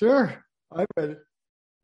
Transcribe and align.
Sure. 0.00 0.34
I 0.74 0.86
read 0.96 1.10
it. 1.10 1.18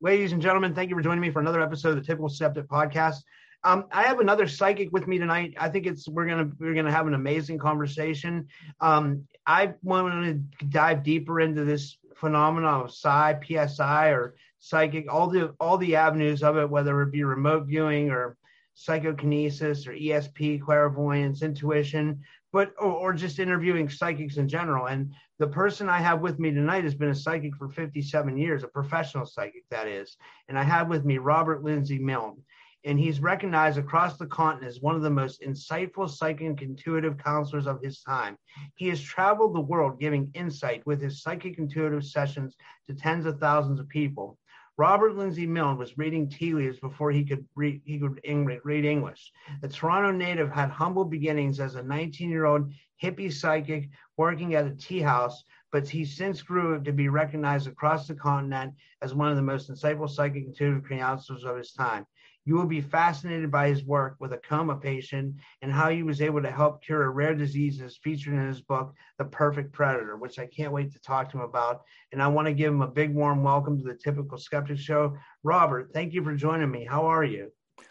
Ladies 0.00 0.32
and 0.32 0.40
gentlemen, 0.40 0.74
thank 0.74 0.88
you 0.88 0.96
for 0.96 1.02
joining 1.02 1.20
me 1.20 1.30
for 1.30 1.40
another 1.40 1.60
episode 1.60 1.90
of 1.90 1.96
the 1.96 2.02
Typical 2.02 2.30
Skeptic 2.30 2.66
Podcast. 2.66 3.16
Um, 3.62 3.84
I 3.92 4.04
have 4.04 4.20
another 4.20 4.48
psychic 4.48 4.90
with 4.90 5.06
me 5.06 5.18
tonight. 5.18 5.52
I 5.60 5.68
think 5.68 5.84
it's 5.84 6.08
we're 6.08 6.24
gonna 6.24 6.50
we're 6.58 6.72
gonna 6.72 6.90
have 6.90 7.06
an 7.06 7.12
amazing 7.12 7.58
conversation. 7.58 8.48
Um, 8.80 9.26
I 9.46 9.74
want 9.82 10.24
to 10.24 10.64
dive 10.64 11.02
deeper 11.02 11.42
into 11.42 11.66
this 11.66 11.98
phenomenon 12.14 12.84
of 12.84 12.94
psi, 12.94 13.38
PSI, 13.46 14.08
or 14.08 14.34
psychic, 14.60 15.12
all 15.12 15.28
the 15.28 15.54
all 15.60 15.76
the 15.76 15.96
avenues 15.96 16.42
of 16.42 16.56
it, 16.56 16.70
whether 16.70 17.02
it 17.02 17.12
be 17.12 17.22
remote 17.22 17.66
viewing 17.66 18.08
or 18.08 18.38
psychokinesis 18.76 19.86
or 19.86 19.92
ESP, 19.92 20.62
clairvoyance, 20.62 21.42
intuition, 21.42 22.22
but 22.52 22.72
or, 22.78 22.92
or, 22.92 23.12
just 23.12 23.38
interviewing 23.38 23.88
psychics 23.88 24.36
in 24.36 24.48
general. 24.48 24.86
And 24.86 25.12
the 25.38 25.46
person 25.46 25.88
I 25.88 25.98
have 25.98 26.20
with 26.20 26.38
me 26.38 26.50
tonight 26.50 26.84
has 26.84 26.94
been 26.94 27.10
a 27.10 27.14
psychic 27.14 27.56
for 27.56 27.68
57 27.68 28.36
years, 28.36 28.62
a 28.62 28.68
professional 28.68 29.26
psychic 29.26 29.64
that 29.70 29.88
is. 29.88 30.16
And 30.48 30.58
I 30.58 30.62
have 30.62 30.88
with 30.88 31.04
me 31.04 31.18
Robert 31.18 31.62
Lindsay 31.62 31.98
Milne. 31.98 32.42
And 32.84 33.00
he's 33.00 33.18
recognized 33.20 33.78
across 33.78 34.16
the 34.16 34.26
continent 34.26 34.70
as 34.70 34.80
one 34.80 34.94
of 34.94 35.02
the 35.02 35.10
most 35.10 35.42
insightful 35.42 36.08
psychic 36.08 36.62
intuitive 36.62 37.18
counselors 37.18 37.66
of 37.66 37.82
his 37.82 38.00
time. 38.00 38.38
He 38.76 38.88
has 38.88 39.00
traveled 39.00 39.56
the 39.56 39.60
world 39.60 39.98
giving 39.98 40.30
insight 40.34 40.86
with 40.86 41.02
his 41.02 41.20
psychic 41.20 41.58
intuitive 41.58 42.04
sessions 42.04 42.54
to 42.86 42.94
tens 42.94 43.26
of 43.26 43.40
thousands 43.40 43.80
of 43.80 43.88
people. 43.88 44.38
Robert 44.78 45.16
Lindsay 45.16 45.46
Milne 45.46 45.78
was 45.78 45.96
reading 45.96 46.28
tea 46.28 46.52
leaves 46.52 46.78
before 46.78 47.10
he 47.10 47.24
could 47.24 47.46
read, 47.54 47.80
he 47.84 47.98
could 47.98 48.20
read 48.64 48.84
English. 48.84 49.32
The 49.62 49.68
Toronto 49.68 50.10
native 50.10 50.50
had 50.50 50.68
humble 50.68 51.04
beginnings 51.04 51.60
as 51.60 51.76
a 51.76 51.82
19-year-old 51.82 52.70
hippie 53.02 53.32
psychic 53.32 53.88
working 54.18 54.54
at 54.54 54.66
a 54.66 54.74
tea 54.74 55.00
house, 55.00 55.44
but 55.72 55.88
he 55.88 56.04
since 56.04 56.42
grew 56.42 56.82
to 56.82 56.92
be 56.92 57.08
recognized 57.08 57.68
across 57.68 58.06
the 58.06 58.14
continent 58.14 58.74
as 59.00 59.14
one 59.14 59.30
of 59.30 59.36
the 59.36 59.42
most 59.42 59.70
insightful 59.70 60.10
psychic 60.10 60.44
intuitive 60.44 60.86
counselors 60.88 61.44
of 61.44 61.56
his 61.56 61.72
time. 61.72 62.06
You 62.46 62.54
will 62.54 62.66
be 62.66 62.80
fascinated 62.80 63.50
by 63.50 63.68
his 63.68 63.84
work 63.84 64.16
with 64.20 64.32
a 64.32 64.38
coma 64.38 64.76
patient 64.76 65.34
and 65.62 65.72
how 65.72 65.90
he 65.90 66.04
was 66.04 66.22
able 66.22 66.40
to 66.40 66.50
help 66.50 66.82
cure 66.82 67.02
a 67.02 67.10
rare 67.10 67.34
disease 67.34 67.80
as 67.82 67.96
featured 67.96 68.34
in 68.34 68.46
his 68.46 68.60
book, 68.60 68.94
The 69.18 69.24
Perfect 69.24 69.72
Predator, 69.72 70.16
which 70.16 70.38
I 70.38 70.46
can't 70.46 70.72
wait 70.72 70.92
to 70.92 71.00
talk 71.00 71.28
to 71.30 71.38
him 71.38 71.42
about. 71.42 71.82
And 72.12 72.22
I 72.22 72.28
want 72.28 72.46
to 72.46 72.54
give 72.54 72.72
him 72.72 72.82
a 72.82 72.88
big 72.88 73.12
warm 73.12 73.42
welcome 73.42 73.76
to 73.78 73.84
the 73.84 73.96
Typical 73.96 74.38
Skeptic 74.38 74.78
Show. 74.78 75.16
Robert, 75.42 75.90
thank 75.92 76.12
you 76.12 76.22
for 76.22 76.36
joining 76.36 76.70
me. 76.70 76.86
How 76.88 77.06
are 77.06 77.24
you? 77.24 77.50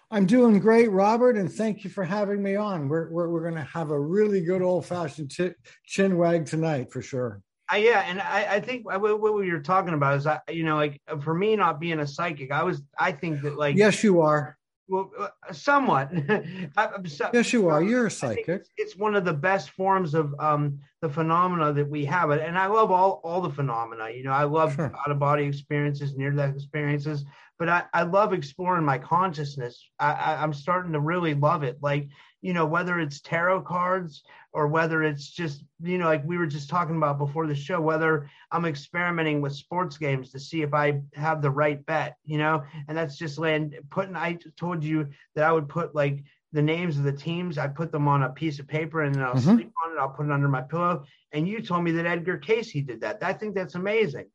I'm 0.10 0.26
doing 0.26 0.60
great, 0.60 0.90
Robert, 0.90 1.36
and 1.36 1.52
thank 1.52 1.84
you 1.84 1.90
for 1.90 2.06
having 2.06 2.42
me 2.42 2.56
on. 2.56 2.88
We're, 2.88 3.12
we're, 3.12 3.28
we're 3.28 3.42
going 3.50 3.56
to 3.56 3.70
have 3.74 3.92
a 3.92 4.00
really 4.00 4.40
good 4.40 4.62
old 4.62 4.86
fashioned 4.86 5.32
ch- 5.32 5.56
chin 5.86 6.18
wag 6.18 6.46
tonight 6.46 6.94
for 6.94 7.02
sure. 7.02 7.42
I, 7.68 7.78
yeah, 7.78 8.06
and 8.08 8.22
I, 8.22 8.56
I 8.56 8.60
think 8.60 8.86
what, 8.86 9.02
what 9.02 9.34
we 9.34 9.52
were 9.52 9.60
talking 9.60 9.94
about 9.94 10.18
is, 10.18 10.28
I, 10.28 10.40
you 10.50 10.64
know, 10.64 10.76
like 10.76 11.02
for 11.22 11.34
me 11.34 11.56
not 11.56 11.80
being 11.80 12.00
a 12.00 12.08
psychic, 12.08 12.52
I 12.52 12.64
was, 12.64 12.84
I 13.00 13.12
think 13.12 13.42
that 13.42 13.58
like, 13.58 13.76
yes, 13.76 14.04
you 14.04 14.22
are. 14.22 14.58
Well, 14.88 15.12
uh, 15.20 15.52
somewhat. 15.52 16.12
so, 17.08 17.30
yes, 17.34 17.52
you 17.52 17.68
are. 17.70 17.82
You're 17.82 18.06
a 18.06 18.12
psychic. 18.12 18.48
It's, 18.48 18.70
it's, 18.78 18.96
one 18.96 19.16
of 19.16 19.26
the 19.26 19.34
best 19.34 19.72
forms 19.72 20.14
of 20.14 20.36
um, 20.40 20.80
the 21.06 21.14
phenomena 21.14 21.72
that 21.72 21.88
we 21.88 22.04
have, 22.06 22.32
it 22.32 22.42
and 22.42 22.58
I 22.58 22.66
love 22.66 22.90
all 22.90 23.22
all 23.24 23.42
the 23.42 23.50
phenomena. 23.50 24.10
You 24.10 24.24
know, 24.24 24.32
I 24.32 24.46
love 24.46 24.76
sure. 24.76 24.92
out 24.96 25.12
of 25.12 25.20
body 25.20 25.44
experiences, 25.44 26.16
near 26.16 26.32
death 26.32 26.56
experiences, 26.56 27.26
but 27.60 27.70
I, 27.70 27.84
I 27.94 28.04
love 28.04 28.34
exploring 28.34 28.84
my 28.84 28.98
consciousness. 28.98 29.88
I, 30.00 30.14
I, 30.14 30.44
I'm 30.44 30.54
starting 30.54 30.94
to 30.94 31.00
really 31.00 31.36
love 31.36 31.62
it. 31.62 31.78
Like 31.80 32.08
you 32.46 32.54
know, 32.54 32.68
whether 32.68 33.00
it's 33.00 33.22
tarot 33.22 33.62
cards 33.62 34.22
or 34.54 34.68
whether 34.68 35.02
it's 35.02 35.32
just, 35.32 35.64
you 35.82 35.98
know, 35.98 36.06
like 36.06 36.24
we 36.26 36.38
were 36.38 36.46
just 36.46 36.70
talking 36.70 36.96
about 36.96 37.18
before 37.18 37.48
the 37.48 37.56
show, 37.56 37.82
whether 37.82 38.30
I'm 38.52 38.66
experimenting 38.66 39.42
with 39.42 39.56
sports 39.56 39.98
games 39.98 40.30
to 40.30 40.40
see 40.40 40.62
if 40.62 40.72
I 40.72 41.02
have 41.16 41.42
the 41.42 41.50
right 41.50 41.84
bet, 41.88 42.18
you 42.24 42.38
know, 42.38 42.62
and 42.88 42.96
that's 42.96 43.18
just 43.18 43.40
land 43.40 43.76
putting, 43.90 44.16
I 44.16 44.38
told 44.58 44.84
you 44.84 45.08
that 45.34 45.44
I 45.44 45.52
would 45.52 45.68
put 45.68 45.96
like 45.96 46.24
the 46.56 46.62
names 46.62 46.98
of 46.98 47.04
the 47.04 47.12
teams, 47.12 47.58
I 47.58 47.68
put 47.68 47.92
them 47.92 48.08
on 48.08 48.24
a 48.24 48.30
piece 48.30 48.60
of 48.60 48.68
paper 48.68 49.02
and 49.02 49.14
then 49.14 49.24
I'll 49.24 49.36
mm-hmm. 49.36 49.56
sleep 49.56 49.74
on 49.86 49.92
it, 49.92 50.00
I'll 50.00 50.10
put 50.10 50.26
it 50.26 50.32
under 50.32 50.48
my 50.48 50.62
pillow. 50.62 51.04
And 51.34 51.48
you 51.48 51.62
told 51.62 51.84
me 51.84 51.92
that 51.92 52.06
Edgar 52.06 52.38
Cayce 52.38 52.72
did 52.72 53.02
that. 53.02 53.22
I 53.22 53.34
think 53.34 53.56
that's 53.56 53.76
amazing. 53.76 54.28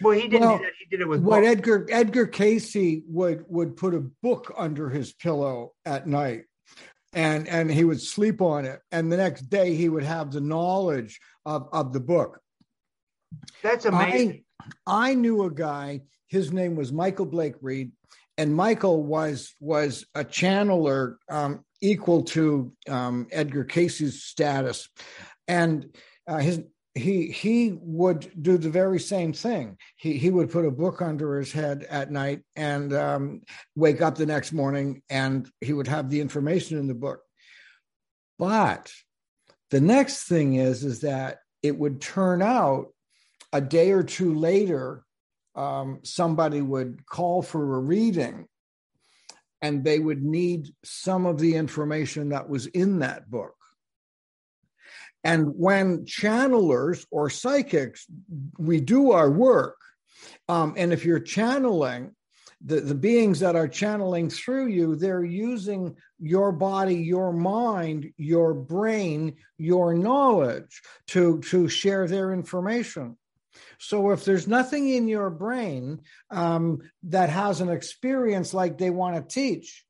Well, 0.00 0.12
he 0.12 0.28
didn't 0.28 0.40
well, 0.40 0.58
do 0.58 0.64
that. 0.64 0.72
He 0.78 0.86
did 0.86 1.00
it 1.02 1.08
with 1.08 1.22
what 1.22 1.44
Edgar 1.44 1.86
Edgar 1.90 2.26
Cayce 2.26 3.00
would 3.06 3.44
would 3.48 3.76
put 3.76 3.94
a 3.94 4.00
book 4.22 4.52
under 4.56 4.90
his 4.90 5.12
pillow 5.12 5.72
at 5.84 6.06
night 6.06 6.42
and 7.12 7.48
and 7.48 7.70
he 7.70 7.84
would 7.84 8.00
sleep 8.00 8.42
on 8.42 8.64
it 8.64 8.80
and 8.92 9.10
the 9.10 9.16
next 9.16 9.42
day 9.48 9.74
he 9.74 9.88
would 9.88 10.04
have 10.04 10.30
the 10.30 10.40
knowledge 10.40 11.20
of 11.46 11.68
of 11.72 11.92
the 11.92 12.00
book 12.00 12.40
that's 13.62 13.86
amazing 13.86 14.44
i, 14.86 15.10
I 15.10 15.14
knew 15.14 15.44
a 15.44 15.50
guy 15.50 16.02
his 16.28 16.52
name 16.52 16.76
was 16.76 16.92
michael 16.92 17.26
blake 17.26 17.54
reed 17.62 17.92
and 18.36 18.54
michael 18.54 19.02
was 19.02 19.54
was 19.58 20.04
a 20.14 20.22
channeler 20.22 21.16
um, 21.30 21.64
equal 21.80 22.22
to 22.22 22.72
um, 22.88 23.26
edgar 23.30 23.64
Cayce's 23.64 24.22
status 24.22 24.88
and 25.46 25.96
uh, 26.28 26.38
his 26.38 26.60
he 26.94 27.30
he 27.30 27.78
would 27.80 28.30
do 28.40 28.58
the 28.58 28.70
very 28.70 29.00
same 29.00 29.32
thing. 29.32 29.78
He 29.96 30.14
he 30.14 30.30
would 30.30 30.50
put 30.50 30.66
a 30.66 30.70
book 30.70 31.00
under 31.00 31.38
his 31.38 31.52
head 31.52 31.86
at 31.88 32.10
night 32.10 32.42
and 32.56 32.92
um, 32.92 33.42
wake 33.74 34.02
up 34.02 34.16
the 34.16 34.26
next 34.26 34.52
morning, 34.52 35.02
and 35.08 35.48
he 35.60 35.72
would 35.72 35.88
have 35.88 36.10
the 36.10 36.20
information 36.20 36.78
in 36.78 36.86
the 36.86 36.94
book. 36.94 37.20
But 38.38 38.92
the 39.70 39.80
next 39.80 40.24
thing 40.24 40.54
is 40.54 40.84
is 40.84 41.00
that 41.00 41.38
it 41.62 41.78
would 41.78 42.00
turn 42.00 42.42
out 42.42 42.88
a 43.52 43.60
day 43.60 43.92
or 43.92 44.02
two 44.02 44.34
later, 44.34 45.04
um, 45.54 46.00
somebody 46.02 46.60
would 46.60 47.06
call 47.06 47.42
for 47.42 47.76
a 47.76 47.80
reading, 47.80 48.46
and 49.62 49.84
they 49.84 49.98
would 49.98 50.22
need 50.22 50.68
some 50.84 51.26
of 51.26 51.38
the 51.38 51.54
information 51.54 52.30
that 52.30 52.48
was 52.48 52.66
in 52.66 53.00
that 53.00 53.30
book. 53.30 53.54
And 55.24 55.54
when 55.56 56.04
channelers 56.06 57.04
or 57.10 57.28
psychics, 57.28 58.06
we 58.58 58.80
do 58.80 59.12
our 59.12 59.30
work, 59.30 59.76
um, 60.48 60.74
and 60.76 60.92
if 60.92 61.04
you're 61.04 61.20
channeling, 61.20 62.14
the, 62.64 62.80
the 62.80 62.94
beings 62.94 63.40
that 63.40 63.54
are 63.54 63.68
channeling 63.68 64.30
through 64.30 64.66
you, 64.68 64.96
they're 64.96 65.24
using 65.24 65.96
your 66.18 66.50
body, 66.50 66.96
your 66.96 67.32
mind, 67.32 68.12
your 68.16 68.52
brain, 68.52 69.36
your 69.58 69.94
knowledge 69.94 70.82
to, 71.08 71.40
to 71.42 71.68
share 71.68 72.08
their 72.08 72.32
information. 72.32 73.16
So 73.78 74.10
if 74.10 74.24
there's 74.24 74.48
nothing 74.48 74.88
in 74.88 75.08
your 75.08 75.30
brain 75.30 76.00
um, 76.30 76.80
that 77.04 77.30
has 77.30 77.60
an 77.60 77.68
experience 77.68 78.52
like 78.52 78.76
they 78.76 78.90
want 78.90 79.16
to 79.16 79.22
teach, 79.22 79.84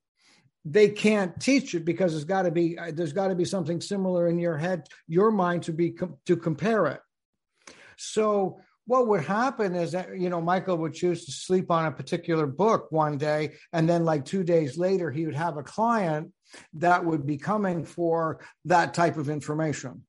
they 0.64 0.90
can't 0.90 1.40
teach 1.40 1.74
it 1.74 1.84
because 1.84 2.12
there's 2.12 2.24
got 2.24 2.42
to 2.42 2.50
be 2.50 2.78
uh, 2.78 2.92
there's 2.94 3.14
got 3.14 3.28
to 3.28 3.34
be 3.34 3.44
something 3.44 3.80
similar 3.80 4.28
in 4.28 4.38
your 4.38 4.58
head 4.58 4.86
your 5.06 5.30
mind 5.30 5.62
to 5.64 5.72
be 5.72 5.96
to 6.26 6.36
compare 6.36 6.86
it. 6.86 7.00
So 7.96 8.60
what 8.88 9.06
would 9.06 9.22
happen 9.22 9.74
is 9.74 9.92
that 9.92 10.18
you 10.18 10.30
know 10.30 10.40
michael 10.40 10.76
would 10.78 10.94
choose 10.94 11.26
to 11.26 11.30
sleep 11.30 11.70
on 11.70 11.86
a 11.86 11.92
particular 11.92 12.46
book 12.46 12.86
one 12.90 13.18
day 13.18 13.52
and 13.72 13.88
then 13.88 14.04
like 14.04 14.24
two 14.24 14.42
days 14.42 14.78
later 14.78 15.10
he 15.10 15.26
would 15.26 15.34
have 15.34 15.58
a 15.58 15.62
client 15.62 16.32
that 16.72 17.04
would 17.04 17.26
be 17.26 17.36
coming 17.36 17.84
for 17.84 18.40
that 18.64 18.94
type 18.94 19.18
of 19.18 19.28
information 19.28 20.02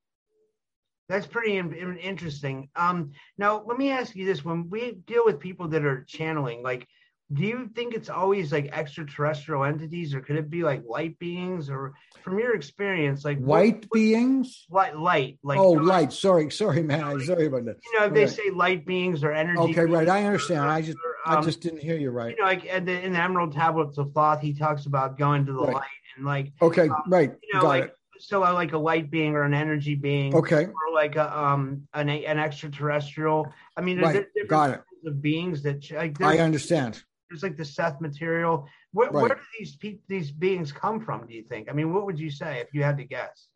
that's 1.09 1.28
pretty 1.28 1.58
in, 1.58 1.97
interesting. 1.97 2.70
Um, 2.75 3.12
now 3.38 3.64
let 3.66 3.78
me 3.78 3.92
ask 3.92 4.16
you 4.16 4.25
this. 4.25 4.46
When 4.46 4.70
we 4.70 4.94
deal 4.94 5.25
with 5.25 5.40
people 5.40 5.68
that 5.70 5.84
are 5.84 6.06
channeling 6.06 6.64
like 6.64 6.88
do 7.31 7.44
you 7.44 7.70
think 7.75 7.94
it's 7.94 8.09
always 8.09 8.52
like 8.52 8.75
extraterrestrial 8.75 9.64
entities 9.64 10.16
or 10.16 10.22
could 10.22 10.36
it 10.36 10.50
be 10.50 10.64
like 10.64 10.84
light 10.88 11.19
beings? 11.19 11.69
Or 11.69 11.94
from 12.24 12.40
your 12.40 12.56
experience 12.56 13.24
like 13.24 13.38
white 13.38 13.81
what, 13.81 13.92
beings? 13.92 14.66
Light 14.69 14.98
light 14.98 15.38
like 15.44 15.59
oh 15.59 15.72
light. 15.72 16.12
Sorry 16.12 16.50
sorry 16.50 16.81
man. 16.81 17.22
Sorry 17.22 17.46
about 17.46 17.66
that. 17.66 17.78
you 17.84 18.00
know 18.00 18.06
if 18.06 18.12
right. 18.12 18.14
they 18.14 18.28
say 18.28 18.50
light 18.50 18.86
beings 18.86 19.24
or 19.24 19.31
energy 19.31 19.59
okay 19.59 19.86
right. 19.86 20.09
i 20.09 20.25
understand. 20.25 20.66
Or, 20.66 20.69
i 20.69 20.81
just 20.81 20.98
um, 21.25 21.38
i 21.38 21.42
just 21.42 21.62
didn't 21.62 21.81
hear 21.81 21.98
you 21.98 22.10
right. 22.10 22.36
you 22.36 22.42
know 22.42 22.48
like 22.48 22.66
in 22.66 22.86
the, 22.86 23.00
in 23.00 23.13
the 23.13 23.22
emerald 23.22 23.54
tablets 23.54 23.98
of 24.00 24.12
thoth 24.13 24.42
he 24.42 24.54
talks 24.54 24.88
about 24.88 25.18
going 25.18 25.45
to 25.45 25.54
the 25.54 25.60
right. 25.60 25.75
light 25.75 25.88
and 26.18 26.25
like 26.25 26.51
okay 26.62 26.89
um, 26.89 27.04
right. 27.07 27.31
you 27.44 27.54
know 27.54 27.62
Got 27.62 27.68
like 27.68 27.83
it. 27.86 27.99
So 28.19 28.42
like 28.42 28.74
a 28.74 28.77
light 28.77 29.10
being 29.10 29.33
or 29.33 29.44
an 29.44 29.54
energy 29.54 29.95
being 29.95 30.36
okay 30.36 30.66
or 30.66 30.94
like 30.94 31.16
a 31.16 31.38
um 31.38 31.88
an, 31.94 32.10
an 32.10 32.38
extraterrestrial 32.38 33.51
i 33.77 33.81
mean 33.81 34.00
right. 34.00 34.25
got 34.48 34.69
it 34.69 34.81
of 35.06 35.21
beings 35.21 35.63
that 35.63 35.89
like 35.92 36.21
i 36.21 36.39
understand 36.39 37.01
there's 37.30 37.44
like 37.44 37.57
the 37.57 37.66
Seth 37.66 38.01
material. 38.01 38.68
Where, 38.92 39.10
right. 39.10 39.21
where 39.21 39.30
do 39.30 39.42
these 39.60 39.75
pe- 39.75 40.00
these 40.07 40.31
beings 40.31 40.71
come 40.71 41.00
from? 41.00 41.27
Do 41.27 41.33
you 41.33 41.44
think? 41.44 41.69
I 41.69 41.74
mean, 41.74 41.94
what 41.94 42.06
would 42.06 42.19
you 42.19 42.31
say 42.31 42.60
if 42.60 42.74
you 42.74 42.83
had 42.83 42.98
to 42.98 43.04
guess? 43.04 43.48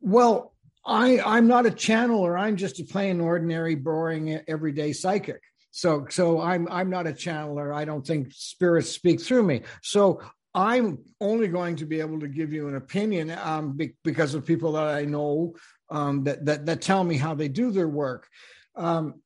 Well, 0.00 0.52
I 0.84 1.20
I'm 1.20 1.46
not 1.46 1.66
a 1.66 1.70
channeler. 1.70 2.38
I'm 2.38 2.56
just 2.56 2.80
a 2.80 2.84
plain, 2.84 3.20
ordinary, 3.20 3.76
boring, 3.76 4.40
everyday 4.48 4.92
psychic. 4.92 5.40
So 5.70 6.06
so 6.10 6.40
I'm 6.40 6.66
I'm 6.70 6.90
not 6.90 7.06
a 7.06 7.12
channeler. 7.12 7.74
I 7.74 7.84
don't 7.84 8.06
think 8.06 8.32
spirits 8.32 8.90
speak 8.90 9.20
through 9.20 9.44
me. 9.44 9.62
So 9.82 10.20
I'm 10.56 11.04
only 11.20 11.48
going 11.48 11.76
to 11.76 11.84
be 11.84 12.00
able 12.00 12.18
to 12.20 12.28
give 12.28 12.50
you 12.50 12.66
an 12.66 12.76
opinion 12.76 13.30
um, 13.30 13.76
be, 13.76 13.92
because 14.02 14.34
of 14.34 14.46
people 14.46 14.72
that 14.72 14.88
I 14.88 15.04
know 15.04 15.54
um, 15.90 16.24
that, 16.24 16.46
that 16.46 16.64
that 16.64 16.80
tell 16.80 17.04
me 17.04 17.18
how 17.18 17.34
they 17.34 17.48
do 17.48 17.70
their 17.70 17.86
work. 17.88 18.26
Um, 18.74 19.20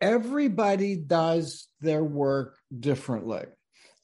everybody 0.00 0.96
does 0.96 1.68
their 1.82 2.02
work 2.02 2.56
differently. 2.80 3.44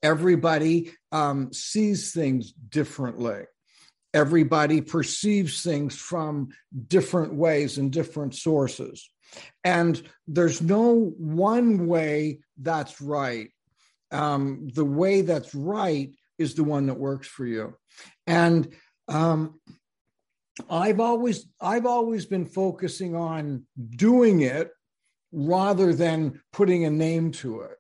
Everybody 0.02 0.92
um, 1.12 1.50
sees 1.54 2.12
things 2.12 2.52
differently. 2.52 3.44
Everybody 4.12 4.82
perceives 4.82 5.62
things 5.62 5.96
from 5.96 6.50
different 6.88 7.34
ways 7.34 7.78
and 7.78 7.90
different 7.90 8.34
sources. 8.34 9.10
And 9.64 10.00
there's 10.28 10.60
no 10.60 11.14
one 11.16 11.86
way 11.86 12.40
that's 12.58 13.00
right. 13.00 13.48
Um, 14.10 14.68
the 14.74 14.84
way 14.84 15.22
that's 15.22 15.54
right 15.54 16.10
is 16.38 16.54
the 16.54 16.64
one 16.64 16.86
that 16.86 16.98
works 16.98 17.26
for 17.26 17.46
you. 17.46 17.74
And 18.26 18.72
um, 19.08 19.60
I've 20.70 21.00
always 21.00 21.46
I've 21.60 21.86
always 21.86 22.26
been 22.26 22.46
focusing 22.46 23.16
on 23.16 23.66
doing 23.96 24.42
it 24.42 24.70
rather 25.32 25.92
than 25.92 26.40
putting 26.52 26.84
a 26.84 26.90
name 26.90 27.32
to 27.32 27.62
it. 27.62 27.76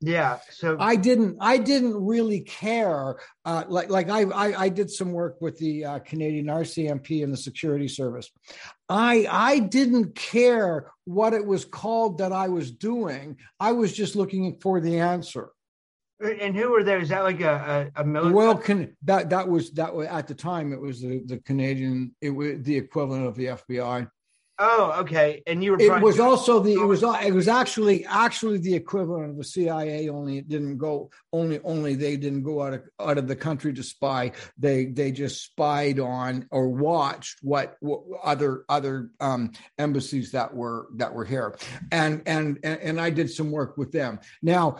Yeah. 0.00 0.38
So 0.50 0.76
I 0.78 0.94
didn't 0.94 1.38
I 1.40 1.58
didn't 1.58 1.94
really 1.94 2.40
care. 2.40 3.18
Uh, 3.44 3.64
like 3.68 3.90
like 3.90 4.08
I, 4.10 4.22
I, 4.22 4.62
I 4.62 4.68
did 4.68 4.90
some 4.90 5.12
work 5.12 5.40
with 5.40 5.58
the 5.58 5.84
uh, 5.84 5.98
Canadian 6.00 6.46
RCMP 6.46 7.24
and 7.24 7.32
the 7.32 7.36
security 7.36 7.88
service. 7.88 8.30
I 8.88 9.26
I 9.28 9.58
didn't 9.58 10.14
care 10.14 10.92
what 11.04 11.32
it 11.32 11.44
was 11.44 11.64
called 11.64 12.18
that 12.18 12.32
I 12.32 12.48
was 12.48 12.70
doing. 12.70 13.38
I 13.58 13.72
was 13.72 13.92
just 13.92 14.14
looking 14.14 14.58
for 14.60 14.80
the 14.80 15.00
answer. 15.00 15.50
And 16.20 16.56
who 16.56 16.70
were 16.70 16.82
there? 16.82 16.98
Is 16.98 17.10
that 17.10 17.22
like 17.22 17.40
a 17.40 17.90
a, 17.96 18.02
a 18.02 18.04
military? 18.04 18.34
Well, 18.34 18.56
can, 18.56 18.96
that 19.04 19.30
that 19.30 19.46
was 19.46 19.70
that 19.72 19.94
was 19.94 20.08
at 20.08 20.26
the 20.26 20.34
time 20.34 20.72
it 20.72 20.80
was 20.80 21.00
the 21.00 21.22
the 21.26 21.38
Canadian 21.38 22.14
it 22.20 22.30
was 22.30 22.62
the 22.62 22.76
equivalent 22.76 23.26
of 23.26 23.36
the 23.36 23.46
FBI. 23.46 24.10
Oh, 24.60 24.92
okay. 25.00 25.40
And 25.46 25.62
you 25.62 25.72
were. 25.72 25.80
It 25.80 26.02
was 26.02 26.18
also 26.18 26.58
the. 26.58 26.72
It 26.72 26.84
was. 26.84 27.04
It 27.04 27.32
was 27.32 27.46
actually 27.46 28.04
actually 28.06 28.58
the 28.58 28.74
equivalent 28.74 29.30
of 29.30 29.36
the 29.36 29.44
CIA. 29.44 30.08
Only 30.08 30.38
it 30.38 30.48
didn't 30.48 30.78
go. 30.78 31.10
Only 31.32 31.60
only 31.62 31.94
they 31.94 32.16
didn't 32.16 32.42
go 32.42 32.62
out 32.62 32.72
of 32.72 32.82
out 32.98 33.18
of 33.18 33.28
the 33.28 33.36
country 33.36 33.72
to 33.74 33.84
spy. 33.84 34.32
They 34.58 34.86
they 34.86 35.12
just 35.12 35.44
spied 35.44 36.00
on 36.00 36.48
or 36.50 36.68
watched 36.70 37.38
what, 37.42 37.76
what 37.78 38.00
other 38.24 38.64
other 38.68 39.10
um, 39.20 39.52
embassies 39.78 40.32
that 40.32 40.52
were 40.52 40.88
that 40.96 41.14
were 41.14 41.24
here, 41.24 41.56
and 41.92 42.22
and 42.26 42.58
and 42.64 43.00
I 43.00 43.10
did 43.10 43.30
some 43.30 43.52
work 43.52 43.76
with 43.78 43.92
them. 43.92 44.18
Now, 44.42 44.78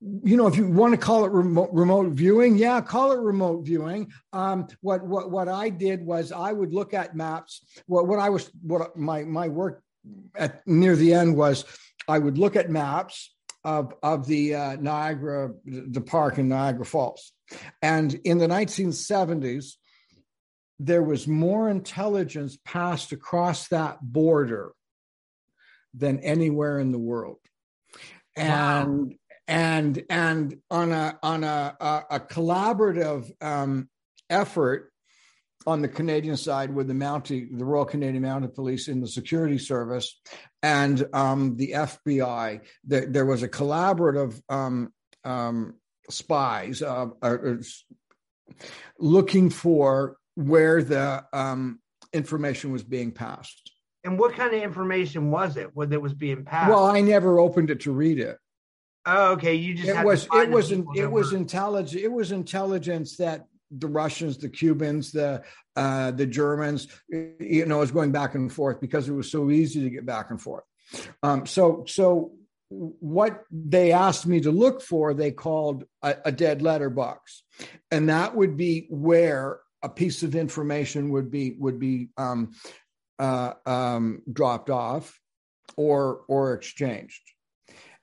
you 0.00 0.36
know, 0.36 0.48
if 0.48 0.56
you 0.56 0.66
want 0.66 0.92
to 0.92 0.98
call 0.98 1.24
it 1.24 1.30
remote 1.30 1.70
remote 1.72 2.08
viewing, 2.12 2.56
yeah, 2.56 2.80
call 2.80 3.12
it 3.12 3.20
remote 3.20 3.64
viewing. 3.64 4.10
Um, 4.32 4.66
what 4.80 5.06
what 5.06 5.30
what 5.30 5.48
I 5.48 5.68
did 5.68 6.04
was 6.04 6.32
I 6.32 6.52
would 6.52 6.74
look 6.74 6.94
at 6.94 7.14
maps. 7.14 7.64
What 7.86 8.08
what 8.08 8.18
I 8.18 8.30
was 8.30 8.50
what 8.62 8.96
my 8.96 9.19
my 9.24 9.48
work 9.48 9.82
at 10.34 10.66
near 10.66 10.96
the 10.96 11.12
end 11.14 11.36
was 11.36 11.64
I 12.08 12.18
would 12.18 12.38
look 12.38 12.56
at 12.56 12.70
maps 12.70 13.34
of 13.64 13.92
of 14.02 14.26
the 14.26 14.54
uh, 14.54 14.76
Niagara 14.76 15.52
the 15.64 16.00
park 16.00 16.38
in 16.38 16.48
Niagara 16.48 16.84
Falls, 16.84 17.32
and 17.82 18.14
in 18.24 18.38
the 18.38 18.46
1970s 18.46 19.74
there 20.78 21.02
was 21.02 21.28
more 21.28 21.68
intelligence 21.68 22.56
passed 22.64 23.12
across 23.12 23.68
that 23.68 23.98
border 24.00 24.72
than 25.92 26.18
anywhere 26.20 26.78
in 26.78 26.92
the 26.92 26.98
world, 26.98 27.38
and. 28.36 29.08
Wow. 29.08 29.16
And 29.48 30.04
and 30.08 30.58
on 30.70 30.92
a 30.92 31.18
on 31.24 31.42
a 31.42 31.76
a, 31.80 32.04
a 32.10 32.20
collaborative 32.20 33.32
um, 33.42 33.88
effort 34.30 34.89
on 35.66 35.82
the 35.82 35.88
Canadian 35.88 36.36
side 36.36 36.74
with 36.74 36.88
the 36.88 36.94
Mountie, 36.94 37.46
the 37.56 37.64
Royal 37.64 37.84
Canadian 37.84 38.22
Mounted 38.22 38.54
Police 38.54 38.88
in 38.88 39.00
the 39.00 39.08
security 39.08 39.58
service, 39.58 40.18
and 40.62 41.06
um, 41.12 41.56
the 41.56 41.72
FBI. 41.72 42.60
There, 42.84 43.06
there, 43.06 43.26
was 43.26 43.42
a 43.42 43.48
collaborative 43.48 44.40
um, 44.48 44.92
um, 45.24 45.74
spies 46.08 46.82
uh, 46.82 47.08
uh, 47.22 47.36
looking 48.98 49.50
for 49.50 50.16
where 50.34 50.82
the 50.82 51.24
um, 51.32 51.80
information 52.12 52.72
was 52.72 52.82
being 52.82 53.12
passed. 53.12 53.70
And 54.02 54.18
what 54.18 54.34
kind 54.34 54.54
of 54.54 54.62
information 54.62 55.30
was 55.30 55.58
it? 55.58 55.74
What 55.74 55.92
it 55.92 56.00
was 56.00 56.14
being 56.14 56.44
passed? 56.44 56.70
Well, 56.70 56.86
I 56.86 57.02
never 57.02 57.38
opened 57.38 57.70
it 57.70 57.80
to 57.80 57.92
read 57.92 58.18
it. 58.18 58.38
Oh, 59.06 59.32
okay. 59.32 59.54
You 59.54 59.74
just 59.74 59.88
it 59.88 60.04
was 60.04 60.26
it 60.32 60.50
was 60.50 60.72
it 60.72 61.10
was 61.10 61.32
intelligence. 61.32 62.02
It 62.02 62.12
was 62.12 62.32
intelligence 62.32 63.16
that 63.16 63.46
the 63.70 63.86
Russians, 63.86 64.38
the 64.38 64.48
Cubans, 64.48 65.12
the 65.12 65.42
uh, 65.76 66.10
the 66.10 66.26
Germans, 66.26 66.88
you 67.08 67.66
know, 67.66 67.78
was 67.78 67.90
going 67.90 68.12
back 68.12 68.34
and 68.34 68.52
forth 68.52 68.80
because 68.80 69.08
it 69.08 69.12
was 69.12 69.30
so 69.30 69.50
easy 69.50 69.80
to 69.82 69.90
get 69.90 70.04
back 70.04 70.30
and 70.30 70.40
forth. 70.40 70.64
Um, 71.22 71.46
so 71.46 71.84
so 71.86 72.32
what 72.68 73.44
they 73.50 73.92
asked 73.92 74.26
me 74.26 74.40
to 74.40 74.50
look 74.50 74.82
for, 74.82 75.14
they 75.14 75.30
called 75.30 75.84
a, 76.02 76.16
a 76.26 76.32
dead 76.32 76.62
letter 76.62 76.90
box, 76.90 77.42
and 77.90 78.08
that 78.08 78.34
would 78.34 78.56
be 78.56 78.86
where 78.90 79.60
a 79.82 79.88
piece 79.88 80.22
of 80.22 80.34
information 80.34 81.10
would 81.10 81.30
be 81.30 81.52
would 81.58 81.78
be 81.78 82.08
um, 82.16 82.52
uh, 83.18 83.54
um, 83.66 84.22
dropped 84.32 84.70
off 84.70 85.18
or 85.76 86.22
or 86.28 86.54
exchanged. 86.54 87.22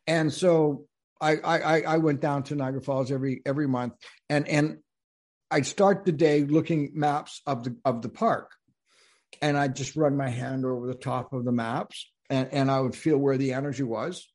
And 0.06 0.31
so 0.31 0.86
I, 1.22 1.38
I 1.38 1.81
I 1.81 1.98
went 1.98 2.22
down 2.22 2.44
to 2.44 2.56
Niagara 2.56 2.81
Falls 2.81 3.12
every 3.12 3.42
every 3.46 3.68
month, 3.68 3.94
and 4.30 4.48
and 4.48 4.78
I'd 5.49 5.65
start 5.65 6.05
the 6.05 6.11
day 6.11 6.44
looking 6.44 6.91
maps 6.94 7.41
of 7.45 7.63
the 7.63 7.75
of 7.85 8.01
the 8.01 8.09
park, 8.09 8.51
and 9.41 9.57
I'd 9.57 9.75
just 9.75 9.95
run 9.95 10.17
my 10.17 10.29
hand 10.29 10.65
over 10.65 10.88
the 10.88 10.94
top 10.94 11.33
of 11.33 11.45
the 11.45 11.51
maps, 11.51 12.09
and, 12.29 12.49
and 12.51 12.71
I 12.71 12.79
would 12.79 12.95
feel 12.95 13.17
where 13.17 13.38
the 13.38 13.53
energy 13.53 13.83
was. 13.83 14.27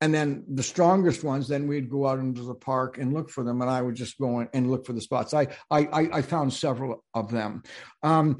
And 0.00 0.14
then 0.14 0.44
the 0.48 0.62
strongest 0.62 1.24
ones, 1.24 1.48
then 1.48 1.66
we'd 1.66 1.90
go 1.90 2.06
out 2.06 2.20
into 2.20 2.42
the 2.42 2.54
park 2.54 2.96
and 2.98 3.12
look 3.12 3.28
for 3.28 3.42
them, 3.42 3.60
and 3.60 3.70
I 3.70 3.82
would 3.82 3.96
just 3.96 4.18
go 4.18 4.46
and 4.52 4.70
look 4.70 4.86
for 4.86 4.92
the 4.92 5.00
spots. 5.00 5.34
I 5.34 5.48
I 5.70 5.88
I 6.12 6.22
found 6.22 6.52
several 6.52 7.04
of 7.12 7.30
them. 7.30 7.62
Um, 8.02 8.38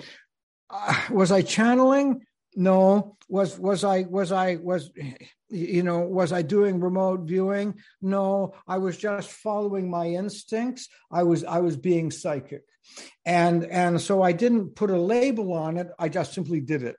uh, 0.71 0.95
was 1.11 1.33
I 1.33 1.43
channeling? 1.43 2.23
No. 2.57 3.17
Was 3.29 3.59
was 3.59 3.85
I 3.85 4.03
was 4.03 4.33
I 4.33 4.57
was 4.57 4.91
you 5.55 5.83
know 5.83 6.01
was 6.01 6.33
i 6.33 6.43
doing 6.43 6.81
remote 6.81 7.21
viewing? 7.21 7.75
No 8.03 8.55
i 8.67 8.79
was 8.79 8.97
just 8.97 9.31
following 9.31 9.89
my 9.89 10.07
instincts. 10.07 10.89
I 11.11 11.23
was 11.23 11.45
i 11.45 11.61
was 11.61 11.77
being 11.77 12.11
psychic. 12.11 12.63
And 13.25 13.65
and 13.65 14.01
so 14.01 14.23
i 14.23 14.33
didn't 14.33 14.75
put 14.75 14.91
a 14.91 14.99
label 14.99 15.53
on 15.53 15.77
it. 15.77 15.89
I 15.99 16.09
just 16.09 16.35
simply 16.35 16.61
did 16.61 16.83
it. 16.83 16.97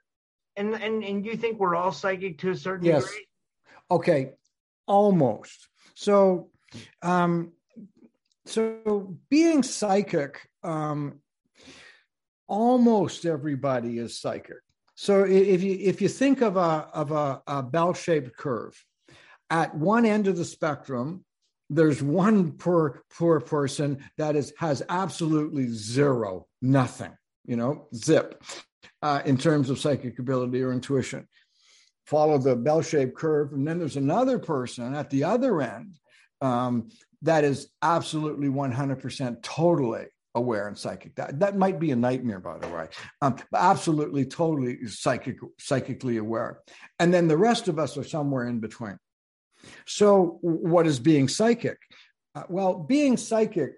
And 0.55 0.73
and 0.73 1.03
and 1.03 1.25
you 1.25 1.35
think 1.35 1.59
we're 1.59 1.75
all 1.75 1.91
psychic 1.91 2.39
to 2.39 2.51
a 2.51 2.55
certain 2.55 2.85
yes. 2.85 3.03
degree? 3.03 3.27
Okay. 3.91 4.31
Almost. 4.87 5.67
So 5.95 6.49
um 7.01 7.51
so 8.45 9.17
being 9.29 9.63
psychic 9.63 10.49
um 10.63 11.19
almost 12.47 13.25
everybody 13.25 13.97
is 13.97 14.19
psychic 14.19 14.57
so 14.95 15.25
if 15.25 15.61
you 15.61 15.77
if 15.79 16.01
you 16.01 16.07
think 16.07 16.41
of 16.41 16.55
a 16.55 16.89
of 16.93 17.11
a, 17.11 17.41
a 17.47 17.61
bell-shaped 17.61 18.35
curve, 18.37 18.81
at 19.49 19.75
one 19.75 20.05
end 20.05 20.27
of 20.27 20.37
the 20.37 20.45
spectrum, 20.45 21.25
there's 21.69 22.01
one 22.01 22.53
poor 22.53 23.03
poor 23.15 23.41
person 23.41 24.03
that 24.17 24.37
is 24.37 24.53
has 24.57 24.81
absolutely 24.87 25.67
zero, 25.67 26.47
nothing, 26.61 27.11
you 27.45 27.57
know, 27.57 27.89
zip, 27.93 28.41
uh, 29.01 29.21
in 29.25 29.37
terms 29.37 29.69
of 29.69 29.79
psychic 29.79 30.17
ability 30.17 30.63
or 30.63 30.71
intuition. 30.71 31.27
Follow 32.05 32.37
the 32.37 32.55
bell-shaped 32.55 33.17
curve, 33.17 33.51
and 33.51 33.67
then 33.67 33.79
there's 33.79 33.97
another 33.97 34.39
person 34.39 34.95
at 34.95 35.09
the 35.09 35.23
other 35.23 35.61
end 35.61 35.97
um, 36.39 36.89
that 37.23 37.43
is 37.43 37.67
absolutely 37.81 38.47
100% 38.47 39.41
totally 39.41 40.05
aware 40.35 40.67
and 40.67 40.77
psychic. 40.77 41.15
That 41.15 41.39
that 41.39 41.57
might 41.57 41.79
be 41.79 41.91
a 41.91 41.95
nightmare, 41.95 42.39
by 42.39 42.59
the 42.59 42.67
way. 42.67 42.87
Um, 43.21 43.37
absolutely, 43.53 44.25
totally 44.25 44.85
psychic, 44.87 45.37
psychically 45.59 46.17
aware, 46.17 46.59
and 46.99 47.13
then 47.13 47.27
the 47.27 47.37
rest 47.37 47.67
of 47.67 47.79
us 47.79 47.97
are 47.97 48.03
somewhere 48.03 48.47
in 48.47 48.59
between. 48.59 48.99
So, 49.87 50.37
what 50.41 50.85
is 50.85 50.99
being 50.99 51.27
psychic? 51.27 51.77
Uh, 52.35 52.43
well, 52.49 52.75
being 52.75 53.17
psychic, 53.17 53.71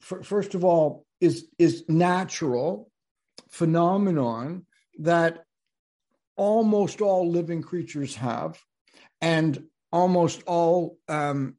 first 0.00 0.54
of 0.54 0.64
all, 0.64 1.04
is 1.20 1.48
is 1.58 1.84
natural 1.88 2.90
phenomenon 3.50 4.66
that 5.00 5.44
almost 6.36 7.00
all 7.00 7.30
living 7.30 7.62
creatures 7.62 8.14
have, 8.16 8.58
and 9.20 9.64
almost 9.92 10.42
all 10.46 10.98
um, 11.08 11.56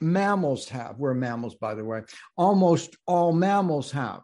mammals 0.00 0.68
have. 0.68 0.98
We're 0.98 1.14
mammals, 1.14 1.54
by 1.54 1.74
the 1.74 1.84
way. 1.84 2.02
Almost 2.36 2.96
all 3.06 3.32
mammals 3.32 3.92
have. 3.92 4.22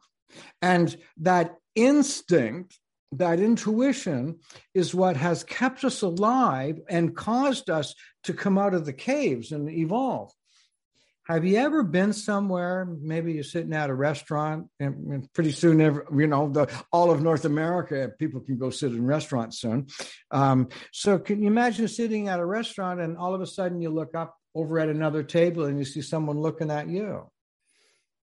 And 0.63 0.95
that 1.19 1.57
instinct, 1.75 2.79
that 3.13 3.41
intuition, 3.41 4.39
is 4.75 4.95
what 4.95 5.17
has 5.17 5.45
kept 5.45 5.85
us 5.85 6.03
alive 6.03 6.79
and 6.89 7.17
caused 7.17 7.71
us 7.71 7.95
to 8.25 8.35
come 8.35 8.59
out 8.59 8.75
of 8.75 8.85
the 8.85 8.93
caves 8.93 9.53
and 9.53 9.69
evolve. 9.71 10.33
have 11.27 11.45
you 11.45 11.57
ever 11.59 11.85
been 11.85 12.13
somewhere? 12.13 12.89
Maybe 13.01 13.33
you're 13.35 13.45
sitting 13.45 13.73
at 13.73 13.89
a 13.89 13.95
restaurant, 13.95 14.67
and 14.81 15.33
pretty 15.33 15.53
soon, 15.53 15.79
you 15.79 16.27
know, 16.27 16.49
the, 16.49 16.67
all 16.93 17.13
of 17.13 17.23
North 17.23 17.45
America, 17.45 18.11
people 18.19 18.41
can 18.41 18.59
go 18.59 18.71
sit 18.71 18.91
in 18.91 19.07
restaurants 19.07 19.61
soon. 19.61 19.87
Um, 20.33 20.69
so, 20.93 21.21
can 21.21 21.41
you 21.41 21.47
imagine 21.47 21.87
sitting 21.87 22.29
at 22.29 22.41
a 22.41 22.45
restaurant 22.45 23.01
and 23.01 23.17
all 23.17 23.33
of 23.33 23.41
a 23.41 23.47
sudden 23.47 23.81
you 23.81 23.91
look 23.91 24.17
up 24.17 24.40
over 24.55 24.79
at 24.79 24.89
another 24.89 25.23
table 25.23 25.65
and 25.65 25.79
you 25.79 25.85
see 25.85 26.03
someone 26.03 26.41
looking 26.41 26.71
at 26.71 26.89
you? 26.89 27.31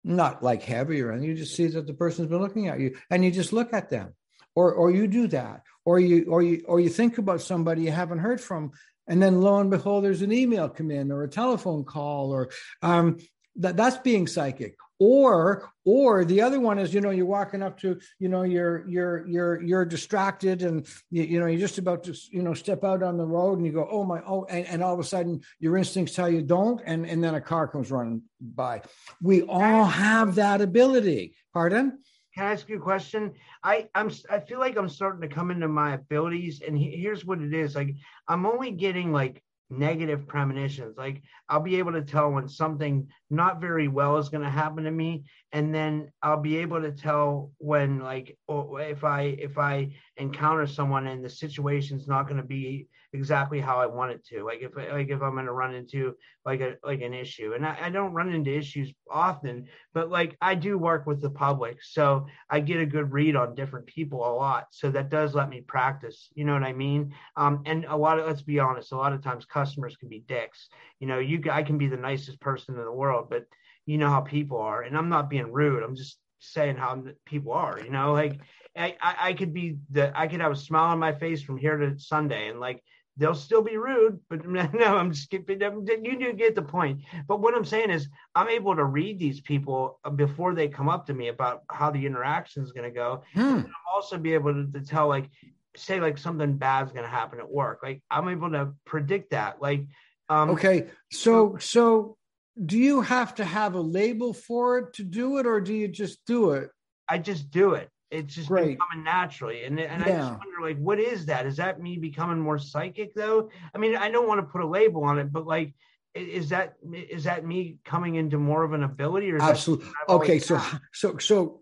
Not 0.03 0.43
like 0.43 0.69
or 0.69 1.11
anything. 1.11 1.29
You 1.29 1.35
just 1.35 1.55
see 1.55 1.67
that 1.67 1.87
the 1.87 1.93
person's 1.93 2.27
been 2.27 2.41
looking 2.41 2.67
at 2.67 2.79
you, 2.79 2.97
and 3.09 3.23
you 3.23 3.31
just 3.31 3.53
look 3.53 3.73
at 3.73 3.89
them, 3.89 4.13
or 4.53 4.73
or 4.73 4.91
you 4.91 5.07
do 5.07 5.27
that, 5.27 5.61
or 5.85 5.99
you 5.99 6.25
or 6.29 6.41
you 6.41 6.63
or 6.67 6.79
you 6.79 6.89
think 6.89 7.17
about 7.17 7.41
somebody 7.41 7.83
you 7.83 7.91
haven't 7.91 8.19
heard 8.19 8.41
from 8.41 8.71
and 9.07 9.21
then 9.21 9.41
lo 9.41 9.59
and 9.59 9.69
behold 9.69 10.03
there's 10.03 10.21
an 10.21 10.31
email 10.31 10.69
come 10.69 10.91
in 10.91 11.11
or 11.11 11.23
a 11.23 11.29
telephone 11.29 11.83
call 11.83 12.31
or 12.31 12.49
um, 12.81 13.17
that 13.55 13.75
that's 13.77 13.97
being 13.97 14.27
psychic 14.27 14.75
or 15.03 15.69
or 15.83 16.23
the 16.23 16.41
other 16.41 16.61
one 16.61 16.79
is 16.79 16.93
you 16.93 17.01
know 17.01 17.09
you're 17.09 17.25
walking 17.25 17.61
up 17.61 17.77
to 17.77 17.99
you 18.19 18.29
know 18.29 18.43
you're 18.43 18.87
you're 18.87 19.27
you're 19.27 19.61
you're 19.61 19.83
distracted 19.83 20.61
and 20.61 20.87
you, 21.11 21.23
you 21.23 21.39
know 21.41 21.45
you're 21.45 21.59
just 21.59 21.77
about 21.77 22.05
to 22.05 22.15
you 22.31 22.41
know 22.41 22.53
step 22.53 22.85
out 22.85 23.03
on 23.03 23.17
the 23.17 23.25
road 23.25 23.57
and 23.57 23.65
you 23.67 23.73
go 23.73 23.85
oh 23.91 24.05
my 24.05 24.21
oh 24.25 24.45
and, 24.45 24.65
and 24.67 24.81
all 24.81 24.93
of 24.93 24.99
a 25.01 25.03
sudden 25.03 25.41
your 25.59 25.75
instincts 25.75 26.15
tell 26.15 26.29
you 26.29 26.41
don't 26.41 26.81
and 26.85 27.05
and 27.05 27.21
then 27.21 27.35
a 27.35 27.41
car 27.41 27.67
comes 27.67 27.91
running 27.91 28.21
by 28.39 28.81
we 29.21 29.41
all 29.41 29.83
have 29.83 30.35
that 30.35 30.61
ability 30.61 31.35
pardon 31.53 31.99
can 32.33 32.45
I 32.45 32.53
ask 32.53 32.67
you 32.67 32.77
a 32.77 32.79
question? 32.79 33.33
I 33.61 33.89
I'm 33.93 34.09
I 34.27 34.39
feel 34.39 34.57
like 34.57 34.75
I'm 34.75 34.89
starting 34.89 35.21
to 35.21 35.35
come 35.35 35.51
into 35.51 35.67
my 35.67 35.93
abilities, 35.93 36.63
and 36.65 36.75
he, 36.75 36.89
here's 36.97 37.23
what 37.23 37.39
it 37.39 37.53
is. 37.53 37.75
Like 37.75 37.93
I'm 38.27 38.47
only 38.47 38.71
getting 38.71 39.11
like 39.11 39.43
negative 39.77 40.27
premonitions. 40.27 40.97
Like 40.97 41.21
I'll 41.49 41.59
be 41.59 41.77
able 41.77 41.93
to 41.93 42.01
tell 42.01 42.31
when 42.31 42.47
something 42.47 43.07
not 43.29 43.61
very 43.61 43.87
well 43.87 44.17
is 44.17 44.29
going 44.29 44.43
to 44.43 44.49
happen 44.49 44.83
to 44.83 44.91
me, 44.91 45.23
and 45.53 45.73
then 45.73 46.11
I'll 46.23 46.41
be 46.41 46.57
able 46.57 46.81
to 46.81 46.91
tell 46.91 47.51
when 47.59 47.99
like 47.99 48.37
if 48.49 49.03
I 49.03 49.21
if 49.37 49.57
I 49.59 49.93
encounter 50.17 50.65
someone 50.65 51.05
and 51.05 51.23
the 51.23 51.29
situation's 51.29 52.07
not 52.07 52.23
going 52.23 52.41
to 52.41 52.47
be 52.47 52.87
exactly 53.13 53.61
how 53.61 53.77
I 53.77 53.85
want 53.85 54.11
it 54.11 54.25
to. 54.29 54.43
Like 54.43 54.63
if 54.63 54.75
like 54.75 55.09
if 55.09 55.21
I'm 55.21 55.33
going 55.33 55.45
to 55.45 55.53
run 55.53 55.75
into 55.75 56.15
like 56.43 56.59
a 56.61 56.77
like 56.83 57.01
an 57.01 57.13
issue, 57.13 57.53
and 57.53 57.67
I, 57.67 57.77
I 57.83 57.89
don't 57.91 58.13
run 58.13 58.33
into 58.33 58.51
issues 58.51 58.91
often, 59.09 59.67
but 59.93 60.09
like 60.09 60.35
I 60.41 60.55
do 60.55 60.79
work 60.79 61.05
with 61.05 61.21
the 61.21 61.29
public, 61.29 61.83
so 61.83 62.25
I 62.49 62.59
get 62.59 62.81
a 62.81 62.85
good 62.87 63.13
read 63.13 63.35
on 63.35 63.53
different 63.53 63.85
people 63.85 64.27
a 64.27 64.33
lot. 64.33 64.67
So 64.71 64.89
that 64.89 65.09
does 65.09 65.35
let 65.35 65.49
me 65.49 65.61
practice. 65.61 66.29
You 66.33 66.45
know 66.45 66.53
what 66.53 66.63
I 66.63 66.73
mean? 66.73 67.13
Um, 67.37 67.61
and 67.67 67.85
a 67.85 67.95
lot 67.95 68.17
of 68.17 68.25
let's 68.25 68.41
be 68.41 68.59
honest, 68.59 68.91
a 68.91 68.97
lot 68.97 69.13
of 69.13 69.23
times 69.23 69.45
customers 69.45 69.95
can 69.95 70.09
be 70.09 70.23
dicks. 70.27 70.69
You 70.99 71.05
know, 71.05 71.19
you 71.19 71.43
I 71.51 71.61
can 71.61 71.77
be 71.77 71.87
the 71.87 71.97
nicest 71.97 72.41
person 72.41 72.75
in 72.75 72.83
the 72.83 72.91
world, 72.91 73.27
but 73.29 73.45
you 73.85 73.97
know 73.97 74.09
how 74.09 74.21
people 74.21 74.59
are, 74.59 74.81
and 74.81 74.97
I'm 74.97 75.09
not 75.09 75.29
being 75.29 75.51
rude. 75.51 75.83
I'm 75.83 75.95
just 75.95 76.17
saying 76.39 76.77
how 76.77 77.03
people 77.25 77.53
are. 77.53 77.79
You 77.83 77.91
know, 77.91 78.13
like 78.13 78.39
I, 78.75 78.95
I 79.01 79.33
could 79.33 79.53
be 79.53 79.77
the 79.89 80.17
I 80.17 80.27
could 80.27 80.41
have 80.41 80.51
a 80.51 80.55
smile 80.55 80.91
on 80.91 80.99
my 80.99 81.13
face 81.13 81.41
from 81.41 81.57
here 81.57 81.77
to 81.77 81.99
Sunday, 81.99 82.49
and 82.49 82.59
like 82.59 82.83
they'll 83.17 83.35
still 83.35 83.61
be 83.61 83.77
rude, 83.77 84.19
but 84.29 84.45
no, 84.47 84.97
I'm 84.97 85.11
just 85.11 85.29
kidding. 85.29 85.61
You 86.03 86.19
do 86.19 86.33
get 86.33 86.55
the 86.55 86.61
point. 86.61 87.01
But 87.27 87.41
what 87.41 87.55
I'm 87.55 87.65
saying 87.65 87.89
is, 87.89 88.07
I'm 88.35 88.49
able 88.49 88.75
to 88.75 88.85
read 88.85 89.19
these 89.19 89.41
people 89.41 89.99
uh, 90.03 90.09
before 90.09 90.55
they 90.55 90.67
come 90.67 90.89
up 90.89 91.05
to 91.07 91.13
me 91.13 91.27
about 91.27 91.63
how 91.69 91.91
the 91.91 92.05
interaction 92.05 92.63
is 92.63 92.71
going 92.71 92.89
to 92.89 92.95
go. 92.95 93.23
Hmm. 93.33 93.41
I'm 93.41 93.73
also 93.93 94.17
be 94.17 94.33
able 94.33 94.53
to, 94.53 94.71
to 94.71 94.81
tell, 94.81 95.07
like, 95.07 95.29
say, 95.75 95.99
like 95.99 96.17
something 96.17 96.57
bad 96.57 96.87
is 96.87 96.91
going 96.91 97.05
to 97.05 97.09
happen 97.09 97.39
at 97.39 97.49
work. 97.49 97.79
Like, 97.83 98.01
I'm 98.09 98.29
able 98.29 98.51
to 98.51 98.73
predict 98.85 99.31
that. 99.31 99.61
Like, 99.61 99.85
um, 100.29 100.51
okay, 100.51 100.87
so 101.11 101.57
so 101.59 102.17
do 102.63 102.77
you 102.77 103.01
have 103.01 103.35
to 103.35 103.45
have 103.45 103.73
a 103.75 103.81
label 103.81 104.33
for 104.33 104.77
it 104.79 104.93
to 104.93 105.03
do 105.03 105.37
it, 105.37 105.45
or 105.45 105.61
do 105.61 105.73
you 105.73 105.87
just 105.87 106.25
do 106.25 106.51
it? 106.51 106.69
I 107.07 107.17
just 107.17 107.51
do 107.51 107.73
it. 107.73 107.89
It's 108.11 108.35
just 108.35 108.47
Great. 108.47 108.77
coming 108.77 109.03
naturally. 109.03 109.63
And, 109.63 109.79
and 109.79 110.05
yeah. 110.05 110.13
I 110.13 110.19
just 110.19 110.31
wonder, 110.31 110.61
like, 110.61 110.77
what 110.77 110.99
is 110.99 111.25
that? 111.25 111.47
Is 111.47 111.57
that 111.57 111.81
me 111.81 111.97
becoming 111.97 112.39
more 112.39 112.59
psychic, 112.59 113.15
though? 113.15 113.49
I 113.73 113.79
mean, 113.79 113.95
I 113.95 114.11
don't 114.11 114.27
want 114.27 114.39
to 114.39 114.45
put 114.45 114.61
a 114.61 114.67
label 114.67 115.03
on 115.03 115.17
it, 115.17 115.31
but 115.33 115.47
like, 115.47 115.73
is 116.13 116.49
that 116.49 116.75
is 116.93 117.23
that 117.23 117.45
me 117.45 117.77
coming 117.83 118.15
into 118.15 118.37
more 118.37 118.63
of 118.63 118.73
an 118.73 118.83
ability 118.83 119.31
or 119.31 119.41
absolutely 119.41 119.87
okay 120.07 120.37
so 120.39 120.57
had? 120.57 120.79
so 120.93 121.17
so 121.17 121.61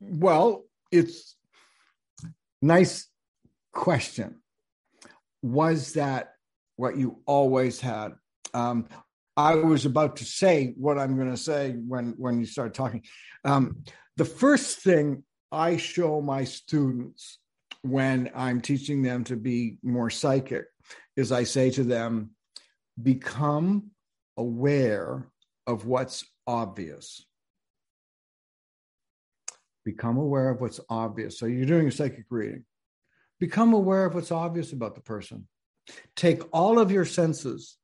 well 0.00 0.64
it's 0.92 1.36
nice 2.62 3.08
question 3.72 4.40
was 5.42 5.94
that 5.94 6.34
what 6.76 6.96
you 6.96 7.20
always 7.26 7.80
had 7.80 8.14
um, 8.54 8.86
i 9.36 9.54
was 9.54 9.84
about 9.86 10.16
to 10.16 10.24
say 10.24 10.74
what 10.76 10.98
i'm 10.98 11.16
going 11.16 11.30
to 11.30 11.36
say 11.36 11.72
when 11.72 12.14
when 12.16 12.38
you 12.40 12.46
start 12.46 12.74
talking 12.74 13.02
um, 13.44 13.84
the 14.16 14.24
first 14.24 14.80
thing 14.80 15.22
I 15.52 15.76
show 15.76 16.20
my 16.20 16.44
students 16.44 17.38
when 17.82 18.30
I'm 18.34 18.60
teaching 18.60 19.02
them 19.02 19.24
to 19.24 19.36
be 19.36 19.78
more 19.82 20.10
psychic 20.10 20.64
is 21.16 21.32
I 21.32 21.44
say 21.44 21.70
to 21.70 21.84
them, 21.84 22.30
become 23.00 23.90
aware 24.36 25.28
of 25.66 25.86
what's 25.86 26.24
obvious. 26.46 27.24
Become 29.84 30.16
aware 30.16 30.50
of 30.50 30.60
what's 30.60 30.80
obvious. 30.88 31.38
So 31.38 31.46
you're 31.46 31.64
doing 31.64 31.88
a 31.88 31.92
psychic 31.92 32.24
reading. 32.28 32.64
Become 33.38 33.72
aware 33.72 34.06
of 34.06 34.14
what's 34.14 34.32
obvious 34.32 34.72
about 34.72 34.94
the 34.94 35.00
person. 35.00 35.46
Take 36.16 36.42
all 36.52 36.78
of 36.78 36.90
your 36.90 37.04
senses 37.04 37.76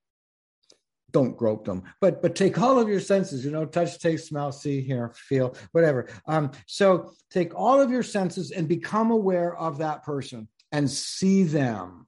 don't 1.12 1.36
grope 1.36 1.64
them. 1.64 1.82
But 2.00 2.22
but 2.22 2.34
take 2.34 2.58
all 2.58 2.78
of 2.78 2.88
your 2.88 3.00
senses 3.00 3.44
you 3.44 3.50
know 3.50 3.64
touch 3.66 3.98
taste 3.98 4.28
smell 4.28 4.52
see 4.52 4.80
hear 4.80 5.12
feel 5.14 5.54
whatever. 5.72 6.08
Um 6.26 6.50
so 6.66 7.12
take 7.30 7.54
all 7.54 7.80
of 7.80 7.90
your 7.90 8.02
senses 8.02 8.50
and 8.50 8.68
become 8.68 9.10
aware 9.10 9.56
of 9.56 9.78
that 9.78 10.02
person 10.02 10.48
and 10.70 10.90
see 10.90 11.44
them. 11.44 12.06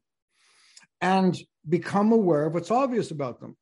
And 1.01 1.39
become 1.69 2.13
aware 2.13 2.47
of 2.47 2.55
what's 2.55 2.71
obvious 2.71 3.11
about 3.11 3.41
them. 3.41 3.57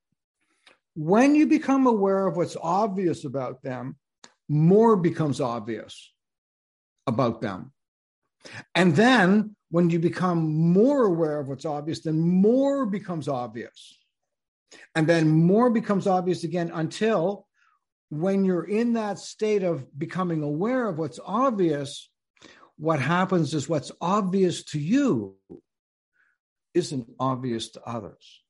When 0.94 1.34
you 1.34 1.46
become 1.46 1.86
aware 1.86 2.26
of 2.26 2.36
what's 2.36 2.56
obvious 2.60 3.24
about 3.24 3.62
them 3.62 3.96
more 4.48 4.96
becomes 4.96 5.40
obvious 5.40 6.12
about 7.06 7.40
them. 7.40 7.72
And 8.74 8.94
then 8.94 9.56
when 9.70 9.88
you 9.88 9.98
become 9.98 10.72
more 10.72 11.04
aware 11.04 11.40
of 11.40 11.48
what's 11.48 11.64
obvious 11.64 12.00
then 12.00 12.20
more 12.20 12.86
becomes 12.86 13.26
obvious 13.28 13.98
and 14.94 15.06
then 15.06 15.28
more 15.28 15.70
becomes 15.70 16.06
obvious 16.06 16.44
again 16.44 16.70
until 16.72 17.46
when 18.10 18.44
you're 18.44 18.64
in 18.64 18.94
that 18.94 19.18
state 19.18 19.62
of 19.62 19.86
becoming 19.98 20.42
aware 20.42 20.86
of 20.88 20.98
what's 20.98 21.18
obvious, 21.24 22.10
what 22.76 23.00
happens 23.00 23.54
is 23.54 23.68
what's 23.68 23.92
obvious 24.00 24.64
to 24.64 24.78
you 24.78 25.36
isn't 26.74 27.06
obvious 27.18 27.70
to 27.70 27.82
others. 27.84 28.42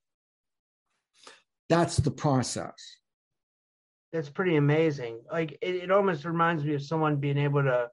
That's 1.69 1.97
the 1.97 2.11
process. 2.11 2.75
That's 4.12 4.29
pretty 4.29 4.57
amazing. 4.57 5.21
Like 5.31 5.59
it, 5.62 5.76
it 5.76 5.91
almost 5.91 6.25
reminds 6.25 6.64
me 6.64 6.75
of 6.75 6.83
someone 6.83 7.17
being 7.17 7.38
able 7.38 7.62
to 7.62 7.88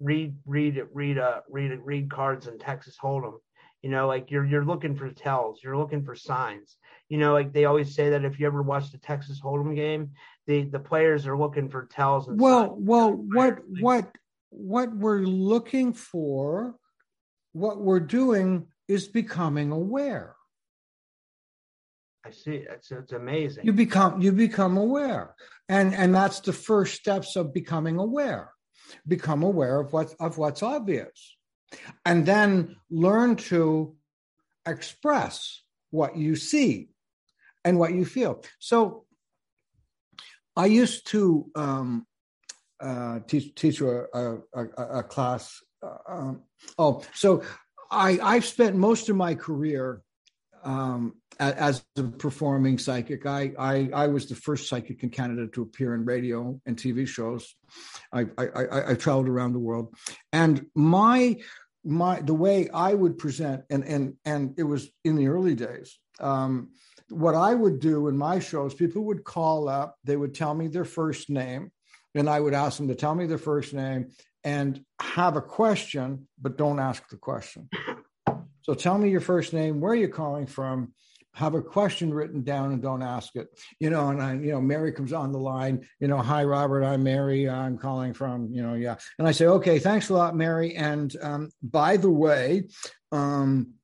read, 0.00 0.34
read, 0.44 0.82
read, 0.92 1.18
uh, 1.18 1.40
read, 1.48 1.78
read 1.84 2.10
cards 2.10 2.46
in 2.46 2.58
Texas 2.58 2.96
Hold'em 3.02 3.38
you 3.82 3.90
know 3.90 4.06
like 4.06 4.30
you're 4.30 4.46
you're 4.46 4.64
looking 4.64 4.96
for 4.96 5.10
tells 5.10 5.62
you're 5.62 5.76
looking 5.76 6.04
for 6.04 6.14
signs 6.14 6.76
you 7.08 7.18
know 7.18 7.32
like 7.32 7.52
they 7.52 7.64
always 7.64 7.94
say 7.94 8.10
that 8.10 8.24
if 8.24 8.38
you 8.40 8.46
ever 8.46 8.62
watch 8.62 8.90
the 8.90 8.98
texas 8.98 9.40
hold'em 9.40 9.74
game 9.74 10.10
the 10.46 10.64
the 10.64 10.78
players 10.78 11.26
are 11.26 11.36
looking 11.36 11.68
for 11.68 11.86
tells 11.86 12.28
well 12.28 12.74
well 12.78 13.12
what 13.12 13.58
what 13.80 14.10
what 14.50 14.94
we're 14.94 15.20
looking 15.20 15.92
for 15.92 16.74
what 17.52 17.80
we're 17.80 18.00
doing 18.00 18.66
is 18.88 19.08
becoming 19.08 19.70
aware. 19.70 20.34
I 22.24 22.30
see. 22.30 22.64
It's 22.68 22.90
it's 22.92 23.12
amazing. 23.12 23.66
You 23.66 23.72
become 23.72 24.20
you 24.20 24.32
become 24.32 24.76
aware. 24.76 25.34
And 25.68 25.94
and 25.94 26.14
that's 26.14 26.40
the 26.40 26.52
first 26.52 26.94
steps 26.94 27.36
of 27.36 27.52
becoming 27.52 27.98
aware. 27.98 28.52
Become 29.06 29.42
aware 29.42 29.80
of 29.80 29.92
what 29.92 30.14
of 30.20 30.38
what's 30.38 30.62
obvious. 30.62 31.36
And 32.04 32.24
then 32.24 32.76
learn 32.90 33.36
to 33.36 33.96
express 34.66 35.62
what 35.90 36.16
you 36.16 36.36
see 36.36 36.90
and 37.64 37.78
what 37.78 37.94
you 37.94 38.04
feel. 38.04 38.42
So 38.58 39.04
I 40.56 40.66
used 40.66 41.06
to 41.08 41.50
um, 41.54 42.06
uh, 42.80 43.20
teach 43.26 43.54
teach 43.54 43.80
a, 43.80 44.06
a, 44.12 44.38
a, 44.54 45.02
class. 45.02 45.62
Uh, 45.82 46.12
um, 46.12 46.42
oh, 46.78 47.02
so 47.14 47.42
I 47.90 48.18
I've 48.22 48.44
spent 48.44 48.76
most 48.76 49.08
of 49.08 49.16
my 49.16 49.34
career 49.34 50.02
um, 50.64 51.14
as 51.38 51.84
a 51.96 52.02
performing 52.02 52.78
psychic. 52.78 53.26
I, 53.26 53.52
I, 53.58 53.90
I 53.94 54.06
was 54.06 54.26
the 54.26 54.34
first 54.34 54.68
psychic 54.68 55.02
in 55.02 55.10
Canada 55.10 55.46
to 55.48 55.62
appear 55.62 55.94
in 55.94 56.04
radio 56.04 56.60
and 56.66 56.76
TV 56.76 57.06
shows. 57.06 57.54
I 58.12 58.26
I, 58.36 58.46
I, 58.46 58.90
I 58.90 58.94
traveled 58.94 59.28
around 59.28 59.52
the 59.52 59.58
world, 59.58 59.94
and 60.32 60.66
my 60.74 61.36
my 61.84 62.20
the 62.20 62.34
way 62.34 62.68
I 62.70 62.94
would 62.94 63.16
present, 63.18 63.62
and 63.70 63.84
and 63.84 64.14
and 64.24 64.54
it 64.58 64.64
was 64.64 64.90
in 65.04 65.16
the 65.16 65.28
early 65.28 65.54
days. 65.54 65.98
Um, 66.22 66.70
what 67.08 67.34
I 67.34 67.54
would 67.54 67.80
do 67.80 68.08
in 68.08 68.16
my 68.16 68.38
shows, 68.38 68.74
people 68.74 69.04
would 69.04 69.24
call 69.24 69.68
up, 69.68 69.96
they 70.04 70.16
would 70.16 70.34
tell 70.34 70.54
me 70.54 70.68
their 70.68 70.84
first 70.84 71.28
name, 71.28 71.70
and 72.14 72.28
I 72.28 72.40
would 72.40 72.54
ask 72.54 72.78
them 72.78 72.88
to 72.88 72.94
tell 72.94 73.14
me 73.14 73.26
their 73.26 73.38
first 73.38 73.74
name 73.74 74.12
and 74.44 74.84
have 75.00 75.36
a 75.36 75.42
question, 75.42 76.26
but 76.40 76.56
don't 76.56 76.80
ask 76.80 77.08
the 77.08 77.16
question. 77.16 77.68
So 78.62 78.74
tell 78.74 78.96
me 78.96 79.10
your 79.10 79.20
first 79.20 79.52
name, 79.52 79.80
where 79.80 79.90
are 79.90 79.96
you 79.96 80.08
calling 80.08 80.46
from? 80.46 80.94
Have 81.34 81.54
a 81.54 81.62
question 81.62 82.14
written 82.14 82.44
down 82.44 82.72
and 82.72 82.80
don't 82.80 83.02
ask 83.02 83.34
it. 83.34 83.48
You 83.80 83.90
know, 83.90 84.10
and 84.10 84.22
I, 84.22 84.34
you 84.34 84.52
know, 84.52 84.60
Mary 84.60 84.92
comes 84.92 85.12
on 85.12 85.32
the 85.32 85.38
line, 85.38 85.84
you 85.98 86.06
know, 86.06 86.18
hi, 86.18 86.44
Robert, 86.44 86.84
I'm 86.84 87.02
Mary. 87.02 87.48
I'm 87.48 87.76
calling 87.76 88.14
from, 88.14 88.52
you 88.52 88.62
know, 88.62 88.74
yeah. 88.74 88.96
And 89.18 89.26
I 89.26 89.32
say, 89.32 89.46
okay, 89.46 89.80
thanks 89.80 90.10
a 90.10 90.14
lot, 90.14 90.36
Mary. 90.36 90.76
And 90.76 91.12
um, 91.22 91.50
by 91.60 91.96
the 91.96 92.10
way, 92.10 92.68
um, 93.10 93.74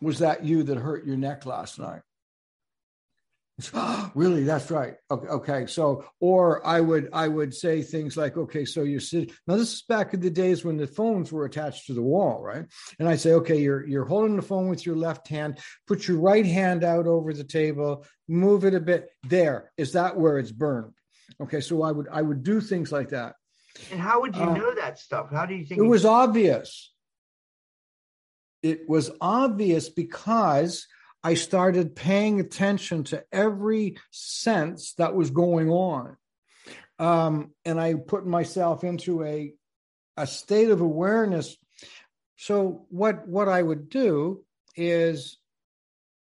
was 0.00 0.18
that 0.20 0.44
you 0.44 0.62
that 0.64 0.78
hurt 0.78 1.06
your 1.06 1.16
neck 1.16 1.46
last 1.46 1.78
night? 1.78 2.02
oh, 3.74 4.10
really? 4.14 4.44
That's 4.44 4.70
right. 4.70 4.94
Okay, 5.10 5.28
okay. 5.28 5.66
So 5.66 6.04
or 6.20 6.66
i 6.66 6.80
would 6.80 7.08
i 7.12 7.28
would 7.28 7.54
say 7.54 7.82
things 7.82 8.16
like 8.16 8.36
okay 8.36 8.64
so 8.64 8.82
you 8.82 9.00
sit 9.00 9.32
now 9.46 9.56
this 9.56 9.72
is 9.72 9.82
back 9.82 10.14
in 10.14 10.20
the 10.20 10.30
days 10.30 10.64
when 10.64 10.76
the 10.76 10.86
phones 10.86 11.32
were 11.32 11.44
attached 11.44 11.86
to 11.86 11.94
the 11.94 12.02
wall 12.02 12.42
right? 12.42 12.66
And 12.98 13.08
i 13.08 13.16
say 13.16 13.32
okay 13.32 13.60
you're 13.60 13.86
you're 13.86 14.04
holding 14.04 14.36
the 14.36 14.42
phone 14.42 14.68
with 14.68 14.84
your 14.84 14.96
left 14.96 15.28
hand 15.28 15.58
put 15.86 16.06
your 16.08 16.18
right 16.18 16.46
hand 16.46 16.84
out 16.84 17.06
over 17.06 17.32
the 17.32 17.44
table 17.44 18.04
move 18.28 18.64
it 18.64 18.74
a 18.74 18.80
bit. 18.80 19.10
There. 19.24 19.72
Is 19.76 19.92
that 19.92 20.16
where 20.16 20.38
it's 20.38 20.52
burned? 20.52 20.94
Okay 21.40 21.60
so 21.60 21.82
i 21.82 21.92
would 21.92 22.08
i 22.10 22.22
would 22.22 22.42
do 22.42 22.60
things 22.60 22.92
like 22.92 23.10
that. 23.10 23.34
And 23.92 24.00
how 24.00 24.22
would 24.22 24.34
you 24.34 24.42
uh, 24.42 24.54
know 24.54 24.74
that 24.74 24.98
stuff? 24.98 25.30
How 25.30 25.44
do 25.44 25.54
you 25.54 25.64
think 25.64 25.80
it 25.80 25.84
was 25.84 26.04
obvious 26.04 26.92
it 28.66 28.88
was 28.88 29.12
obvious 29.20 29.88
because 29.88 30.88
I 31.22 31.34
started 31.34 31.94
paying 31.94 32.40
attention 32.40 33.04
to 33.04 33.24
every 33.32 33.96
sense 34.10 34.94
that 34.94 35.14
was 35.14 35.30
going 35.30 35.70
on. 35.70 36.16
Um, 36.98 37.52
and 37.64 37.80
I 37.80 37.94
put 37.94 38.26
myself 38.26 38.82
into 38.82 39.22
a, 39.22 39.52
a 40.16 40.26
state 40.26 40.70
of 40.70 40.80
awareness. 40.80 41.56
So 42.36 42.86
what, 42.88 43.28
what 43.28 43.48
I 43.48 43.62
would 43.62 43.88
do 43.88 44.44
is 44.74 45.38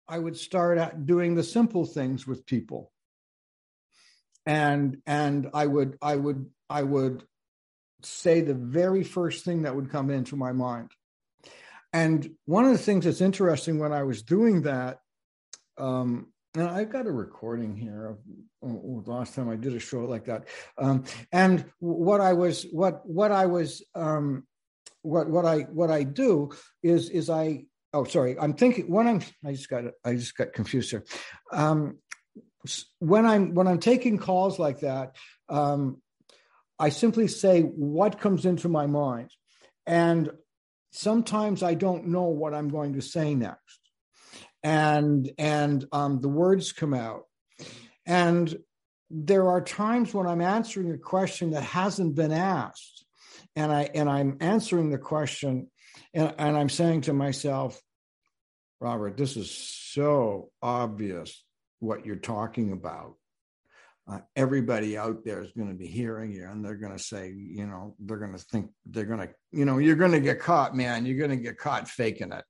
I 0.08 0.18
would 0.18 0.38
start 0.38 1.06
doing 1.06 1.36
the 1.36 1.44
simple 1.44 1.86
things 1.86 2.26
with 2.26 2.46
people. 2.46 2.92
And, 4.46 5.02
and 5.06 5.50
I 5.54 5.68
would, 5.68 5.98
I 6.02 6.16
would, 6.16 6.46
I 6.70 6.84
would 6.84 7.24
say 8.02 8.40
the 8.42 8.54
very 8.54 9.04
first 9.04 9.44
thing 9.44 9.64
that 9.64 9.76
would 9.76 9.92
come 9.92 10.10
into 10.10 10.38
my 10.38 10.54
mind. 10.54 10.92
And 11.94 12.32
one 12.46 12.66
of 12.66 12.72
the 12.72 12.78
things 12.78 13.06
that's 13.06 13.22
interesting 13.22 13.80
when 13.80 13.92
I 13.92 14.04
was 14.04 14.22
doing 14.22 14.64
that, 14.64 15.00
um, 15.78 16.28
and 16.56 16.68
I've 16.68 16.92
got 16.92 17.08
a 17.08 17.12
recording 17.12 17.76
here 17.76 18.08
of 18.08 18.18
oh, 18.64 19.04
last 19.06 19.36
time 19.36 19.50
I 19.50 19.56
did 19.56 19.76
a 19.76 19.80
show 19.80 20.00
like 20.00 20.26
that. 20.26 20.48
Um, 20.78 21.06
and 21.32 21.66
what 21.80 22.22
I 22.22 22.34
was, 22.34 22.64
what 22.72 23.06
what 23.06 23.32
I 23.32 23.46
was, 23.46 23.84
um, 23.96 24.46
what 25.02 25.30
what 25.30 25.46
I 25.46 25.62
what 25.62 25.92
I 25.92 26.04
do 26.04 26.52
is 26.84 27.10
is 27.10 27.30
I 27.30 27.66
oh 27.94 28.04
sorry 28.04 28.36
I'm 28.40 28.54
thinking 28.54 28.92
when 28.92 29.08
I'm 29.08 29.22
I 29.46 29.52
just 29.52 29.70
got 29.70 29.86
I 30.04 30.16
just 30.16 30.36
got 30.36 30.54
confused 30.54 30.92
here. 30.92 31.06
Um, 31.52 32.00
when 33.00 33.26
I'm 33.26 33.54
when 33.54 33.68
I'm 33.68 33.80
taking 33.80 34.18
calls 34.18 34.60
like 34.60 34.82
that, 34.82 35.16
um, 35.50 36.02
I 36.78 36.90
simply 36.90 37.28
say 37.28 37.62
what 37.62 38.20
comes 38.20 38.46
into 38.46 38.70
my 38.70 38.88
mind, 38.88 39.32
and 39.86 40.32
sometimes 40.92 41.64
I 41.64 41.74
don't 41.74 42.08
know 42.08 42.26
what 42.26 42.54
I'm 42.54 42.70
going 42.70 42.94
to 42.94 43.02
say 43.02 43.36
next. 43.36 43.80
And 44.64 45.32
and 45.38 45.86
um, 45.92 46.20
the 46.20 46.30
words 46.30 46.72
come 46.74 46.94
out. 46.94 47.24
And 48.06 48.58
there 49.10 49.50
are 49.50 49.62
times 49.62 50.14
when 50.14 50.28
I'm 50.28 50.42
answering 50.42 50.92
a 50.92 50.98
question 50.98 51.52
that 51.52 51.64
hasn't 51.64 52.16
been 52.16 52.32
asked. 52.32 53.06
And 53.56 53.72
I 53.72 53.90
and 53.94 54.10
I'm 54.10 54.38
answering 54.42 54.90
the 54.90 54.98
question 54.98 55.70
and, 56.14 56.34
and 56.38 56.58
I'm 56.58 56.70
saying 56.70 57.02
to 57.02 57.14
myself, 57.14 57.82
Robert, 58.82 59.18
this 59.18 59.38
is 59.38 59.52
so 59.52 60.52
obvious 60.62 61.44
what 61.80 62.06
you're 62.06 62.16
talking 62.16 62.72
about 62.72 63.16
uh, 64.10 64.20
everybody 64.36 64.98
out 64.98 65.24
there 65.24 65.42
is 65.42 65.52
going 65.52 65.68
to 65.68 65.76
be 65.76 65.86
hearing 65.86 66.32
you 66.32 66.46
and 66.46 66.64
they're 66.66 66.76
going 66.76 66.96
to 66.96 67.04
say 67.04 67.32
you 67.32 67.68
know 67.68 67.96
they're 68.00 68.18
going 68.18 68.32
to 68.32 68.44
think 68.46 68.72
they're 68.88 69.06
going 69.06 69.20
to 69.20 69.30
you 69.52 69.66
know 69.66 69.78
you're 69.78 69.96
going 69.96 70.12
to 70.12 70.20
get 70.20 70.40
caught 70.40 70.76
man 70.76 71.06
you're 71.06 71.18
going 71.18 71.30
to 71.30 71.44
get 71.44 71.58
caught 71.58 71.88
faking 71.88 72.32
it. 72.32 72.44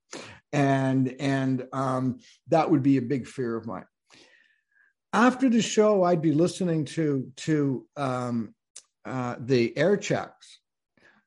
And 0.52 1.14
and 1.20 1.66
um, 1.72 2.18
that 2.48 2.70
would 2.70 2.82
be 2.82 2.96
a 2.96 3.02
big 3.02 3.26
fear 3.26 3.56
of 3.56 3.66
mine. 3.66 3.84
After 5.12 5.48
the 5.48 5.62
show 5.62 6.04
i'd 6.04 6.22
be 6.22 6.32
listening 6.32 6.84
to 6.86 7.30
to 7.36 7.86
um, 7.96 8.54
uh, 9.04 9.36
the 9.38 9.76
air 9.76 9.96
checks 9.96 10.60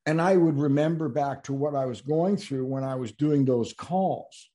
and 0.05 0.21
i 0.21 0.35
would 0.35 0.57
remember 0.57 1.09
back 1.09 1.43
to 1.43 1.53
what 1.53 1.75
i 1.75 1.85
was 1.85 2.01
going 2.01 2.37
through 2.37 2.65
when 2.65 2.83
i 2.83 2.95
was 2.95 3.11
doing 3.11 3.45
those 3.45 3.73
calls 3.73 4.49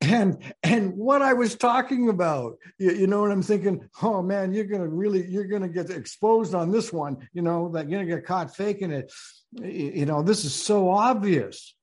and 0.00 0.38
and 0.62 0.96
what 0.96 1.22
I 1.22 1.32
was 1.32 1.56
talking 1.56 2.08
about, 2.08 2.58
you, 2.78 2.92
you, 2.92 3.06
know 3.06 3.20
what 3.20 3.32
I'm 3.32 3.42
thinking? 3.42 3.88
Oh 4.02 4.22
man, 4.22 4.52
you're 4.52 4.64
gonna 4.64 4.86
really 4.86 5.26
you're 5.26 5.46
gonna 5.48 5.68
get 5.68 5.90
exposed 5.90 6.54
on 6.54 6.70
this 6.70 6.92
one. 6.92 7.28
You 7.32 7.42
know 7.42 7.68
that 7.70 7.88
you're 7.88 8.00
gonna 8.00 8.16
get 8.16 8.26
caught 8.26 8.54
faking 8.54 8.92
it. 8.92 9.12
You 9.52 10.06
know 10.06 10.22
this 10.22 10.44
is 10.44 10.54
so 10.54 10.90
obvious. 10.90 11.74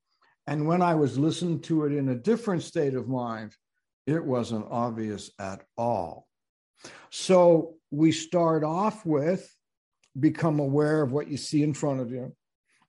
And 0.48 0.68
when 0.68 0.82
I 0.82 0.96
was 0.96 1.18
listening 1.18 1.62
to 1.62 1.86
it 1.86 1.94
in 1.94 2.10
a 2.10 2.16
different 2.16 2.64
state 2.64 2.94
of 2.94 3.08
mind, 3.08 3.54
it 4.06 4.24
wasn't 4.24 4.68
obvious 4.70 5.32
at 5.40 5.64
all. 5.76 6.28
So 7.10 7.76
we 7.92 8.12
start 8.12 8.64
off 8.64 9.06
with 9.06 9.52
become 10.18 10.60
aware 10.60 11.02
of 11.02 11.12
what 11.12 11.28
you 11.28 11.36
see 11.36 11.64
in 11.64 11.74
front 11.74 12.00
of 12.00 12.12
you, 12.12 12.34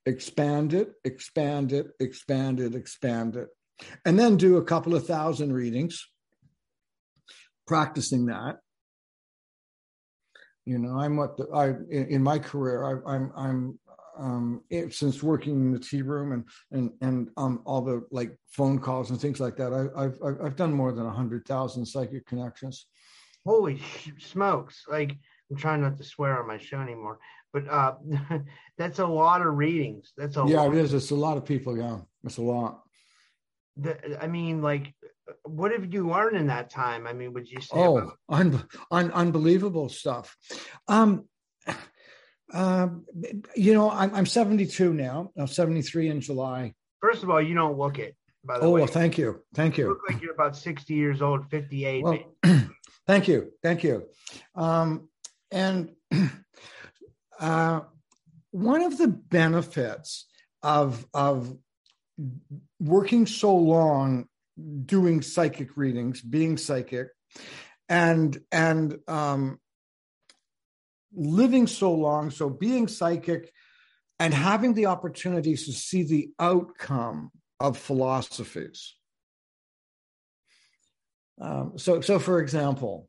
expand 0.05 0.73
it, 0.73 0.93
expand 1.03 1.73
it, 1.73 1.87
expand 1.99 2.61
it, 2.61 2.75
expand 2.75 3.35
it 3.35 3.49
and 4.05 4.19
then 4.19 4.37
do 4.37 4.57
a 4.57 4.63
couple 4.63 4.95
of 4.95 5.05
thousand 5.05 5.53
readings, 5.53 6.07
practicing 7.65 8.27
that. 8.27 8.57
You 10.65 10.79
know, 10.79 10.99
I'm 10.99 11.15
what 11.15 11.37
the, 11.37 11.47
I 11.53 11.73
in 11.89 12.21
my 12.21 12.39
career. 12.39 12.83
I, 12.83 13.13
I'm 13.13 13.31
I'm 13.37 13.79
um, 14.17 14.63
since 14.89 15.21
working 15.23 15.53
in 15.53 15.71
the 15.71 15.79
tea 15.79 16.01
room 16.01 16.33
and 16.33 16.43
and 16.71 16.91
and 17.01 17.29
um, 17.37 17.61
all 17.65 17.81
the 17.81 18.05
like 18.11 18.37
phone 18.49 18.79
calls 18.79 19.09
and 19.09 19.19
things 19.19 19.39
like 19.39 19.55
that. 19.57 19.71
I, 19.71 20.03
have 20.03 20.17
I've 20.43 20.55
done 20.55 20.73
more 20.73 20.91
than 20.91 21.05
a 21.05 21.11
hundred 21.11 21.45
thousand 21.47 21.85
psychic 21.85 22.25
connections. 22.25 22.87
Holy 23.45 23.81
smokes! 24.19 24.83
Like 24.89 25.15
I'm 25.49 25.57
trying 25.57 25.81
not 25.81 25.97
to 25.97 26.03
swear 26.03 26.41
on 26.41 26.47
my 26.47 26.57
show 26.57 26.81
anymore, 26.81 27.19
but 27.53 27.67
uh, 27.69 27.95
that's 28.77 28.99
a 28.99 29.07
lot 29.07 29.41
of 29.41 29.55
readings. 29.55 30.11
That's 30.17 30.35
a 30.35 30.43
yeah, 30.47 30.61
lot. 30.61 30.75
it 30.75 30.79
is. 30.79 30.93
It's 30.93 31.11
a 31.11 31.15
lot 31.15 31.37
of 31.37 31.45
people. 31.45 31.77
Yeah, 31.77 31.99
it's 32.25 32.37
a 32.37 32.41
lot 32.41 32.81
the, 33.77 34.21
I 34.21 34.27
mean, 34.27 34.61
like, 34.61 34.93
what 35.43 35.71
have 35.71 35.93
you 35.93 36.09
learned 36.09 36.37
in 36.37 36.47
that 36.47 36.69
time? 36.69 37.07
I 37.07 37.13
mean, 37.13 37.33
would 37.33 37.49
you 37.49 37.61
say? 37.61 37.69
Oh, 37.73 37.97
about- 37.97 38.17
un- 38.29 38.67
un- 38.91 39.11
unbelievable 39.11 39.89
stuff. 39.89 40.35
Um, 40.87 41.25
uh, 42.53 42.87
you 43.55 43.73
know, 43.73 43.91
I'm, 43.91 44.13
I'm 44.15 44.25
72 44.25 44.93
now. 44.93 45.31
I'm 45.37 45.47
73 45.47 46.09
in 46.09 46.21
July. 46.21 46.73
First 47.01 47.23
of 47.23 47.29
all, 47.29 47.41
you 47.41 47.53
don't 47.53 47.77
look 47.77 47.99
it. 47.99 48.15
By 48.43 48.59
the 48.59 48.65
oh, 48.65 48.71
way, 48.71 48.81
well, 48.81 48.87
thank 48.87 49.17
you, 49.17 49.43
thank 49.53 49.77
you. 49.77 49.85
you. 49.85 49.89
Look 49.89 50.09
like 50.09 50.21
you're 50.21 50.33
about 50.33 50.55
60 50.55 50.93
years 50.93 51.21
old, 51.21 51.49
58. 51.49 52.03
Well, 52.03 52.19
thank 53.07 53.27
you, 53.27 53.51
thank 53.61 53.83
you. 53.83 54.05
Um, 54.55 55.09
and 55.51 55.91
uh, 57.39 57.81
one 58.51 58.83
of 58.83 58.97
the 58.97 59.09
benefits 59.09 60.27
of 60.63 61.05
of 61.13 61.57
working 62.79 63.25
so 63.25 63.55
long 63.55 64.27
doing 64.85 65.21
psychic 65.21 65.77
readings, 65.77 66.21
being 66.21 66.57
psychic, 66.57 67.09
and 67.89 68.37
and 68.51 68.97
um, 69.07 69.59
living 71.13 71.67
so 71.67 71.93
long, 71.93 72.31
so 72.31 72.49
being 72.49 72.87
psychic, 72.87 73.51
and 74.19 74.33
having 74.33 74.73
the 74.73 74.87
opportunities 74.87 75.65
to 75.65 75.73
see 75.73 76.03
the 76.03 76.29
outcome 76.39 77.31
of 77.59 77.77
philosophies. 77.77 78.95
Um, 81.39 81.73
so, 81.77 82.01
so 82.01 82.17
for 82.17 82.39
example, 82.39 83.07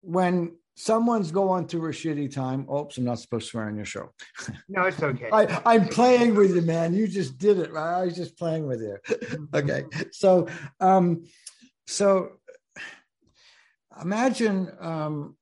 when 0.00 0.56
someone's 0.76 1.32
going 1.32 1.66
through 1.66 1.88
a 1.88 1.92
shitty 1.92 2.32
time. 2.32 2.68
Oops, 2.70 2.96
I'm 2.98 3.04
not 3.04 3.18
supposed 3.18 3.46
to 3.46 3.50
swear 3.50 3.64
on 3.66 3.76
your 3.76 3.84
show. 3.84 4.12
No, 4.68 4.84
it's 4.84 5.02
okay. 5.02 5.30
I, 5.32 5.74
am 5.74 5.88
playing 5.88 6.34
with 6.34 6.54
you, 6.54 6.62
man. 6.62 6.92
You 6.94 7.08
just 7.08 7.38
did 7.38 7.58
it. 7.58 7.72
Right? 7.72 8.00
I 8.00 8.04
was 8.04 8.16
just 8.16 8.36
playing 8.36 8.66
with 8.66 8.80
you. 8.80 8.98
okay. 9.54 9.84
So, 10.12 10.48
um, 10.80 11.24
so 11.86 12.32
imagine, 14.00 14.70
um, 14.80 15.36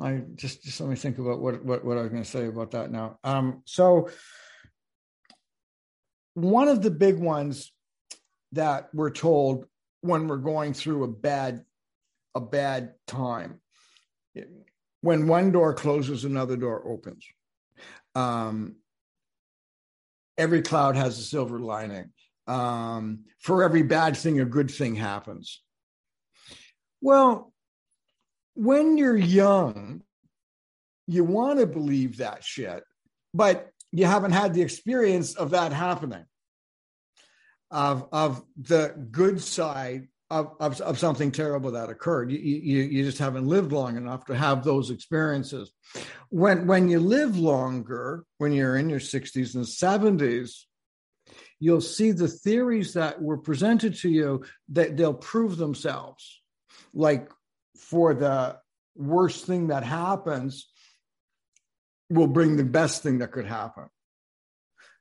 I 0.00 0.22
just, 0.34 0.62
just 0.62 0.80
let 0.80 0.88
me 0.88 0.96
think 0.96 1.18
about 1.18 1.40
what, 1.40 1.64
what, 1.64 1.84
what 1.84 1.98
I 1.98 2.02
was 2.02 2.10
going 2.10 2.22
to 2.22 2.28
say 2.28 2.46
about 2.46 2.70
that 2.72 2.90
now. 2.90 3.18
Um, 3.24 3.62
so 3.64 4.10
one 6.34 6.68
of 6.68 6.82
the 6.82 6.90
big 6.90 7.18
ones 7.18 7.72
that 8.52 8.88
we're 8.92 9.10
told 9.10 9.66
when 10.02 10.28
we're 10.28 10.36
going 10.36 10.74
through 10.74 11.04
a 11.04 11.08
bad 11.08 11.64
a 12.36 12.40
bad 12.40 12.92
time. 13.06 13.60
When 15.06 15.28
one 15.28 15.52
door 15.52 15.72
closes, 15.72 16.24
another 16.24 16.56
door 16.56 16.82
opens. 16.84 17.24
Um, 18.16 18.74
every 20.36 20.62
cloud 20.62 20.96
has 20.96 21.16
a 21.16 21.22
silver 21.22 21.60
lining. 21.60 22.10
Um, 22.48 23.26
for 23.38 23.62
every 23.62 23.84
bad 23.84 24.16
thing, 24.16 24.40
a 24.40 24.44
good 24.44 24.68
thing 24.68 24.96
happens. 24.96 25.62
Well, 27.00 27.52
when 28.54 28.98
you're 28.98 29.16
young, 29.16 30.02
you 31.06 31.22
want 31.22 31.60
to 31.60 31.68
believe 31.68 32.16
that 32.16 32.42
shit, 32.42 32.82
but 33.32 33.70
you 33.92 34.06
haven't 34.06 34.32
had 34.32 34.54
the 34.54 34.62
experience 34.62 35.36
of 35.36 35.50
that 35.50 35.72
happening, 35.72 36.24
of, 37.70 38.08
of 38.10 38.42
the 38.60 39.06
good 39.12 39.40
side 39.40 40.08
of, 40.30 40.52
of, 40.60 40.80
of 40.80 40.98
something 40.98 41.30
terrible 41.30 41.72
that 41.72 41.90
occurred. 41.90 42.30
You, 42.30 42.38
you, 42.38 42.82
you 42.82 43.04
just 43.04 43.18
haven't 43.18 43.46
lived 43.46 43.72
long 43.72 43.96
enough 43.96 44.24
to 44.26 44.36
have 44.36 44.64
those 44.64 44.90
experiences. 44.90 45.70
When, 46.30 46.66
when 46.66 46.88
you 46.88 47.00
live 47.00 47.38
longer, 47.38 48.24
when 48.38 48.52
you're 48.52 48.76
in 48.76 48.90
your 48.90 49.00
60s 49.00 49.54
and 49.54 49.64
70s, 49.64 50.62
you'll 51.60 51.80
see 51.80 52.12
the 52.12 52.28
theories 52.28 52.94
that 52.94 53.22
were 53.22 53.38
presented 53.38 53.94
to 53.96 54.08
you 54.08 54.44
that 54.70 54.96
they'll 54.96 55.14
prove 55.14 55.56
themselves. 55.56 56.40
Like 56.92 57.30
for 57.78 58.14
the 58.14 58.58
worst 58.96 59.46
thing 59.46 59.68
that 59.68 59.84
happens, 59.84 60.68
will 62.08 62.26
bring 62.26 62.56
the 62.56 62.64
best 62.64 63.02
thing 63.02 63.18
that 63.18 63.32
could 63.32 63.46
happen 63.46 63.86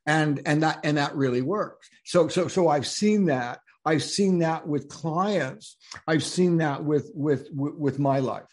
and 0.05 0.41
and 0.45 0.63
that 0.63 0.79
and 0.83 0.97
that 0.97 1.15
really 1.15 1.41
works 1.41 1.89
so 2.03 2.27
so 2.27 2.47
so 2.47 2.67
i've 2.67 2.87
seen 2.87 3.25
that 3.25 3.59
I've 3.85 4.03
seen 4.03 4.39
that 4.39 4.67
with 4.67 4.89
clients. 4.89 5.77
I've 6.07 6.23
seen 6.23 6.57
that 6.57 6.83
with 6.83 7.11
with 7.13 7.49
with 7.51 7.99
my 7.99 8.19
life. 8.19 8.43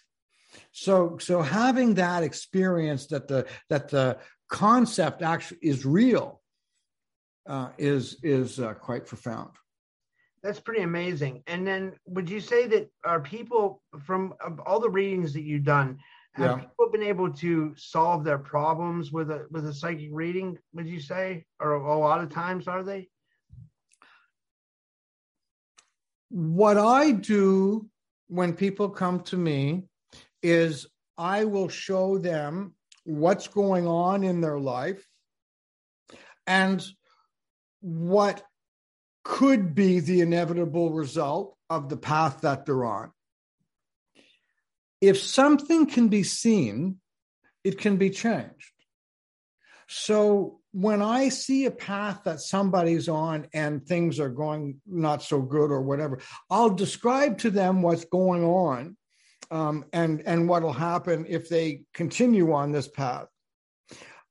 So 0.72 1.18
so 1.18 1.42
having 1.42 1.94
that 1.94 2.22
experience 2.22 3.06
that 3.08 3.28
the 3.28 3.46
that 3.70 3.88
the 3.88 4.18
concept 4.48 5.22
actually 5.22 5.58
is 5.62 5.86
real 5.86 6.40
uh, 7.46 7.70
is 7.78 8.18
is 8.22 8.60
uh, 8.60 8.74
quite 8.74 9.06
profound. 9.06 9.50
That's 10.42 10.60
pretty 10.60 10.82
amazing. 10.82 11.42
And 11.46 11.66
then, 11.66 11.92
would 12.06 12.28
you 12.28 12.40
say 12.40 12.66
that 12.66 12.90
are 13.04 13.20
people 13.20 13.82
from 14.04 14.34
all 14.66 14.80
the 14.80 14.90
readings 14.90 15.32
that 15.34 15.42
you've 15.42 15.64
done? 15.64 15.98
Have 16.34 16.58
yeah. 16.58 16.64
people 16.64 16.90
been 16.90 17.02
able 17.02 17.30
to 17.34 17.74
solve 17.76 18.24
their 18.24 18.38
problems 18.38 19.12
with 19.12 19.30
a 19.30 19.46
with 19.50 19.66
a 19.66 19.72
psychic 19.72 20.08
reading? 20.12 20.58
Would 20.74 20.88
you 20.88 21.00
say, 21.00 21.44
or 21.60 21.74
a 21.74 21.98
lot 21.98 22.22
of 22.22 22.30
times 22.30 22.68
are 22.68 22.82
they? 22.82 23.08
What 26.32 26.78
I 26.78 27.10
do 27.10 27.90
when 28.28 28.54
people 28.54 28.88
come 28.88 29.20
to 29.24 29.36
me 29.36 29.82
is 30.42 30.86
I 31.18 31.44
will 31.44 31.68
show 31.68 32.16
them 32.16 32.74
what's 33.04 33.48
going 33.48 33.86
on 33.86 34.24
in 34.24 34.40
their 34.40 34.58
life 34.58 35.06
and 36.46 36.82
what 37.82 38.42
could 39.24 39.74
be 39.74 40.00
the 40.00 40.22
inevitable 40.22 40.90
result 40.90 41.54
of 41.68 41.90
the 41.90 41.98
path 41.98 42.40
that 42.40 42.64
they're 42.64 42.86
on. 42.86 43.12
If 45.02 45.18
something 45.18 45.84
can 45.84 46.08
be 46.08 46.22
seen, 46.22 46.98
it 47.62 47.76
can 47.76 47.98
be 47.98 48.08
changed. 48.08 48.72
So 49.86 50.61
when 50.72 51.02
I 51.02 51.28
see 51.28 51.66
a 51.66 51.70
path 51.70 52.22
that 52.24 52.40
somebody's 52.40 53.08
on 53.08 53.46
and 53.52 53.86
things 53.86 54.18
are 54.18 54.30
going 54.30 54.80
not 54.86 55.22
so 55.22 55.40
good 55.40 55.70
or 55.70 55.82
whatever, 55.82 56.18
I'll 56.50 56.70
describe 56.70 57.38
to 57.38 57.50
them 57.50 57.82
what's 57.82 58.06
going 58.06 58.42
on 58.42 58.96
um, 59.50 59.84
and 59.92 60.22
and 60.24 60.48
what'll 60.48 60.72
happen 60.72 61.26
if 61.28 61.48
they 61.48 61.82
continue 61.92 62.52
on 62.52 62.72
this 62.72 62.88
path. 62.88 63.26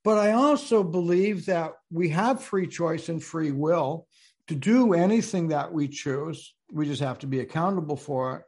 But 0.04 0.18
I 0.18 0.32
also 0.32 0.84
believe 0.84 1.46
that 1.46 1.74
we 1.92 2.10
have 2.10 2.44
free 2.44 2.66
choice 2.66 3.10
and 3.10 3.24
free 3.24 3.52
will 3.52 4.08
to 4.48 4.56
do 4.56 4.94
anything 4.94 5.50
that 5.50 5.72
we 5.72 5.88
choose. 5.88 6.56
We 6.72 6.88
just 6.88 7.02
have 7.02 7.20
to 7.20 7.28
be 7.28 7.42
accountable 7.42 7.98
for 7.98 8.38
it. 8.38 8.44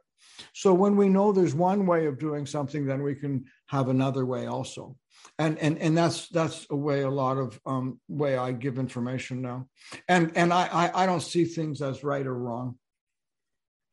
So 0.52 0.74
when 0.74 0.96
we 0.96 1.08
know 1.08 1.30
there's 1.30 1.54
one 1.54 1.86
way 1.86 2.06
of 2.06 2.18
doing 2.18 2.44
something, 2.44 2.86
then 2.86 3.04
we 3.04 3.14
can 3.14 3.44
have 3.66 3.88
another 3.88 4.26
way 4.26 4.46
also 4.46 4.96
and 5.38 5.58
and 5.58 5.78
and 5.78 5.96
that's 5.96 6.28
that's 6.28 6.66
a 6.70 6.76
way 6.76 7.02
a 7.02 7.10
lot 7.10 7.38
of 7.38 7.58
um 7.66 8.00
way 8.08 8.36
i 8.36 8.52
give 8.52 8.78
information 8.78 9.42
now. 9.42 9.66
And 10.08 10.32
and 10.36 10.52
I, 10.52 10.66
I 10.66 11.02
i 11.02 11.06
don't 11.06 11.20
see 11.20 11.44
things 11.44 11.82
as 11.82 12.04
right 12.04 12.26
or 12.26 12.34
wrong. 12.34 12.78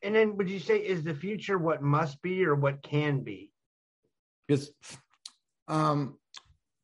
And 0.04 0.15
then 0.15 0.38
would 0.38 0.50
you 0.50 0.60
say 0.60 0.78
is 0.78 1.04
the 1.04 1.13
future 1.13 1.58
what 1.58 1.82
must 1.82 2.22
be 2.22 2.46
or 2.46 2.56
what 2.56 2.82
can 2.82 3.22
be? 3.22 3.52
It's 4.48 4.70
um 5.67 6.17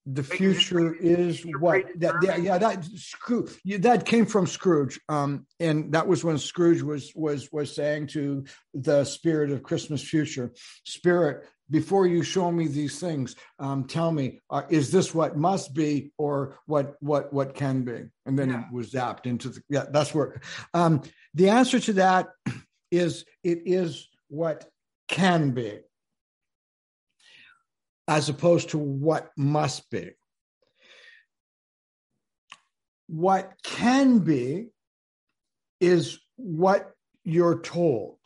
the 0.10 0.24
future 0.24 0.94
is 0.94 1.46
what 1.60 1.84
that, 1.98 2.22
that, 2.22 2.42
yeah 2.42 2.58
that 2.58 2.86
Scrooge 2.86 3.52
that 3.80 4.06
came 4.06 4.26
from 4.26 4.48
Scrooge 4.48 5.00
um 5.10 5.46
and 5.60 5.92
that 5.92 6.08
was 6.08 6.24
when 6.24 6.38
Scrooge 6.38 6.82
was 6.82 7.12
was 7.14 7.52
was 7.52 7.76
saying 7.76 8.08
to 8.08 8.46
the 8.74 9.04
spirit 9.04 9.52
of 9.52 9.64
Christmas 9.64 10.02
future 10.02 10.54
spirit 10.86 11.46
before 11.70 12.08
you 12.08 12.24
show 12.24 12.52
me 12.52 12.68
these 12.68 13.00
things 13.00 13.36
um, 13.60 13.86
tell 13.86 14.12
me 14.12 14.40
uh, 14.50 14.64
is 14.70 14.92
this 14.92 15.14
what 15.14 15.38
must 15.38 15.74
be 15.74 16.12
or 16.18 16.60
what 16.66 16.96
what 17.02 17.32
what 17.34 17.54
can 17.54 17.84
be? 17.84 18.06
And 18.26 18.38
then 18.38 18.50
yeah. 18.50 18.62
it 18.62 18.74
was 18.74 18.92
zapped 18.92 19.26
into 19.26 19.50
the 19.50 19.62
yeah 19.70 19.86
that's 19.92 20.14
where 20.14 20.42
um, 20.74 21.02
the 21.34 21.50
answer 21.50 21.80
to 21.80 21.94
that 21.94 22.28
is 22.92 23.26
it 23.44 23.60
is 23.66 24.08
what 24.30 24.66
can 25.08 25.52
be 25.52 25.80
as 28.08 28.30
opposed 28.30 28.70
to 28.70 28.78
what 28.78 29.32
must 29.36 29.90
be. 29.90 30.12
What 33.08 33.52
can 33.64 34.20
be 34.20 34.68
is 35.80 36.20
what 36.36 36.92
you're 37.24 37.60
told. 37.60 38.18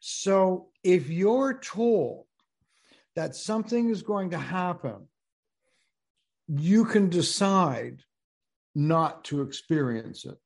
So 0.00 0.68
if 0.82 1.08
you're 1.10 1.58
told 1.58 2.24
that 3.16 3.34
something 3.34 3.90
is 3.90 4.02
going 4.02 4.30
to 4.30 4.38
happen, 4.38 5.08
you 6.48 6.84
can 6.84 7.08
decide 7.08 8.02
not 8.74 9.24
to 9.24 9.42
experience 9.42 10.24
it. 10.24 10.38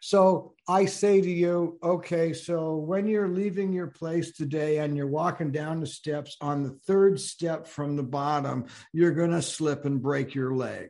So 0.00 0.54
I 0.68 0.86
say 0.86 1.20
to 1.20 1.30
you, 1.30 1.78
okay, 1.82 2.32
so 2.32 2.76
when 2.76 3.06
you're 3.06 3.28
leaving 3.28 3.72
your 3.72 3.88
place 3.88 4.32
today 4.32 4.78
and 4.78 4.96
you're 4.96 5.06
walking 5.06 5.50
down 5.52 5.80
the 5.80 5.86
steps, 5.86 6.36
on 6.40 6.62
the 6.62 6.78
third 6.86 7.20
step 7.20 7.66
from 7.66 7.96
the 7.96 8.02
bottom, 8.02 8.66
you're 8.92 9.12
going 9.12 9.32
to 9.32 9.42
slip 9.42 9.84
and 9.84 10.00
break 10.00 10.34
your 10.34 10.54
leg. 10.54 10.88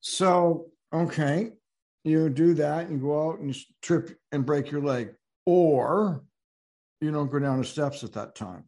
So, 0.00 0.70
okay, 0.92 1.50
you 2.04 2.28
do 2.28 2.54
that 2.54 2.88
and 2.88 3.00
go 3.00 3.30
out 3.30 3.40
and 3.40 3.56
trip 3.82 4.16
and 4.30 4.44
break 4.44 4.70
your 4.70 4.82
leg. 4.82 5.14
Or 5.46 6.22
you 7.04 7.12
don't 7.12 7.30
go 7.30 7.38
down 7.38 7.58
the 7.58 7.64
steps 7.64 8.02
at 8.02 8.12
that 8.14 8.34
time. 8.34 8.64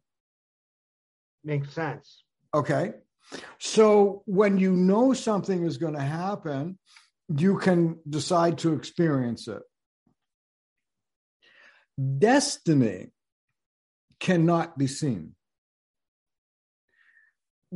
Makes 1.43 1.73
sense. 1.73 2.23
Okay. 2.55 2.93
So 3.59 4.23
when 4.27 4.59
you 4.59 4.73
know 4.73 5.13
something 5.13 5.65
is 5.65 5.79
going 5.79 5.95
to 5.95 6.01
happen, 6.01 6.79
you 7.29 7.59
can 7.59 7.99
decide 8.09 8.59
to 8.59 8.75
experience 8.75 9.49
it. 9.49 9.63
Destiny 12.19 13.09
cannot 14.21 14.79
be 14.79 14.87
seen 14.87 15.33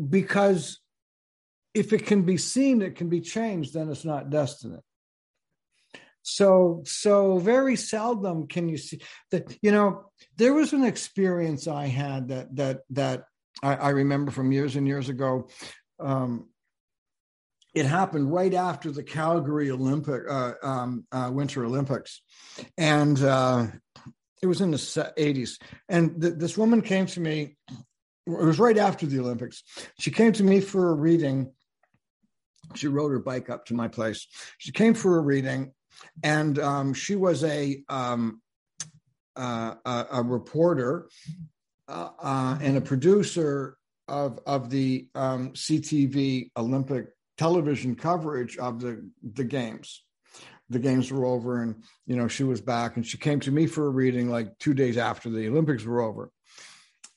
because 0.08 0.78
if 1.74 1.92
it 1.92 2.06
can 2.06 2.22
be 2.22 2.36
seen, 2.36 2.82
it 2.82 2.96
can 2.96 3.08
be 3.08 3.20
changed, 3.20 3.74
then 3.74 3.90
it's 3.90 4.04
not 4.04 4.30
destiny. 4.30 4.78
So, 6.22 6.82
so 6.84 7.38
very 7.38 7.76
seldom 7.76 8.46
can 8.46 8.68
you 8.68 8.76
see 8.76 9.00
that, 9.30 9.56
you 9.62 9.72
know, 9.72 10.10
there 10.36 10.52
was 10.52 10.72
an 10.72 10.84
experience 10.84 11.66
I 11.66 11.86
had 11.86 12.28
that, 12.28 12.54
that, 12.56 12.80
that 12.90 13.24
I, 13.62 13.74
I 13.74 13.88
remember 13.90 14.30
from 14.30 14.52
years 14.52 14.76
and 14.76 14.86
years 14.86 15.08
ago. 15.08 15.48
Um, 15.98 16.46
it 17.74 17.86
happened 17.86 18.32
right 18.32 18.52
after 18.52 18.90
the 18.90 19.02
Calgary 19.02 19.70
Olympic 19.70 20.22
uh, 20.28 20.54
um, 20.62 21.06
uh, 21.12 21.30
Winter 21.32 21.64
Olympics, 21.64 22.20
and 22.76 23.20
uh, 23.22 23.66
it 24.42 24.46
was 24.46 24.60
in 24.60 24.70
the 24.70 24.76
80s. 24.76 25.60
And 25.88 26.20
th- 26.20 26.34
this 26.36 26.58
woman 26.58 26.82
came 26.82 27.06
to 27.06 27.20
me. 27.20 27.56
It 28.26 28.44
was 28.44 28.58
right 28.58 28.78
after 28.78 29.06
the 29.06 29.20
Olympics. 29.20 29.62
She 29.98 30.10
came 30.10 30.32
to 30.32 30.42
me 30.42 30.60
for 30.60 30.90
a 30.90 30.94
reading. 30.94 31.52
She 32.74 32.88
rode 32.88 33.12
her 33.12 33.18
bike 33.18 33.50
up 33.50 33.66
to 33.66 33.74
my 33.74 33.88
place. 33.88 34.26
She 34.58 34.72
came 34.72 34.94
for 34.94 35.18
a 35.18 35.22
reading, 35.22 35.72
and 36.22 36.58
um, 36.58 36.94
she 36.94 37.16
was 37.16 37.44
a 37.44 37.82
um, 37.88 38.40
uh, 39.36 40.04
a, 40.12 40.22
reporter 40.22 41.08
uh, 41.88 42.10
uh, 42.18 42.58
and 42.60 42.76
a 42.76 42.80
producer 42.80 43.76
of 44.08 44.38
of 44.46 44.70
the 44.70 45.08
um, 45.14 45.50
CTV 45.52 46.50
Olympic 46.56 47.08
television 47.38 47.94
coverage 47.94 48.58
of 48.58 48.80
the 48.80 49.08
the 49.34 49.44
games. 49.44 50.04
the 50.68 50.78
games 50.78 51.10
were 51.10 51.24
over 51.24 51.62
and 51.62 51.82
you 52.06 52.16
know 52.16 52.28
she 52.28 52.44
was 52.44 52.60
back 52.60 52.96
and 52.96 53.06
she 53.06 53.18
came 53.18 53.40
to 53.40 53.50
me 53.50 53.66
for 53.66 53.86
a 53.86 53.90
reading 53.90 54.30
like 54.30 54.56
two 54.58 54.74
days 54.74 54.96
after 54.96 55.30
the 55.30 55.48
olympics 55.48 55.84
were 55.84 56.00
over. 56.00 56.30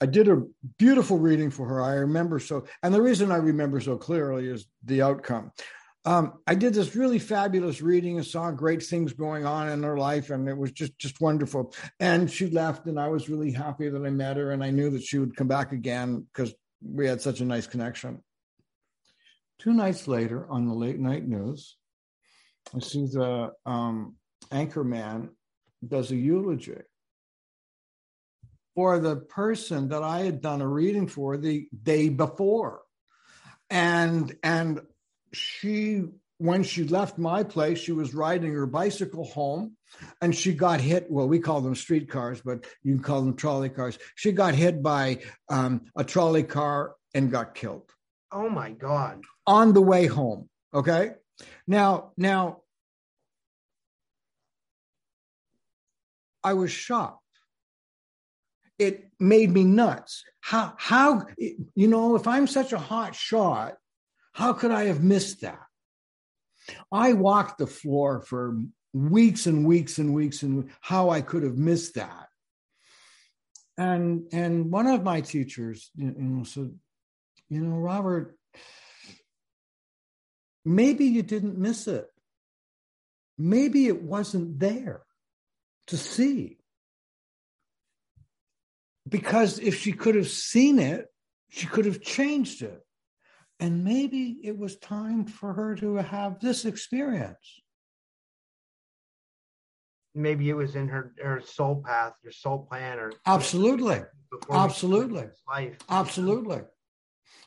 I 0.01 0.05
did 0.05 0.27
a 0.27 0.43
beautiful 0.77 1.17
reading 1.17 1.49
for 1.49 1.67
her. 1.67 1.81
I 1.81 1.93
remember 1.93 2.39
so 2.39 2.65
and 2.81 2.93
the 2.93 3.01
reason 3.01 3.31
i 3.31 3.37
remember 3.37 3.79
so 3.79 3.97
clearly 3.97 4.47
is 4.47 4.65
the 4.83 5.01
outcome 5.01 5.51
um, 6.05 6.33
i 6.47 6.55
did 6.55 6.73
this 6.73 6.95
really 6.95 7.19
fabulous 7.19 7.81
reading 7.81 8.17
and 8.17 8.25
saw 8.25 8.51
great 8.51 8.83
things 8.83 9.13
going 9.13 9.45
on 9.45 9.69
in 9.69 9.83
her 9.83 9.97
life 9.97 10.29
and 10.29 10.47
it 10.47 10.57
was 10.57 10.71
just 10.71 10.97
just 10.97 11.21
wonderful 11.21 11.73
and 11.99 12.29
she 12.29 12.49
left 12.49 12.85
and 12.85 12.99
i 12.99 13.07
was 13.07 13.29
really 13.29 13.51
happy 13.51 13.89
that 13.89 14.05
i 14.05 14.09
met 14.09 14.37
her 14.37 14.51
and 14.51 14.63
i 14.63 14.69
knew 14.69 14.89
that 14.89 15.03
she 15.03 15.17
would 15.17 15.35
come 15.35 15.47
back 15.47 15.71
again 15.71 16.25
because 16.33 16.53
we 16.81 17.07
had 17.07 17.21
such 17.21 17.39
a 17.39 17.45
nice 17.45 17.67
connection 17.67 18.21
two 19.59 19.73
nights 19.73 20.07
later 20.07 20.47
on 20.49 20.67
the 20.67 20.73
late 20.73 20.99
night 20.99 21.27
news 21.27 21.77
I 22.75 22.79
see 22.79 23.05
the 23.05 23.51
um, 23.65 24.15
anchor 24.51 24.83
man 24.83 25.29
does 25.85 26.11
a 26.11 26.15
eulogy 26.15 26.77
for 28.75 28.99
the 28.99 29.17
person 29.17 29.89
that 29.89 30.03
I 30.03 30.21
had 30.21 30.41
done 30.41 30.61
a 30.61 30.67
reading 30.67 31.07
for 31.07 31.37
the 31.37 31.67
day 31.83 32.09
before. 32.09 32.81
And 33.69 34.35
and 34.43 34.81
she 35.33 36.03
when 36.37 36.63
she 36.63 36.83
left 36.83 37.17
my 37.17 37.43
place, 37.43 37.79
she 37.79 37.91
was 37.91 38.13
riding 38.13 38.51
her 38.53 38.65
bicycle 38.65 39.23
home 39.23 39.77
and 40.21 40.35
she 40.35 40.53
got 40.53 40.81
hit. 40.81 41.09
Well, 41.09 41.27
we 41.27 41.39
call 41.39 41.61
them 41.61 41.75
streetcars, 41.75 42.41
but 42.41 42.65
you 42.81 42.95
can 42.95 43.03
call 43.03 43.21
them 43.21 43.35
trolley 43.35 43.69
cars. 43.69 43.97
She 44.15 44.31
got 44.31 44.53
hit 44.53 44.83
by 44.83 45.19
um, 45.49 45.85
a 45.95 46.03
trolley 46.03 46.43
car 46.43 46.95
and 47.13 47.31
got 47.31 47.55
killed. 47.55 47.89
Oh 48.31 48.49
my 48.49 48.71
God. 48.71 49.21
On 49.47 49.73
the 49.73 49.81
way 49.81 50.07
home. 50.07 50.49
Okay. 50.73 51.11
Now, 51.67 52.11
now, 52.17 52.61
I 56.43 56.55
was 56.55 56.71
shocked. 56.71 57.21
It 58.79 59.11
made 59.17 59.49
me 59.49 59.63
nuts. 59.63 60.23
How, 60.41 60.73
how, 60.77 61.27
you 61.37 61.87
know, 61.87 62.15
if 62.15 62.27
I'm 62.27 62.47
such 62.47 62.73
a 62.73 62.77
hot 62.77 63.15
shot, 63.15 63.75
how 64.33 64.53
could 64.53 64.71
I 64.71 64.85
have 64.85 65.03
missed 65.03 65.41
that? 65.41 65.61
I 66.91 67.13
walked 67.13 67.57
the 67.57 67.67
floor 67.67 68.21
for 68.21 68.59
weeks 68.93 69.47
and 69.47 69.65
weeks 69.65 69.97
and 69.97 70.13
weeks 70.13 70.43
and 70.43 70.69
how 70.81 71.09
I 71.09 71.21
could 71.21 71.43
have 71.43 71.57
missed 71.57 71.95
that. 71.95 72.27
And 73.77 74.27
and 74.31 74.71
one 74.71 74.87
of 74.87 75.03
my 75.03 75.21
teachers, 75.21 75.89
you 75.95 76.13
know, 76.15 76.43
said, 76.43 76.71
you 77.49 77.61
know, 77.61 77.77
Robert, 77.77 78.37
maybe 80.63 81.05
you 81.05 81.23
didn't 81.23 81.57
miss 81.57 81.87
it. 81.87 82.07
Maybe 83.37 83.87
it 83.87 84.01
wasn't 84.01 84.59
there 84.59 85.01
to 85.87 85.97
see. 85.97 86.59
Because 89.09 89.59
if 89.59 89.79
she 89.79 89.91
could 89.91 90.15
have 90.15 90.29
seen 90.29 90.79
it, 90.79 91.07
she 91.49 91.65
could 91.65 91.85
have 91.85 92.01
changed 92.01 92.61
it. 92.61 92.82
And 93.63 93.81
maybe 93.81 94.39
it 94.43 94.57
was 94.57 94.75
time 94.75 95.23
for 95.23 95.53
her 95.53 95.73
to 95.75 95.95
have 95.95 96.41
this 96.41 96.65
experience. 96.65 97.61
Maybe 100.13 100.49
it 100.49 100.53
was 100.53 100.75
in 100.75 100.89
her, 100.89 101.13
her 101.23 101.39
soul 101.39 101.81
path, 101.81 102.11
her 102.25 102.31
soul 102.33 102.67
plan, 102.69 102.99
or 102.99 103.13
absolutely, 103.25 104.01
absolutely, 104.51 105.27
life, 105.47 105.77
absolutely. 105.89 106.63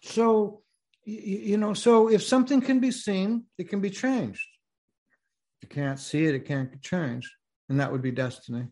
So, 0.01 0.63
you 1.05 1.59
know, 1.59 1.75
so 1.75 2.09
if 2.11 2.23
something 2.23 2.63
can 2.63 2.81
be 2.81 2.93
seen, 2.93 3.45
it 3.59 3.69
can 3.69 3.83
be 3.83 3.91
changed. 3.91 4.49
If 5.61 5.69
you 5.69 5.75
can't 5.75 6.01
see 6.01 6.25
it, 6.25 6.35
it 6.35 6.47
can't 6.47 6.73
be 6.73 6.79
changed 6.79 7.31
and 7.69 7.79
that 7.79 7.93
would 7.93 8.03
be 8.03 8.11
destiny. 8.11 8.69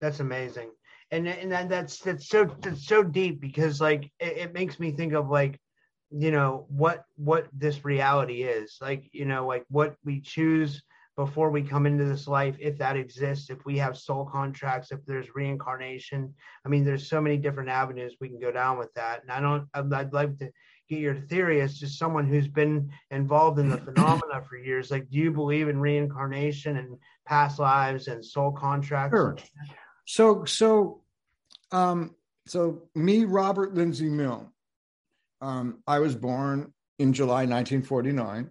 That's 0.00 0.18
amazing, 0.18 0.72
and 1.12 1.28
and 1.28 1.52
that, 1.52 1.68
that's 1.68 2.00
that's 2.00 2.28
so 2.28 2.46
that's 2.60 2.84
so 2.84 3.04
deep 3.04 3.40
because 3.40 3.80
like 3.80 4.10
it, 4.18 4.38
it 4.38 4.52
makes 4.52 4.80
me 4.80 4.90
think 4.90 5.12
of 5.12 5.30
like 5.30 5.60
you 6.16 6.30
know 6.30 6.66
what 6.68 7.04
what 7.16 7.48
this 7.52 7.84
reality 7.84 8.42
is 8.42 8.78
like 8.80 9.08
you 9.12 9.24
know 9.24 9.46
like 9.46 9.64
what 9.68 9.96
we 10.04 10.20
choose 10.20 10.82
before 11.16 11.50
we 11.50 11.62
come 11.62 11.86
into 11.86 12.04
this 12.04 12.26
life 12.26 12.56
if 12.58 12.78
that 12.78 12.96
exists 12.96 13.50
if 13.50 13.64
we 13.64 13.78
have 13.78 13.96
soul 13.96 14.24
contracts 14.24 14.92
if 14.92 15.04
there's 15.06 15.34
reincarnation 15.34 16.32
i 16.64 16.68
mean 16.68 16.84
there's 16.84 17.08
so 17.08 17.20
many 17.20 17.36
different 17.36 17.68
avenues 17.68 18.14
we 18.20 18.28
can 18.28 18.38
go 18.38 18.52
down 18.52 18.78
with 18.78 18.92
that 18.94 19.22
and 19.22 19.30
i 19.30 19.40
don't 19.40 19.66
i'd, 19.74 19.92
I'd 19.92 20.12
like 20.12 20.38
to 20.38 20.50
get 20.88 20.98
your 20.98 21.14
theory 21.14 21.60
as 21.60 21.78
just 21.78 21.98
someone 21.98 22.26
who's 22.26 22.48
been 22.48 22.90
involved 23.10 23.58
in 23.58 23.68
the 23.68 23.78
phenomena 23.84 24.42
for 24.48 24.56
years. 24.56 24.90
Like, 24.90 25.08
do 25.10 25.18
you 25.18 25.30
believe 25.30 25.68
in 25.68 25.78
reincarnation 25.78 26.76
and 26.76 26.98
past 27.26 27.58
lives 27.58 28.08
and 28.08 28.24
soul 28.24 28.52
contracts? 28.52 29.16
Sure. 29.16 29.36
So, 30.06 30.44
so, 30.44 31.00
um, 31.72 32.14
so 32.46 32.82
me, 32.94 33.24
Robert 33.24 33.74
Lindsay 33.74 34.10
Milne. 34.10 34.48
Um, 35.44 35.82
I 35.86 35.98
was 35.98 36.14
born 36.14 36.72
in 36.98 37.12
July 37.12 37.46
1949, 37.46 38.50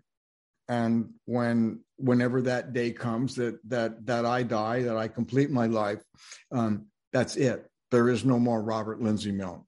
and 0.67 1.09
when 1.25 1.79
whenever 1.97 2.41
that 2.43 2.73
day 2.73 2.91
comes 2.91 3.35
that 3.35 3.59
that 3.69 4.05
that 4.05 4.25
I 4.25 4.43
die, 4.43 4.83
that 4.83 4.97
I 4.97 5.07
complete 5.07 5.49
my 5.49 5.67
life, 5.67 6.01
um, 6.51 6.87
that's 7.11 7.35
it. 7.35 7.69
There 7.91 8.09
is 8.09 8.25
no 8.25 8.39
more 8.39 8.61
Robert 8.61 9.01
Lindsay 9.01 9.31
Milne 9.31 9.65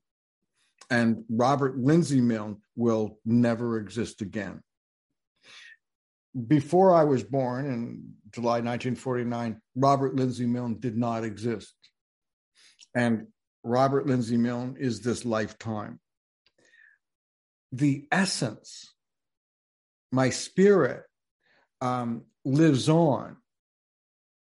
and 0.90 1.24
Robert 1.30 1.78
Lindsay 1.78 2.22
Milne 2.22 2.58
will 2.76 3.20
never 3.26 3.78
exist 3.80 4.22
again. 4.22 4.62
Before 6.48 6.94
I 6.94 7.06
was 7.06 7.24
born 7.24 7.66
in 7.66 8.14
July 8.32 8.60
1949, 8.60 9.62
Robert 9.76 10.16
Lindsay 10.16 10.46
Milne 10.46 10.80
did 10.80 10.98
not 10.98 11.24
exist. 11.24 11.74
And 12.94 13.28
Robert 13.64 14.06
Lindsay 14.06 14.38
Milne 14.38 14.76
is 14.78 15.02
this 15.02 15.26
lifetime. 15.26 16.00
The 17.76 18.08
essence, 18.10 18.94
my 20.10 20.30
spirit, 20.30 21.04
um, 21.82 22.24
lives 22.46 22.88
on, 22.88 23.36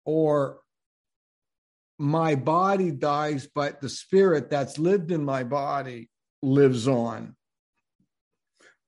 or 0.05 0.61
my 1.99 2.37
body 2.37 2.93
dies, 2.93 3.49
but 3.53 3.81
the 3.81 3.89
spirit 3.89 4.49
that's 4.49 4.79
lived 4.79 5.11
in 5.11 5.25
my 5.25 5.43
body 5.43 6.09
lives 6.41 6.87
on. 6.87 7.35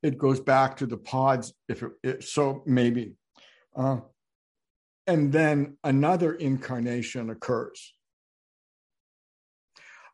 It 0.05 0.19
goes 0.19 0.39
back 0.39 0.77
to 0.77 0.87
the 0.87 0.99
pods, 0.99 1.53
if 1.69 1.83
it, 1.83 1.91
it 2.05 2.23
so 2.23 2.63
maybe. 2.65 3.17
Uh, 3.75 4.03
and 5.09 5.33
then 5.33 5.79
another 5.83 6.33
incarnation 6.33 7.29
occurs, 7.29 7.93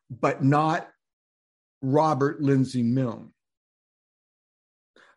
but 0.08 0.42
not 0.42 0.88
Robert 1.82 2.40
Lindsay 2.40 2.82
Milne. 2.82 3.33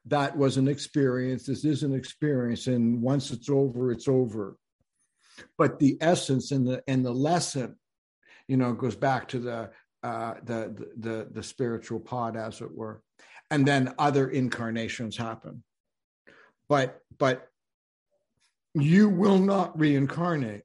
That 0.07 0.37
was 0.37 0.57
an 0.57 0.67
experience. 0.67 1.45
This 1.45 1.65
is 1.65 1.83
an 1.83 1.93
experience, 1.93 2.67
and 2.67 3.01
once 3.01 3.31
it's 3.31 3.49
over, 3.49 3.91
it's 3.91 4.07
over. 4.07 4.55
But 5.57 5.79
the 5.79 5.97
essence 6.01 6.51
and 6.51 6.67
the 6.67 6.83
and 6.87 7.05
the 7.05 7.11
lesson, 7.11 7.75
you 8.47 8.57
know, 8.57 8.73
goes 8.73 8.95
back 8.95 9.27
to 9.29 9.39
the 9.39 9.71
uh, 10.03 10.35
the, 10.43 10.87
the 10.97 11.27
the 11.31 11.43
spiritual 11.43 11.99
pod, 11.99 12.37
as 12.37 12.61
it 12.61 12.73
were, 12.73 13.01
and 13.51 13.67
then 13.67 13.93
other 13.99 14.29
incarnations 14.29 15.17
happen. 15.17 15.63
But 16.69 16.99
but 17.17 17.47
you 18.73 19.09
will 19.09 19.39
not 19.39 19.77
reincarnate. 19.79 20.63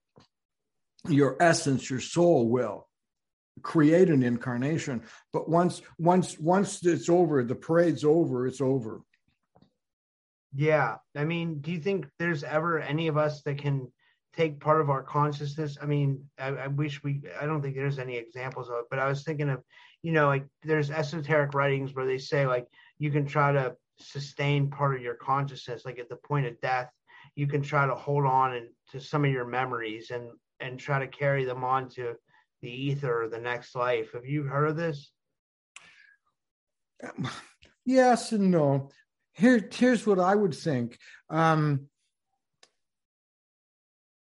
Your 1.09 1.37
essence, 1.41 1.91
your 1.91 2.01
soul 2.01 2.49
will 2.49 2.87
create 3.63 4.09
an 4.09 4.23
incarnation. 4.23 5.03
But 5.33 5.49
once 5.49 5.83
once 5.99 6.39
once 6.39 6.85
it's 6.85 7.09
over, 7.09 7.43
the 7.43 7.55
parade's 7.55 8.05
over. 8.05 8.47
It's 8.47 8.61
over. 8.61 9.03
Yeah, 10.55 10.97
I 11.17 11.25
mean, 11.25 11.61
do 11.61 11.73
you 11.73 11.79
think 11.79 12.07
there's 12.19 12.45
ever 12.45 12.81
any 12.81 13.09
of 13.09 13.17
us 13.17 13.43
that 13.43 13.59
can 13.59 13.89
take 14.35 14.61
part 14.61 14.81
of 14.81 14.91
our 14.91 15.03
consciousness. 15.03 15.77
I 15.81 15.87
mean, 15.87 16.25
I, 16.39 16.49
I, 16.49 16.67
wish 16.67 17.03
we, 17.03 17.23
I 17.41 17.47
don't 17.47 17.61
think 17.61 17.75
there's 17.75 17.99
any 17.99 18.17
examples 18.17 18.69
of 18.69 18.77
it, 18.77 18.85
but 18.91 18.99
I 18.99 19.07
was 19.07 19.25
thinking 19.25 19.51
of, 19.51 19.63
you 20.03 20.13
know, 20.13 20.27
like 20.27 20.47
there's 20.63 20.91
esoteric 20.91 21.55
writings 21.55 21.95
where 21.95 22.07
they 22.07 22.19
say 22.19 22.47
like 22.47 22.67
you 22.99 23.11
can 23.11 23.27
try 23.27 23.53
to 23.53 23.77
sustain 23.99 24.71
part 24.71 24.95
of 24.95 25.03
your 25.03 25.15
consciousness, 25.15 25.85
like 25.85 25.99
at 25.99 26.09
the 26.09 26.17
point 26.17 26.47
of 26.47 26.61
death, 26.61 26.91
you 27.37 27.47
can 27.47 27.63
try 27.63 27.87
to 27.87 27.95
hold 27.95 28.25
on 28.25 28.55
and 28.55 28.69
to 28.91 29.01
some 29.01 29.25
of 29.25 29.31
your 29.31 29.47
memories 29.47 30.11
and 30.11 30.31
and 30.61 30.79
try 30.79 30.99
to 30.99 31.09
carry 31.09 31.45
them 31.45 31.65
on 31.65 31.89
to 31.89 32.15
the 32.63 32.71
ether 32.71 33.25
or 33.25 33.29
the 33.29 33.39
next 33.39 33.75
life. 33.75 34.13
Have 34.13 34.27
you 34.27 34.45
heard 34.45 34.69
of 34.69 34.77
this? 34.77 35.11
Yes 37.85 38.31
and 38.31 38.51
no. 38.51 38.91
Here, 39.35 39.69
here's 39.73 40.07
what 40.07 40.19
I 40.19 40.35
would 40.35 40.55
think. 40.55 40.99
Um, 41.31 41.89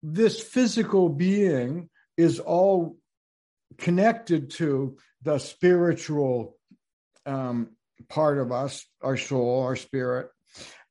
this 0.02 0.42
physical 0.42 1.08
being 1.08 1.90
is 2.16 2.40
all 2.40 2.96
connected 3.78 4.50
to 4.50 4.96
the 5.22 5.38
spiritual 5.38 6.56
um, 7.26 7.70
part 8.08 8.38
of 8.38 8.52
us, 8.52 8.84
our 9.02 9.16
soul, 9.16 9.62
our 9.62 9.76
spirit. 9.76 10.28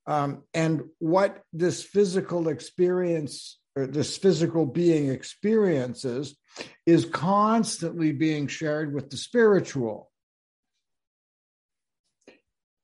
Um, 0.08 0.44
and 0.54 0.84
what 1.00 1.44
this 1.54 1.84
physical 1.84 2.48
experience 2.48 3.60
or 3.76 3.88
this 3.88 4.18
physical 4.18 4.66
being 4.66 5.10
experiences 5.10 6.36
is 6.86 7.06
constantly 7.06 8.12
being 8.12 8.48
shared 8.48 8.94
with 8.94 9.10
the 9.10 9.18
spiritual, 9.18 10.12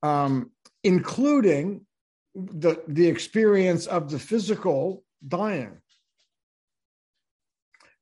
um, 0.02 0.50
including 0.84 1.86
the, 2.34 2.82
the 2.88 3.06
experience 3.06 3.86
of 3.86 4.10
the 4.10 4.18
physical 4.18 5.04
dying. 5.26 5.78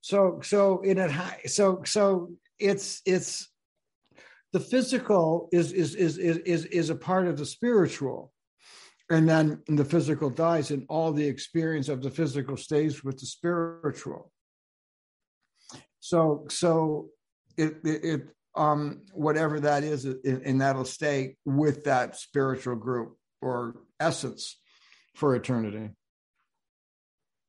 So, 0.00 0.40
so 0.42 0.82
in 0.82 0.98
it, 0.98 1.50
so, 1.50 1.82
so 1.84 2.30
it's, 2.58 3.02
it's, 3.04 3.48
the 4.52 4.60
physical 4.60 5.48
is, 5.52 5.72
is, 5.72 5.94
is, 5.94 6.18
is, 6.18 6.64
is 6.66 6.90
a 6.90 6.94
part 6.94 7.26
of 7.26 7.36
the 7.36 7.46
spiritual 7.46 8.32
and 9.10 9.28
then 9.28 9.62
the 9.68 9.84
physical 9.84 10.30
dies 10.30 10.70
and 10.70 10.84
all 10.88 11.12
the 11.12 11.26
experience 11.26 11.88
of 11.88 12.02
the 12.02 12.10
physical 12.10 12.56
stays 12.56 13.04
with 13.04 13.18
the 13.18 13.26
spiritual 13.26 14.32
so 16.00 16.46
so 16.48 17.08
it 17.56 17.76
it, 17.84 18.04
it 18.04 18.28
um 18.56 19.02
whatever 19.12 19.60
that 19.60 19.84
is 19.84 20.04
and 20.04 20.60
that'll 20.60 20.84
stay 20.84 21.36
with 21.44 21.84
that 21.84 22.16
spiritual 22.16 22.76
group 22.76 23.16
or 23.40 23.76
essence 24.00 24.58
for 25.14 25.34
eternity. 25.34 25.90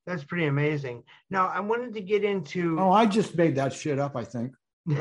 That's 0.05 0.23
pretty 0.23 0.45
amazing. 0.45 1.03
Now 1.29 1.47
i 1.47 1.59
wanted 1.59 1.93
to 1.95 2.01
get 2.01 2.23
into 2.23 2.79
oh 2.79 2.91
i 2.91 3.05
just 3.05 3.35
made 3.37 3.55
that 3.55 3.73
shit 3.73 3.99
up 3.99 4.15
i 4.15 4.23
think. 4.23 4.53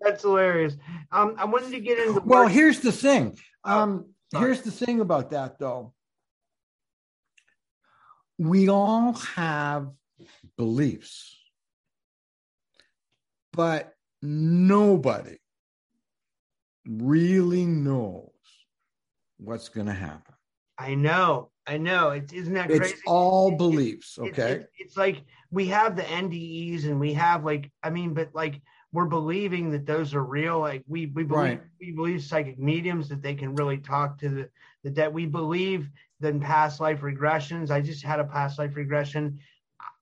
That's 0.00 0.22
hilarious. 0.22 0.76
Um 1.12 1.34
i 1.38 1.44
wanted 1.44 1.72
to 1.72 1.80
get 1.80 1.98
into 1.98 2.20
well 2.20 2.48
here's 2.48 2.80
the 2.80 2.92
thing. 2.92 3.38
Um 3.64 4.06
Sorry. 4.30 4.44
Here's 4.44 4.60
the 4.60 4.70
thing 4.70 5.00
about 5.00 5.30
that, 5.30 5.58
though. 5.58 5.94
We 8.36 8.68
all 8.68 9.14
have 9.14 9.90
beliefs, 10.56 11.37
but 13.58 13.96
nobody 14.22 15.36
really 16.88 17.66
knows 17.66 18.30
what's 19.38 19.68
going 19.68 19.88
to 19.88 19.92
happen. 19.92 20.36
I 20.78 20.94
know. 20.94 21.50
I 21.66 21.76
know. 21.76 22.10
It's 22.10 22.32
isn't 22.32 22.54
that 22.54 22.68
crazy? 22.68 22.94
It's 22.94 23.02
all 23.04 23.56
beliefs. 23.56 24.16
Okay. 24.16 24.64
It's, 24.78 24.96
like 24.96 25.22
we 25.50 25.66
have 25.66 25.96
the 25.96 26.02
NDEs 26.02 26.84
and 26.84 27.00
we 27.00 27.12
have 27.14 27.44
like, 27.44 27.72
I 27.82 27.90
mean, 27.90 28.14
but 28.14 28.30
like 28.32 28.62
we're 28.92 29.06
believing 29.06 29.72
that 29.72 29.86
those 29.86 30.14
are 30.14 30.22
real. 30.22 30.60
Like 30.60 30.84
we 30.86 31.06
we 31.06 31.24
believe 31.24 31.58
right. 31.58 31.62
we 31.80 31.90
believe 31.90 32.22
psychic 32.22 32.60
mediums 32.60 33.08
that 33.08 33.22
they 33.22 33.34
can 33.34 33.56
really 33.56 33.78
talk 33.78 34.20
to 34.20 34.28
the 34.28 34.48
the 34.84 34.90
dead. 34.90 35.12
We 35.12 35.26
believe 35.26 35.90
than 36.20 36.38
past 36.38 36.78
life 36.78 37.00
regressions. 37.00 37.72
I 37.72 37.80
just 37.80 38.04
had 38.04 38.20
a 38.20 38.24
past 38.24 38.56
life 38.60 38.76
regression. 38.76 39.40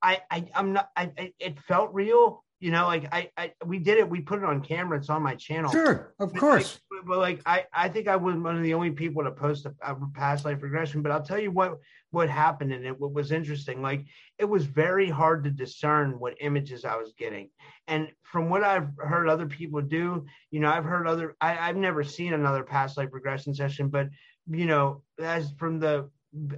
I, 0.03 0.21
I 0.31 0.45
I'm 0.55 0.75
not. 0.75 0.90
I 0.95 1.33
it 1.40 1.59
felt 1.61 1.92
real, 1.95 2.45
you 2.59 2.71
know 2.71 2.87
like 2.87 3.07
I, 3.12 3.31
I 3.37 3.53
we 3.66 3.79
did 3.79 3.99
it 3.99 4.09
we 4.09 4.21
put 4.21 4.38
it 4.38 4.45
on 4.45 4.62
camera 4.62 4.99
it's 4.99 5.11
on 5.11 5.23
my 5.23 5.35
channel. 5.35 5.71
Sure 5.71 6.14
of 6.19 6.33
but 6.33 6.40
course. 6.40 6.81
like, 6.90 7.07
but 7.07 7.19
like 7.19 7.40
i 7.45 7.64
i 7.73 7.88
think 7.88 8.09
i 8.09 8.16
was 8.16 8.37
one 8.37 8.57
of 8.57 8.62
the 8.62 8.75
only 8.75 8.90
people 8.90 9.23
to 9.25 9.31
post 9.31 9.66
a, 9.66 9.75
a, 9.83 9.97
past 10.14 10.45
life 10.45 10.62
regression 10.62 11.03
but 11.03 11.12
i'll 11.12 11.23
tell 11.23 11.38
you 11.38 11.51
what 11.51 11.79
what 12.11 12.31
happened 12.31 12.73
in 12.73 12.85
it 12.85 12.99
what 12.99 13.12
was 13.12 13.31
interesting 13.31 13.83
like 13.83 14.05
it 14.38 14.47
was 14.47 14.64
very 14.64 15.11
hard 15.11 15.45
to 15.45 15.51
discern 15.51 16.19
what 16.19 16.35
images 16.40 16.85
i 16.85 16.97
was 16.97 17.12
getting. 17.19 17.51
And 17.88 18.09
from 18.23 18.49
what 18.49 18.64
i've 18.64 18.88
heard 18.99 19.29
other 19.29 19.47
people 19.47 19.83
do 19.83 20.25
you 20.51 20.61
know 20.61 20.71
i've 20.71 20.85
heard 20.85 21.07
other 21.07 21.37
I, 21.40 21.59
i've 21.59 21.77
never 21.77 22.03
seen 22.05 22.33
another 22.33 22.64
past 22.64 22.97
life 22.97 23.11
regression 23.12 23.55
session 23.55 23.88
but 23.88 24.09
you 24.51 24.66
know 24.66 25.03
as 25.21 25.53
from 25.59 25.79
the 25.79 26.11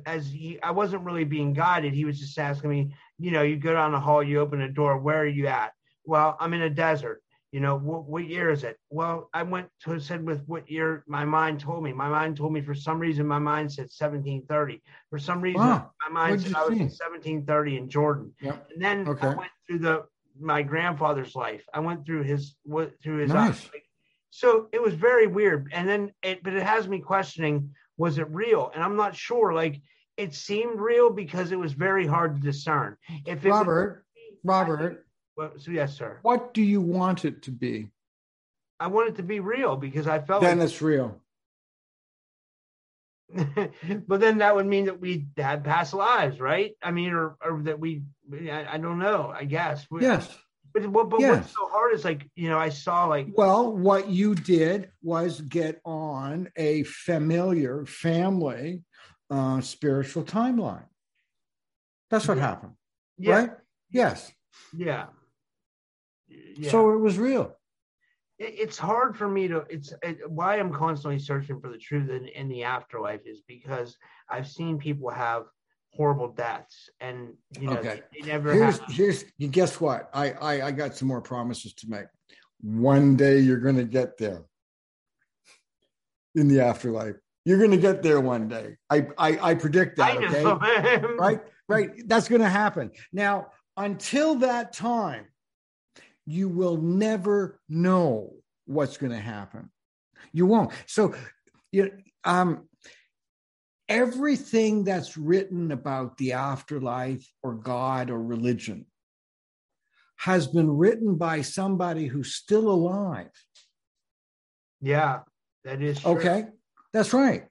as 0.06 0.26
he 0.28 0.60
i 0.62 0.70
wasn't 0.70 1.04
really 1.04 1.24
being 1.24 1.52
guided 1.52 1.92
he 1.92 2.04
was 2.04 2.18
just 2.18 2.38
asking 2.38 2.70
me 2.70 2.94
you 3.18 3.30
know 3.30 3.42
you 3.42 3.56
go 3.56 3.72
down 3.72 3.92
the 3.92 4.00
hall 4.00 4.22
you 4.22 4.40
open 4.40 4.62
a 4.62 4.68
door 4.68 4.98
where 4.98 5.20
are 5.22 5.26
you 5.26 5.46
at 5.46 5.72
well, 6.08 6.36
I'm 6.40 6.54
in 6.54 6.62
a 6.62 6.70
desert. 6.70 7.22
You 7.52 7.60
know, 7.60 7.76
what, 7.76 8.04
what 8.04 8.26
year 8.26 8.50
is 8.50 8.64
it? 8.64 8.78
Well, 8.90 9.30
I 9.32 9.42
went 9.42 9.68
to 9.84 9.98
said 10.00 10.24
with 10.24 10.42
what 10.46 10.70
year 10.70 11.04
my 11.06 11.24
mind 11.24 11.60
told 11.60 11.82
me. 11.82 11.92
My 11.92 12.08
mind 12.08 12.36
told 12.36 12.52
me 12.52 12.60
for 12.60 12.74
some 12.74 12.98
reason 12.98 13.26
my 13.26 13.38
mind 13.38 13.72
said 13.72 13.84
1730. 13.84 14.82
For 15.08 15.18
some 15.18 15.40
reason 15.40 15.60
wow. 15.60 15.90
my 16.06 16.12
mind 16.12 16.42
said 16.42 16.54
I 16.54 16.62
was 16.62 16.78
in 16.78 16.90
1730 16.90 17.76
in 17.76 17.88
Jordan. 17.88 18.34
Yep. 18.42 18.68
And 18.74 18.82
then 18.82 19.08
okay. 19.08 19.28
I 19.28 19.34
went 19.34 19.50
through 19.66 19.78
the 19.78 20.04
my 20.40 20.62
grandfather's 20.62 21.34
life. 21.34 21.64
I 21.72 21.80
went 21.80 22.04
through 22.04 22.24
his 22.24 22.54
through 23.02 23.18
his 23.18 23.30
uh, 23.30 23.34
nice. 23.34 23.64
eyes. 23.64 23.70
So 24.30 24.68
it 24.72 24.82
was 24.82 24.94
very 24.94 25.26
weird. 25.26 25.70
And 25.72 25.88
then 25.88 26.12
it 26.22 26.42
but 26.42 26.52
it 26.52 26.62
has 26.62 26.86
me 26.86 27.00
questioning 27.00 27.70
was 27.96 28.18
it 28.18 28.28
real? 28.30 28.70
And 28.74 28.84
I'm 28.84 28.96
not 28.96 29.16
sure. 29.16 29.54
Like 29.54 29.80
it 30.18 30.34
seemed 30.34 30.80
real 30.80 31.08
because 31.10 31.50
it 31.52 31.58
was 31.58 31.72
very 31.72 32.06
hard 32.06 32.36
to 32.36 32.42
discern. 32.42 32.96
If 33.24 33.46
it 33.46 33.50
Robert, 33.50 34.04
was, 34.14 34.38
Robert, 34.44 35.06
well, 35.38 35.52
so 35.56 35.70
yes, 35.70 35.96
sir. 35.96 36.18
What 36.22 36.52
do 36.52 36.62
you 36.62 36.80
want 36.80 37.24
it 37.24 37.42
to 37.42 37.52
be? 37.52 37.88
I 38.80 38.88
want 38.88 39.10
it 39.10 39.16
to 39.16 39.22
be 39.22 39.38
real 39.38 39.76
because 39.76 40.08
I 40.08 40.18
felt 40.18 40.42
then 40.42 40.58
like, 40.58 40.66
it's 40.66 40.82
real. 40.82 41.20
but 44.08 44.20
then 44.20 44.38
that 44.38 44.56
would 44.56 44.66
mean 44.66 44.86
that 44.86 45.00
we 45.00 45.28
had 45.36 45.62
past 45.62 45.94
lives, 45.94 46.40
right? 46.40 46.72
I 46.82 46.90
mean, 46.90 47.12
or, 47.12 47.36
or 47.40 47.62
that 47.62 47.78
we, 47.78 48.02
I, 48.50 48.66
I 48.72 48.78
don't 48.78 48.98
know, 48.98 49.32
I 49.32 49.44
guess. 49.44 49.86
Yes. 50.00 50.28
But, 50.74 50.92
but, 50.92 51.04
but 51.08 51.20
yes. 51.20 51.36
what's 51.36 51.52
so 51.52 51.68
hard 51.68 51.94
is 51.94 52.04
like, 52.04 52.28
you 52.34 52.48
know, 52.48 52.58
I 52.58 52.70
saw 52.70 53.04
like. 53.04 53.28
Well, 53.32 53.72
what 53.72 54.08
you 54.08 54.34
did 54.34 54.90
was 55.02 55.40
get 55.40 55.80
on 55.84 56.50
a 56.56 56.82
familiar 56.82 57.86
family 57.86 58.82
uh, 59.30 59.60
spiritual 59.60 60.24
timeline. 60.24 60.86
That's 62.10 62.26
what 62.26 62.38
yeah. 62.38 62.42
happened. 62.42 62.72
Yeah. 63.18 63.34
Right? 63.36 63.50
Yes. 63.92 64.32
Yeah 64.76 65.06
yeah. 66.28 66.70
so 66.70 66.92
it 66.92 66.98
was 66.98 67.18
real. 67.18 67.54
It's 68.38 68.78
hard 68.78 69.16
for 69.16 69.28
me 69.28 69.48
to 69.48 69.64
it's 69.68 69.92
it, 70.00 70.18
why 70.30 70.60
i'm 70.60 70.72
constantly 70.72 71.18
searching 71.18 71.60
for 71.60 71.70
the 71.70 71.76
truth 71.76 72.08
in, 72.08 72.28
in 72.28 72.48
the 72.48 72.62
afterlife 72.62 73.26
is 73.26 73.42
because 73.48 73.96
i've 74.30 74.46
seen 74.46 74.78
people 74.78 75.10
have 75.10 75.46
horrible 75.92 76.28
deaths 76.28 76.88
and 77.00 77.34
you 77.58 77.66
know 77.66 77.76
okay. 77.76 78.02
they, 78.12 78.20
they 78.20 78.26
never 78.28 78.52
here's 78.52 78.78
have... 78.78 78.90
here's 78.90 79.24
guess 79.50 79.80
what? 79.80 80.08
I, 80.12 80.30
I 80.32 80.66
i 80.66 80.70
got 80.70 80.96
some 80.96 81.08
more 81.08 81.20
promises 81.20 81.72
to 81.74 81.90
make. 81.90 82.06
One 82.60 83.16
day 83.16 83.40
you're 83.40 83.58
going 83.58 83.76
to 83.76 83.84
get 83.84 84.18
there. 84.18 84.44
In 86.34 86.48
the 86.48 86.60
afterlife. 86.60 87.16
You're 87.44 87.58
going 87.58 87.70
to 87.70 87.78
get 87.78 88.02
there 88.02 88.20
one 88.20 88.48
day. 88.48 88.76
I 88.90 89.06
i, 89.18 89.50
I 89.50 89.54
predict 89.54 89.96
that 89.96 90.18
I 90.18 90.54
okay? 90.54 91.06
Right? 91.18 91.40
Right. 91.68 91.90
That's 92.06 92.28
going 92.28 92.42
to 92.42 92.48
happen. 92.48 92.90
Now 93.12 93.48
until 93.76 94.36
that 94.36 94.72
time 94.72 95.26
you 96.28 96.46
will 96.46 96.76
never 96.76 97.58
know 97.70 98.34
what's 98.66 98.98
going 98.98 99.12
to 99.12 99.18
happen. 99.18 99.70
You 100.30 100.44
won't. 100.44 100.72
So, 100.86 101.14
you 101.72 101.90
um, 102.22 102.68
everything 103.88 104.84
that's 104.84 105.16
written 105.16 105.72
about 105.72 106.18
the 106.18 106.34
afterlife 106.34 107.26
or 107.42 107.54
God 107.54 108.10
or 108.10 108.22
religion 108.22 108.84
has 110.16 110.46
been 110.46 110.70
written 110.70 111.16
by 111.16 111.40
somebody 111.40 112.06
who's 112.06 112.34
still 112.34 112.68
alive. 112.68 113.30
Yeah, 114.82 115.20
that 115.64 115.80
is 115.80 116.00
true. 116.00 116.10
okay. 116.12 116.44
That's 116.92 117.14
right. 117.14 117.44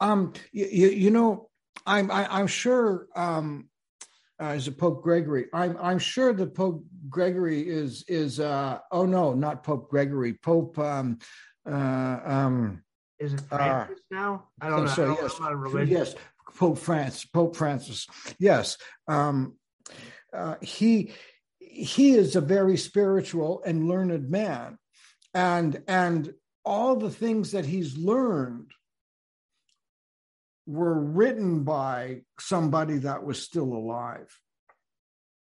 Um, 0.00 0.34
you, 0.52 0.66
you, 0.70 0.88
you 0.88 1.10
know, 1.10 1.48
I'm 1.86 2.10
I, 2.10 2.24
am 2.24 2.30
i 2.30 2.40
am 2.40 2.46
sure 2.46 3.06
um, 3.16 3.70
uh, 4.40 4.46
is 4.48 4.68
it 4.68 4.78
Pope 4.78 5.02
Gregory? 5.02 5.46
I'm 5.52 5.76
I'm 5.80 5.98
sure 5.98 6.32
that 6.32 6.54
Pope 6.54 6.84
Gregory 7.08 7.68
is 7.68 8.04
is 8.08 8.40
uh, 8.40 8.78
oh 8.92 9.06
no, 9.06 9.34
not 9.34 9.64
Pope 9.64 9.90
Gregory, 9.90 10.34
Pope 10.34 10.78
um, 10.78 11.18
uh, 11.68 12.20
um, 12.24 12.82
is 13.18 13.34
it 13.34 13.40
uh, 13.50 13.56
Francis 13.56 14.00
now? 14.10 14.48
I 14.60 14.68
don't 14.68 14.84
know. 14.84 14.86
So, 14.86 15.02
I 15.42 15.50
don't 15.50 15.88
yes, 15.88 15.88
yes, 15.88 16.14
Pope 16.56 16.78
Francis, 16.78 17.24
Pope 17.24 17.56
Francis. 17.56 18.06
Yes, 18.38 18.78
um, 19.08 19.56
uh, 20.32 20.54
he 20.62 21.12
he 21.58 22.14
is 22.14 22.36
a 22.36 22.40
very 22.40 22.76
spiritual 22.76 23.62
and 23.66 23.88
learned 23.88 24.30
man, 24.30 24.78
and 25.34 25.82
and 25.88 26.32
all 26.64 26.96
the 26.96 27.10
things 27.10 27.52
that 27.52 27.64
he's 27.64 27.96
learned 27.96 28.70
were 30.68 31.00
written 31.00 31.64
by 31.64 32.20
somebody 32.38 32.98
that 32.98 33.24
was 33.24 33.42
still 33.42 33.72
alive. 33.72 34.28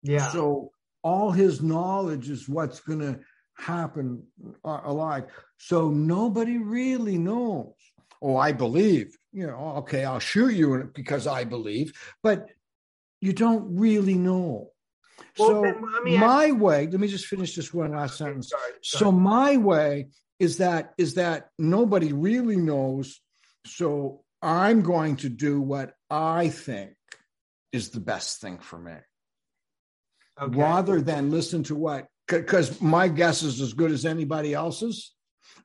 Yeah. 0.02 0.30
So 0.30 0.72
all 1.02 1.30
his 1.30 1.62
knowledge 1.62 2.28
is 2.28 2.46
what's 2.46 2.80
going 2.80 3.00
to 3.00 3.20
happen 3.56 4.24
uh, 4.62 4.80
alive. 4.84 5.24
So 5.56 5.88
nobody 5.88 6.58
really 6.58 7.16
knows. 7.16 7.72
Oh, 8.20 8.36
I 8.36 8.52
believe. 8.52 9.16
You 9.32 9.46
know, 9.46 9.76
okay, 9.78 10.04
I'll 10.04 10.18
shoot 10.18 10.54
you 10.54 10.90
because 10.94 11.26
I 11.26 11.44
believe, 11.44 11.92
but 12.22 12.46
you 13.22 13.32
don't 13.32 13.78
really 13.78 14.14
know. 14.14 14.72
Well, 15.38 15.48
so 15.48 15.62
then, 15.62 16.20
my 16.20 16.52
way, 16.52 16.86
let 16.86 17.00
me 17.00 17.08
just 17.08 17.26
finish 17.26 17.56
this 17.56 17.72
one 17.72 17.92
last 17.92 18.18
sentence. 18.18 18.50
Sorry, 18.50 18.72
sorry. 18.82 19.00
So 19.00 19.12
my 19.12 19.56
way 19.56 20.08
is 20.38 20.58
that 20.58 20.92
is 20.98 21.14
that 21.14 21.48
nobody 21.58 22.12
really 22.12 22.56
knows. 22.56 23.20
So 23.66 24.24
I'm 24.42 24.82
going 24.82 25.16
to 25.16 25.28
do 25.28 25.60
what 25.60 25.94
I 26.10 26.48
think 26.48 26.92
is 27.72 27.90
the 27.90 28.00
best 28.00 28.40
thing 28.40 28.58
for 28.58 28.78
me. 28.78 28.94
Okay. 30.40 30.56
Rather 30.58 31.00
than 31.00 31.30
listen 31.30 31.64
to 31.64 31.74
what, 31.74 32.06
because 32.28 32.80
my 32.80 33.08
guess 33.08 33.42
is 33.42 33.60
as 33.60 33.72
good 33.72 33.90
as 33.90 34.04
anybody 34.04 34.54
else's, 34.54 35.12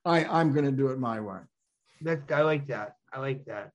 I, 0.03 0.25
I'm 0.25 0.53
going 0.53 0.65
to 0.65 0.71
do 0.71 0.87
it 0.87 0.99
my 0.99 1.19
way. 1.21 1.39
That 2.01 2.31
I 2.31 2.41
like 2.41 2.67
that. 2.67 2.95
I 3.13 3.19
like 3.19 3.45
that. 3.45 3.71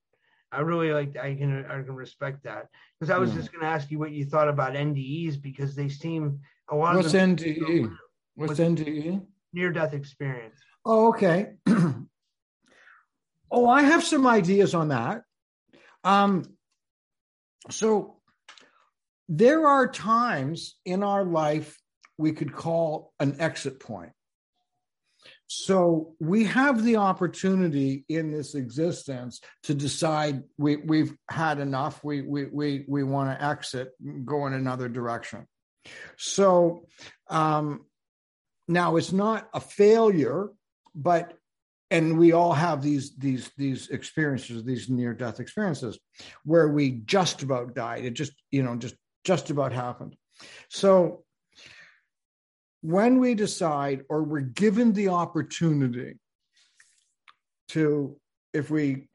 I 0.50 0.60
really 0.60 0.92
like 0.92 1.12
that. 1.12 1.24
I 1.24 1.34
can 1.34 1.64
I 1.66 1.82
can 1.82 1.94
respect 1.94 2.44
that 2.44 2.68
because 2.98 3.10
I 3.10 3.18
was 3.18 3.30
yeah. 3.30 3.36
just 3.36 3.52
going 3.52 3.62
to 3.62 3.68
ask 3.68 3.90
you 3.90 3.98
what 3.98 4.12
you 4.12 4.24
thought 4.24 4.48
about 4.48 4.72
NDEs 4.72 5.40
because 5.40 5.74
they 5.74 5.88
seem 5.88 6.40
a 6.70 6.76
lot. 6.76 6.96
What's 6.96 7.08
of 7.08 7.20
NDE? 7.20 7.94
What's 8.34 8.58
NDE? 8.58 9.24
Near 9.52 9.72
death 9.72 9.92
experience. 9.92 10.58
Oh, 10.84 11.08
okay. 11.08 11.52
oh, 13.50 13.68
I 13.68 13.82
have 13.82 14.04
some 14.04 14.26
ideas 14.26 14.74
on 14.74 14.88
that. 14.88 15.22
Um, 16.04 16.44
so 17.70 18.16
there 19.28 19.66
are 19.66 19.88
times 19.88 20.76
in 20.84 21.02
our 21.02 21.24
life 21.24 21.78
we 22.16 22.32
could 22.32 22.52
call 22.52 23.12
an 23.20 23.36
exit 23.38 23.80
point. 23.80 24.12
So 25.46 26.14
we 26.20 26.44
have 26.44 26.84
the 26.84 26.96
opportunity 26.96 28.04
in 28.08 28.30
this 28.30 28.54
existence 28.54 29.40
to 29.62 29.74
decide 29.74 30.42
we, 30.58 30.76
we've 30.76 31.16
had 31.30 31.58
enough, 31.58 32.04
we, 32.04 32.20
we, 32.20 32.46
we, 32.46 32.84
we 32.86 33.02
want 33.02 33.30
to 33.30 33.44
exit, 33.44 33.92
go 34.24 34.46
in 34.46 34.52
another 34.52 34.88
direction. 34.88 35.46
So 36.18 36.86
um, 37.28 37.86
now 38.66 38.96
it's 38.96 39.12
not 39.12 39.48
a 39.54 39.60
failure, 39.60 40.50
but 40.94 41.32
and 41.90 42.18
we 42.18 42.32
all 42.32 42.52
have 42.52 42.82
these 42.82 43.16
these 43.16 43.50
these 43.56 43.88
experiences 43.88 44.64
these 44.64 44.88
near 44.88 45.14
death 45.14 45.40
experiences 45.40 45.98
where 46.44 46.68
we 46.68 46.90
just 47.04 47.42
about 47.42 47.74
died. 47.74 48.04
It 48.04 48.14
just 48.14 48.32
you 48.50 48.62
know 48.62 48.76
just 48.76 48.94
just 49.24 49.50
about 49.50 49.72
happened. 49.72 50.16
So 50.68 51.24
when 52.82 53.18
we 53.18 53.34
decide 53.34 54.04
or 54.08 54.22
we're 54.22 54.40
given 54.40 54.92
the 54.92 55.08
opportunity 55.08 56.18
to 57.68 58.16
if 58.52 58.70
we 58.70 59.08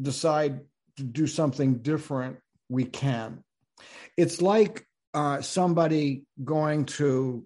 decide 0.00 0.60
to 0.96 1.04
do 1.04 1.26
something 1.26 1.78
different 1.78 2.38
we 2.68 2.84
can. 2.84 3.42
It's 4.16 4.42
like 4.42 4.84
uh, 5.14 5.40
somebody 5.40 6.24
going 6.44 6.84
to 6.84 7.44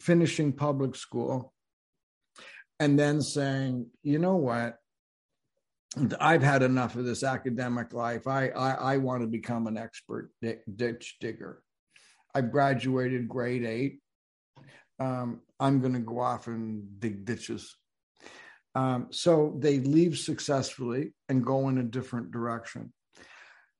finishing 0.00 0.52
public 0.52 0.96
school 0.96 1.53
and 2.80 2.98
then 2.98 3.22
saying 3.22 3.86
you 4.02 4.18
know 4.18 4.36
what 4.36 4.78
I've 6.20 6.42
had 6.42 6.62
enough 6.62 6.96
of 6.96 7.04
this 7.04 7.22
academic 7.22 7.92
life. 7.92 8.26
I 8.26 8.48
I, 8.48 8.70
I 8.72 8.96
want 8.98 9.22
to 9.22 9.28
become 9.28 9.66
an 9.66 9.76
expert 9.76 10.30
ditch 10.40 11.16
digger. 11.20 11.62
I've 12.34 12.50
graduated 12.50 13.28
grade 13.28 13.64
eight 13.64 14.00
um, 14.98 15.40
I'm 15.58 15.80
going 15.80 15.94
to 15.94 16.00
go 16.00 16.20
off 16.20 16.46
and 16.46 17.00
dig 17.00 17.24
ditches. 17.24 17.76
Um, 18.74 19.08
so 19.10 19.54
they 19.58 19.78
leave 19.78 20.18
successfully 20.18 21.12
and 21.28 21.44
go 21.44 21.68
in 21.68 21.78
a 21.78 21.84
different 21.84 22.32
direction. 22.32 22.92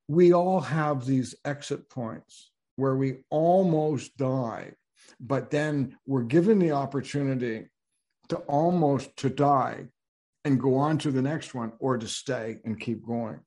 We 0.06 0.32
all 0.32 0.60
have 0.60 1.04
these 1.04 1.34
exit 1.44 1.88
points 1.90 2.50
where 2.76 2.94
we 2.94 3.24
almost 3.30 4.16
die, 4.16 4.72
but 5.20 5.50
then 5.50 5.96
we're 6.06 6.24
given 6.24 6.58
the 6.58 6.72
opportunity 6.72 7.66
to 8.28 8.36
almost 8.36 9.16
to 9.16 9.30
die 9.30 9.86
and 10.44 10.60
go 10.60 10.76
on 10.76 10.98
to 10.98 11.10
the 11.10 11.22
next 11.22 11.54
one 11.54 11.72
or 11.78 11.96
to 11.96 12.08
stay 12.08 12.58
and 12.64 12.80
keep 12.80 13.04
going 13.06 13.40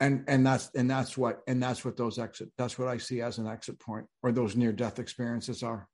and 0.00 0.24
and 0.26 0.46
that's 0.46 0.70
and 0.74 0.90
that's 0.90 1.16
what 1.16 1.40
and 1.46 1.62
that's 1.62 1.84
what 1.84 1.96
those 1.96 2.18
exit 2.18 2.50
that's 2.58 2.78
what 2.78 2.88
i 2.88 2.96
see 2.96 3.20
as 3.20 3.38
an 3.38 3.46
exit 3.46 3.78
point 3.78 4.06
or 4.22 4.32
those 4.32 4.56
near 4.56 4.72
death 4.72 4.98
experiences 4.98 5.62
are 5.62 5.88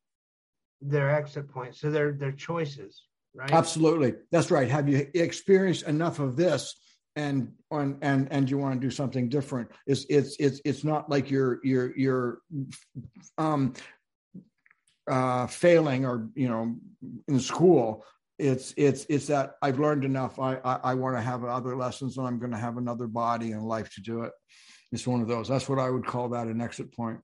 their 0.81 1.11
exit 1.11 1.49
points. 1.49 1.81
So 1.81 1.91
they're 1.91 2.13
their 2.13 2.33
choices, 2.33 3.05
right? 3.35 3.51
Absolutely, 3.53 4.15
that's 4.31 4.51
right. 4.51 4.69
Have 4.69 4.89
you 4.89 5.09
experienced 5.15 5.85
enough 5.85 6.19
of 6.19 6.37
this? 6.37 6.75
And 7.17 7.53
on 7.73 7.99
and 8.01 8.29
and 8.31 8.49
you 8.49 8.59
want 8.59 8.81
to 8.81 8.87
do 8.87 8.93
something 8.93 9.29
different? 9.29 9.71
It's 9.89 10.07
it's 10.09 10.37
it's 10.39 10.61
it's 10.65 10.85
not 10.85 11.11
like 11.11 11.31
you're 11.33 11.59
you're 11.65 11.97
you're 11.97 12.39
um 13.39 13.73
uh 15.11 15.49
failing 15.49 16.07
or 16.07 16.29
you 16.37 16.49
know 16.49 16.77
in 17.27 17.41
school 17.41 18.05
it's 18.39 18.73
it's 18.77 19.05
it's 19.09 19.27
that 19.27 19.55
I've 19.63 19.79
learned 19.79 20.05
enough. 20.05 20.39
I 20.39 20.57
I, 20.65 20.81
I 20.85 20.95
want 20.95 21.17
to 21.17 21.23
have 21.23 21.45
other 21.45 21.77
lessons, 21.77 22.19
and 22.19 22.27
I'm 22.27 22.39
going 22.39 22.53
to 22.53 22.59
have 22.59 22.77
another 22.77 23.07
body 23.07 23.53
and 23.53 23.63
life 23.65 23.93
to 23.95 24.01
do 24.01 24.23
it. 24.23 24.33
It's 24.93 25.07
one 25.07 25.21
of 25.21 25.29
those. 25.29 25.49
That's 25.49 25.69
what 25.69 25.79
I 25.79 25.91
would 25.91 26.07
call 26.07 26.29
that 26.31 26.47
an 26.47 26.61
exit 26.61 26.95
point. 26.95 27.21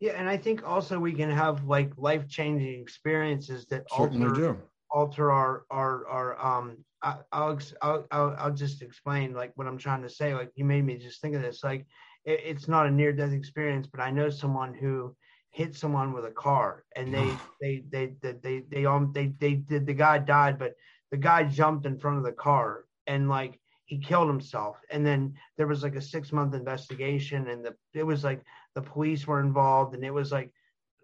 Yeah, 0.00 0.12
and 0.12 0.28
I 0.28 0.38
think 0.38 0.66
also 0.66 0.98
we 0.98 1.12
can 1.12 1.30
have 1.30 1.64
like 1.64 1.92
life 1.96 2.26
changing 2.26 2.80
experiences 2.80 3.66
that 3.66 3.84
Certainly 3.90 4.28
alter 4.28 4.40
do. 4.40 4.58
alter 4.90 5.30
our 5.30 5.64
our 5.70 6.06
our 6.08 6.46
um. 6.46 6.78
I, 7.02 7.16
I'll, 7.32 7.58
I'll 7.80 8.06
I'll 8.10 8.36
I'll 8.38 8.52
just 8.52 8.82
explain 8.82 9.32
like 9.32 9.52
what 9.54 9.66
I'm 9.66 9.78
trying 9.78 10.02
to 10.02 10.10
say. 10.10 10.34
Like 10.34 10.52
you 10.54 10.64
made 10.64 10.84
me 10.84 10.98
just 10.98 11.20
think 11.20 11.34
of 11.34 11.42
this. 11.42 11.64
Like 11.64 11.86
it, 12.24 12.40
it's 12.44 12.68
not 12.68 12.86
a 12.86 12.90
near 12.90 13.12
death 13.12 13.32
experience, 13.32 13.86
but 13.86 14.00
I 14.00 14.10
know 14.10 14.28
someone 14.30 14.74
who 14.74 15.16
hit 15.50 15.74
someone 15.74 16.12
with 16.12 16.24
a 16.24 16.30
car 16.30 16.84
and 16.96 17.12
they 17.12 17.40
they 17.60 17.82
they 17.90 18.14
they 18.20 18.32
they 18.42 18.62
they 18.70 18.86
um 18.86 19.12
they 19.12 19.26
they 19.38 19.54
did 19.54 19.86
the 19.86 19.94
guy 19.94 20.18
died, 20.18 20.58
but 20.58 20.74
the 21.10 21.16
guy 21.16 21.44
jumped 21.44 21.86
in 21.86 21.98
front 21.98 22.18
of 22.18 22.24
the 22.24 22.32
car 22.32 22.84
and 23.06 23.28
like 23.28 23.58
he 23.84 23.98
killed 23.98 24.28
himself. 24.28 24.76
And 24.90 25.04
then 25.04 25.34
there 25.56 25.66
was 25.66 25.82
like 25.82 25.96
a 25.96 26.00
six 26.00 26.32
month 26.32 26.54
investigation 26.54 27.48
and 27.48 27.64
the 27.64 27.74
it 27.94 28.04
was 28.04 28.22
like 28.22 28.42
the 28.74 28.82
police 28.82 29.26
were 29.26 29.40
involved 29.40 29.94
and 29.94 30.04
it 30.04 30.14
was 30.14 30.30
like 30.30 30.52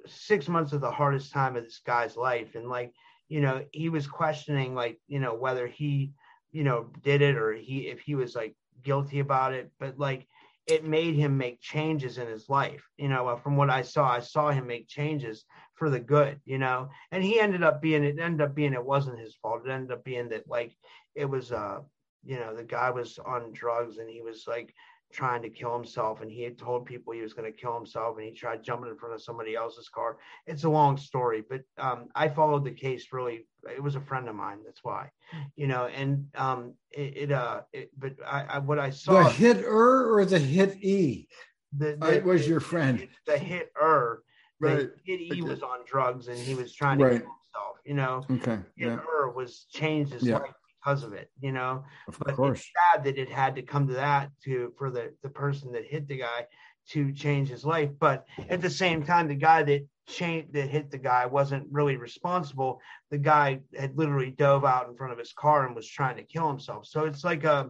six 0.06 0.48
months 0.48 0.72
of 0.72 0.80
the 0.80 0.90
hardest 0.90 1.32
time 1.32 1.56
of 1.56 1.64
this 1.64 1.80
guy's 1.84 2.16
life. 2.16 2.54
And 2.54 2.68
like 2.68 2.92
you 3.28 3.40
know 3.40 3.64
he 3.72 3.88
was 3.88 4.06
questioning 4.06 4.74
like 4.74 5.00
you 5.08 5.18
know 5.18 5.34
whether 5.34 5.66
he 5.66 6.12
you 6.52 6.62
know 6.62 6.86
did 7.02 7.20
it 7.20 7.36
or 7.36 7.52
he 7.52 7.88
if 7.88 8.00
he 8.00 8.14
was 8.14 8.36
like 8.36 8.54
guilty 8.84 9.18
about 9.18 9.52
it. 9.54 9.72
But 9.80 9.98
like 9.98 10.28
it 10.66 10.84
made 10.84 11.14
him 11.14 11.36
make 11.36 11.60
changes 11.60 12.18
in 12.18 12.26
his 12.26 12.48
life 12.48 12.84
you 12.96 13.08
know 13.08 13.36
from 13.36 13.56
what 13.56 13.70
i 13.70 13.82
saw 13.82 14.08
i 14.08 14.20
saw 14.20 14.50
him 14.50 14.66
make 14.66 14.88
changes 14.88 15.44
for 15.76 15.90
the 15.90 16.00
good 16.00 16.40
you 16.44 16.58
know? 16.58 16.88
And 17.12 17.22
he 17.22 17.38
ended 17.38 17.62
up 17.62 17.80
being 17.80 18.02
it 18.02 18.18
ended 18.18 18.40
up 18.40 18.54
being 18.54 18.72
it 18.72 18.84
wasn't 18.84 19.20
his 19.20 19.36
fault. 19.36 19.62
It 19.66 19.70
ended 19.70 19.92
up 19.92 20.04
being 20.04 20.30
that 20.30 20.48
like 20.48 20.74
it 21.14 21.26
was 21.26 21.52
uh 21.52 21.80
you 22.24 22.36
know 22.36 22.54
the 22.56 22.64
guy 22.64 22.90
was 22.90 23.18
on 23.24 23.52
drugs 23.52 23.98
and 23.98 24.10
he 24.10 24.22
was 24.22 24.44
like 24.48 24.74
trying 25.12 25.42
to 25.42 25.48
kill 25.48 25.74
himself 25.74 26.20
and 26.20 26.30
he 26.30 26.42
had 26.42 26.58
told 26.58 26.84
people 26.84 27.12
he 27.12 27.22
was 27.22 27.32
going 27.32 27.50
to 27.50 27.56
kill 27.56 27.74
himself 27.74 28.16
and 28.16 28.26
he 28.26 28.32
tried 28.32 28.62
jumping 28.62 28.90
in 28.90 28.96
front 28.96 29.14
of 29.14 29.22
somebody 29.22 29.54
else's 29.54 29.88
car. 29.88 30.18
It's 30.46 30.64
a 30.64 30.68
long 30.68 30.96
story 30.96 31.42
but 31.48 31.62
um, 31.78 32.08
i 32.14 32.28
followed 32.28 32.64
the 32.64 32.70
case 32.70 33.06
really 33.12 33.46
it 33.74 33.82
was 33.82 33.96
a 33.96 34.00
friend 34.00 34.28
of 34.28 34.34
mine 34.34 34.58
that's 34.64 34.84
why 34.84 35.10
you 35.56 35.66
know 35.66 35.86
and 35.86 36.26
um, 36.34 36.74
it, 36.90 37.16
it 37.16 37.32
uh 37.32 37.62
it, 37.72 37.90
but 37.98 38.14
I, 38.26 38.44
I, 38.44 38.58
what 38.58 38.78
i 38.78 38.90
saw 38.90 39.24
the 39.24 39.30
hit 39.30 39.64
er 39.64 40.16
or 40.18 40.24
the 40.24 40.38
hit 40.38 40.76
e 40.82 41.28
the, 41.76 41.96
the, 42.00 42.16
it 42.16 42.24
was 42.24 42.42
the, 42.42 42.48
your 42.48 42.60
friend. 42.60 43.08
the 43.26 43.38
hit 43.38 43.72
er 43.80 44.22
right. 44.60 44.88
hit 45.04 45.20
e 45.20 45.42
was 45.42 45.62
on 45.62 45.80
drugs 45.86 46.28
and 46.28 46.38
he 46.38 46.54
was 46.54 46.72
trying 46.74 46.98
to 46.98 47.04
right. 47.04 47.20
kill 47.20 47.20
himself 47.20 47.76
you 47.84 47.94
know? 47.94 48.24
Okay. 48.30 48.58
Hit 48.76 48.88
yeah. 48.88 48.96
er 48.96 49.30
was 49.30 49.66
changed 49.70 50.12
his 50.12 50.22
yeah. 50.22 50.38
life 50.38 50.54
because 50.86 51.02
of 51.02 51.12
it, 51.12 51.30
you 51.40 51.52
know. 51.52 51.84
Of 52.08 52.18
but 52.18 52.36
course. 52.36 52.60
it's 52.60 52.70
sad 52.92 53.04
that 53.04 53.18
it 53.18 53.30
had 53.30 53.54
to 53.56 53.62
come 53.62 53.86
to 53.88 53.94
that 53.94 54.30
to 54.44 54.72
for 54.78 54.90
the 54.90 55.12
the 55.22 55.28
person 55.28 55.72
that 55.72 55.84
hit 55.84 56.06
the 56.08 56.18
guy 56.18 56.46
to 56.90 57.12
change 57.12 57.48
his 57.48 57.64
life. 57.64 57.90
But 57.98 58.24
at 58.48 58.60
the 58.60 58.70
same 58.70 59.02
time, 59.02 59.26
the 59.26 59.34
guy 59.34 59.62
that 59.64 59.86
changed 60.06 60.52
that 60.52 60.68
hit 60.68 60.90
the 60.90 60.98
guy 60.98 61.26
wasn't 61.26 61.66
really 61.70 61.96
responsible. 61.96 62.80
The 63.10 63.18
guy 63.18 63.60
had 63.76 63.98
literally 63.98 64.30
dove 64.30 64.64
out 64.64 64.88
in 64.88 64.96
front 64.96 65.12
of 65.12 65.18
his 65.18 65.32
car 65.32 65.66
and 65.66 65.74
was 65.74 65.88
trying 65.88 66.16
to 66.16 66.22
kill 66.22 66.48
himself. 66.48 66.86
So 66.86 67.04
it's 67.04 67.24
like 67.24 67.44
a, 67.44 67.68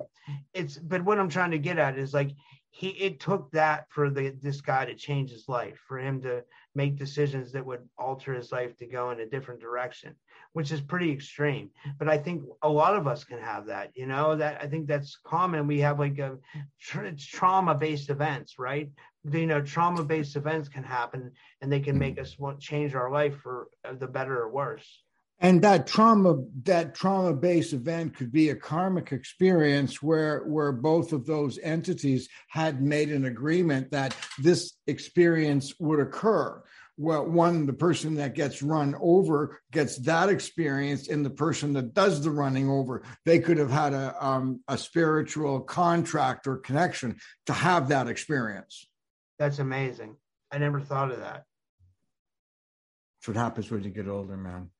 it's. 0.52 0.76
But 0.76 1.02
what 1.02 1.18
I'm 1.18 1.30
trying 1.30 1.52
to 1.52 1.58
get 1.58 1.78
at 1.78 1.98
is 1.98 2.12
like 2.12 2.32
he 2.77 2.89
it 2.89 3.18
took 3.20 3.51
that 3.53 3.87
for 3.89 4.11
the 4.11 4.37
this 4.43 4.61
guy 4.61 4.85
to 4.85 4.95
change 4.95 5.31
his 5.31 5.49
life 5.49 5.79
for 5.89 5.99
him 5.99 6.20
to 6.20 6.45
make 6.74 6.99
decisions 6.99 7.51
that 7.51 7.64
would 7.64 7.89
alter 7.97 8.35
his 8.35 8.53
life 8.53 8.77
to 8.77 8.87
go 8.87 9.11
in 9.11 9.20
a 9.20 9.27
different 9.27 9.61
direction 9.61 10.14
which 10.53 10.70
is 10.72 10.81
pretty 10.81 11.11
extreme. 11.11 11.70
But 11.99 12.09
i 12.09 12.18
think 12.18 12.45
a 12.62 12.68
lot 12.68 12.95
of 12.95 13.07
us 13.07 13.24
can 13.24 13.39
have 13.39 13.64
that 13.66 13.93
you 13.95 14.07
know 14.07 14.37
that 14.37 14.62
i 14.62 14.66
think 14.66 14.87
that's 14.87 15.18
common. 15.24 15.66
We 15.66 15.81
have 15.81 15.99
like 15.99 16.18
a 16.18 16.37
it's 16.95 17.24
trauma 17.24 17.74
based 17.74 18.11
events 18.11 18.59
right? 18.59 18.91
You 19.24 19.47
know 19.47 19.62
trauma 19.62 20.05
based 20.05 20.37
events 20.37 20.68
can 20.68 20.85
happen 20.85 21.33
and 21.62 21.72
they 21.72 21.81
can 21.81 21.99
make 21.99 22.16
mm. 22.16 22.22
us 22.22 22.39
want 22.39 22.61
change 22.61 22.95
our 22.95 23.11
life 23.11 23.37
for 23.43 23.68
uh, 23.87 23.95
the 23.95 24.07
better 24.07 24.37
or 24.43 24.51
worse 24.51 25.03
and 25.41 25.62
that 25.62 25.87
trauma 25.87 26.37
that 26.64 26.95
trauma 26.95 27.34
based 27.34 27.72
event 27.72 28.16
could 28.16 28.32
be 28.32 28.51
a 28.51 28.57
karmic 28.57 29.12
experience 29.12 30.03
where 30.03 30.41
where 30.47 30.72
both 30.72 31.12
of 31.12 31.26
those 31.26 31.59
entities 31.59 32.28
had 32.49 32.82
made 32.82 33.11
an 33.11 33.26
agreement 33.26 33.91
that 33.91 34.16
this 34.39 34.74
experience 34.87 35.74
would 35.78 36.01
occur 36.01 36.62
well, 36.99 37.26
one, 37.26 37.66
the 37.66 37.74
person 37.74 38.14
that 38.14 38.34
gets 38.34 38.62
run 38.62 38.95
over 38.99 39.61
gets 39.70 39.99
that 39.99 40.30
experience, 40.30 41.09
and 41.09 41.24
the 41.24 41.30
person 41.30 41.74
that 41.74 41.93
does 41.93 42.22
the 42.22 42.30
running 42.30 42.70
over, 42.70 43.03
they 43.26 43.39
could 43.39 43.59
have 43.59 43.70
had 43.70 43.93
a 43.93 44.16
um, 44.24 44.61
a 44.66 44.78
spiritual 44.78 45.61
contract 45.61 46.47
or 46.47 46.57
connection 46.57 47.18
to 47.47 47.53
have 47.53 47.89
that 47.89 48.09
experience. 48.09 48.87
That's 49.39 49.59
amazing. 49.59 50.16
I 50.51 50.59
never 50.59 50.80
thought 50.80 51.12
of 51.12 51.20
that. 51.20 51.45
That's 53.18 53.28
what 53.28 53.37
happens 53.37 53.70
when 53.70 53.84
you 53.84 53.91
get 53.91 54.09
older, 54.09 54.37
man. 54.37 54.70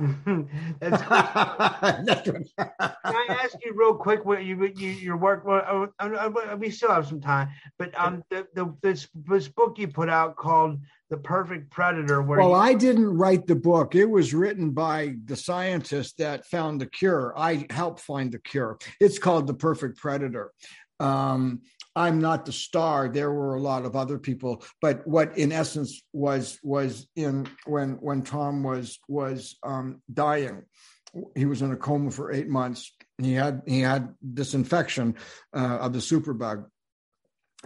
That's 0.80 1.02
Can 1.02 2.46
I 2.58 3.26
ask 3.42 3.56
you 3.64 3.74
real 3.74 3.94
quick 3.94 4.24
what 4.24 4.44
you, 4.44 4.72
you 4.76 4.90
your 4.90 5.16
work? 5.18 5.44
Well, 5.44 5.92
uh, 5.98 6.04
uh, 6.04 6.30
uh, 6.30 6.56
we 6.56 6.70
still 6.70 6.90
have 6.90 7.06
some 7.06 7.20
time, 7.20 7.48
but 7.78 7.92
um, 7.98 8.24
the, 8.30 8.46
the 8.54 8.74
this, 8.82 9.08
this 9.14 9.48
book 9.48 9.78
you 9.78 9.88
put 9.88 10.08
out 10.08 10.36
called 10.36 10.80
"The 11.10 11.18
Perfect 11.18 11.70
Predator." 11.70 12.22
Where 12.22 12.38
well, 12.38 12.50
you- 12.50 12.54
I 12.54 12.74
didn't 12.74 13.16
write 13.16 13.46
the 13.46 13.56
book. 13.56 13.94
It 13.94 14.06
was 14.06 14.32
written 14.32 14.70
by 14.70 15.16
the 15.26 15.36
scientist 15.36 16.16
that 16.18 16.46
found 16.46 16.80
the 16.80 16.86
cure. 16.86 17.34
I 17.36 17.66
helped 17.68 18.00
find 18.00 18.32
the 18.32 18.38
cure. 18.38 18.78
It's 19.00 19.18
called 19.18 19.46
"The 19.46 19.54
Perfect 19.54 19.98
Predator." 19.98 20.50
Um, 20.98 21.60
I'm 22.00 22.20
not 22.20 22.46
the 22.46 22.52
star. 22.52 23.08
There 23.08 23.32
were 23.32 23.54
a 23.54 23.60
lot 23.60 23.84
of 23.84 23.94
other 23.94 24.18
people, 24.18 24.62
but 24.80 25.06
what 25.06 25.36
in 25.36 25.52
essence 25.52 26.02
was 26.12 26.58
was 26.62 27.06
in 27.14 27.48
when 27.66 27.92
when 28.00 28.22
Tom 28.22 28.62
was 28.62 28.98
was 29.08 29.56
um, 29.62 30.02
dying, 30.12 30.62
he 31.36 31.46
was 31.46 31.62
in 31.62 31.72
a 31.72 31.76
coma 31.76 32.10
for 32.10 32.32
eight 32.32 32.48
months. 32.48 32.92
He 33.18 33.34
had 33.34 33.62
he 33.66 33.80
had 33.80 34.14
this 34.22 34.54
infection 34.54 35.16
uh, 35.54 35.78
of 35.80 35.92
the 35.92 35.98
superbug, 35.98 36.66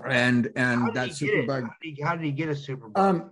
and 0.05 0.51
and 0.57 0.95
that 0.95 1.11
superbug. 1.11 1.62
How 1.62 1.74
did, 1.82 1.97
he, 1.97 2.03
how 2.03 2.16
did 2.16 2.24
he 2.24 2.32
get 2.32 2.49
a 2.49 2.53
superbug? 2.53 2.99
Um, 2.99 3.30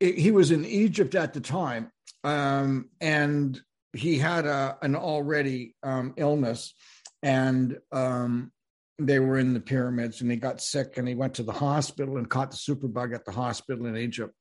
it, 0.00 0.18
he 0.18 0.30
was 0.30 0.50
in 0.50 0.64
Egypt 0.64 1.14
at 1.14 1.32
the 1.32 1.40
time, 1.40 1.90
um, 2.22 2.90
and 3.00 3.60
he 3.92 4.18
had 4.18 4.46
a 4.46 4.76
an 4.82 4.96
already 4.96 5.74
um, 5.82 6.14
illness, 6.16 6.74
and 7.22 7.78
um, 7.92 8.52
they 8.98 9.18
were 9.18 9.38
in 9.38 9.54
the 9.54 9.60
pyramids 9.60 10.20
and 10.20 10.30
he 10.30 10.36
got 10.36 10.60
sick 10.60 10.96
and 10.96 11.08
he 11.08 11.14
went 11.14 11.34
to 11.34 11.42
the 11.42 11.52
hospital 11.52 12.16
and 12.16 12.30
caught 12.30 12.50
the 12.50 12.56
superbug 12.56 13.14
at 13.14 13.24
the 13.24 13.32
hospital 13.32 13.86
in 13.86 13.96
Egypt. 13.96 14.34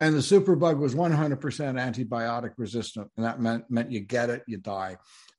And 0.00 0.14
the 0.14 0.20
superbug 0.20 0.78
was 0.78 0.94
100% 0.94 1.40
antibiotic 1.40 2.52
resistant, 2.56 3.10
and 3.16 3.24
that 3.24 3.40
meant 3.40 3.70
meant 3.70 3.92
you 3.92 4.00
get 4.00 4.30
it, 4.30 4.42
you 4.46 4.58
die. 4.58 4.96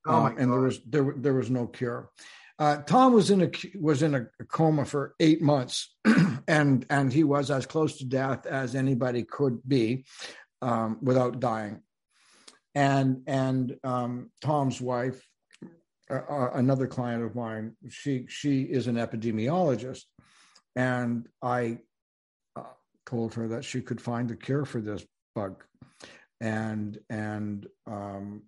Oh 0.08 0.26
um, 0.26 0.38
and 0.38 0.52
there 0.52 0.60
was 0.60 0.80
there 0.86 1.14
there 1.18 1.34
was 1.34 1.50
no 1.50 1.68
cure. 1.68 2.10
Uh, 2.58 2.78
Tom 2.78 3.14
was 3.14 3.32
in 3.32 3.42
a 3.42 3.52
was 3.80 4.02
in 4.02 4.16
a 4.16 4.28
coma 4.48 4.86
for 4.86 5.14
eight 5.20 5.42
months, 5.42 5.94
and 6.48 6.86
and 6.90 7.12
he 7.12 7.24
was 7.24 7.52
as 7.52 7.66
close 7.66 7.98
to 7.98 8.06
death 8.06 8.46
as 8.46 8.76
anybody 8.76 9.24
could 9.24 9.60
be 9.68 10.06
um, 10.62 10.98
without 11.02 11.40
dying. 11.40 11.82
And 12.74 13.24
and 13.28 13.76
um, 13.84 14.32
Tom's 14.42 14.80
wife 14.80 15.22
another 16.10 16.88
client 16.88 17.24
of 17.24 17.36
mine, 17.36 17.76
she 17.90 18.26
she 18.28 18.62
is 18.64 18.88
an 18.88 18.96
epidemiologist, 18.96 20.04
and 20.76 21.28
I 21.42 21.80
uh, 22.56 22.64
told 23.06 23.34
her 23.36 23.48
that 23.50 23.66
she 23.66 23.82
could 23.82 24.02
find 24.02 24.30
a 24.32 24.36
cure 24.36 24.66
for 24.66 24.82
this 24.82 25.06
bug, 25.34 25.64
and 26.40 27.00
and 27.10 27.68
um, 27.88 28.44